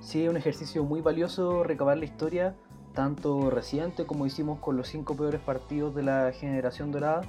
Sí, 0.00 0.24
es 0.24 0.28
un 0.28 0.36
ejercicio 0.36 0.82
muy 0.82 1.00
valioso 1.00 1.62
recabar 1.62 1.98
la 1.98 2.04
historia, 2.04 2.56
tanto 2.94 3.48
reciente 3.48 4.06
como 4.06 4.26
hicimos 4.26 4.58
con 4.58 4.76
los 4.76 4.88
cinco 4.88 5.14
peores 5.14 5.40
partidos 5.40 5.94
de 5.94 6.02
la 6.02 6.32
generación 6.32 6.90
dorada, 6.90 7.20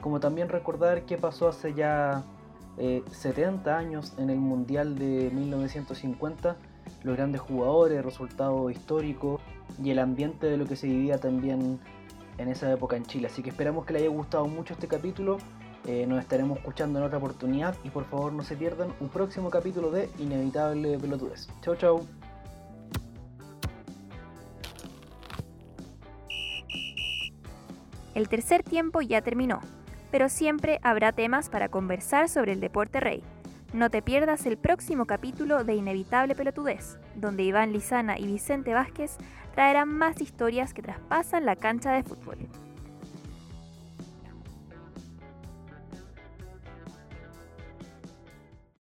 como 0.00 0.20
también 0.20 0.48
recordar 0.48 1.04
qué 1.04 1.18
pasó 1.18 1.48
hace 1.48 1.74
ya 1.74 2.24
70 2.80 3.70
eh, 3.70 3.74
años 3.74 4.14
en 4.18 4.30
el 4.30 4.38
Mundial 4.38 4.98
de 4.98 5.30
1950, 5.32 6.56
los 7.02 7.16
grandes 7.16 7.40
jugadores, 7.40 8.04
resultados 8.04 8.70
históricos, 8.72 9.40
y 9.82 9.90
el 9.90 9.98
ambiente 9.98 10.46
de 10.46 10.56
lo 10.56 10.66
que 10.66 10.76
se 10.76 10.86
vivía 10.86 11.18
también 11.18 11.78
en 12.38 12.48
esa 12.48 12.72
época 12.72 12.96
en 12.96 13.04
Chile. 13.04 13.28
Así 13.28 13.42
que 13.42 13.50
esperamos 13.50 13.84
que 13.84 13.92
les 13.92 14.02
haya 14.02 14.10
gustado 14.10 14.46
mucho 14.46 14.74
este 14.74 14.88
capítulo. 14.88 15.38
Eh, 15.86 16.06
nos 16.06 16.20
estaremos 16.20 16.58
escuchando 16.58 16.98
en 16.98 17.06
otra 17.06 17.18
oportunidad 17.18 17.74
y 17.84 17.90
por 17.90 18.04
favor 18.04 18.32
no 18.32 18.42
se 18.42 18.56
pierdan 18.56 18.92
un 19.00 19.08
próximo 19.08 19.50
capítulo 19.50 19.90
de 19.90 20.10
Inevitable 20.18 20.98
Pelotudes. 20.98 21.48
Chau 21.62 21.76
chau. 21.76 22.06
El 28.14 28.28
tercer 28.28 28.62
tiempo 28.62 29.00
ya 29.00 29.22
terminó, 29.22 29.60
pero 30.10 30.28
siempre 30.28 30.80
habrá 30.82 31.12
temas 31.12 31.48
para 31.48 31.68
conversar 31.68 32.28
sobre 32.28 32.52
el 32.52 32.60
deporte 32.60 33.00
rey. 33.00 33.22
No 33.72 33.88
te 33.88 34.02
pierdas 34.02 34.46
el 34.46 34.56
próximo 34.56 35.06
capítulo 35.06 35.62
de 35.62 35.74
Inevitable 35.74 36.34
Pelotudez, 36.34 36.98
donde 37.14 37.44
Iván 37.44 37.72
Lizana 37.72 38.18
y 38.18 38.26
Vicente 38.26 38.74
Vázquez 38.74 39.16
traerán 39.54 39.88
más 39.88 40.20
historias 40.20 40.74
que 40.74 40.82
traspasan 40.82 41.46
la 41.46 41.56
cancha 41.56 41.92
de 41.92 42.02
fútbol. 42.02 42.38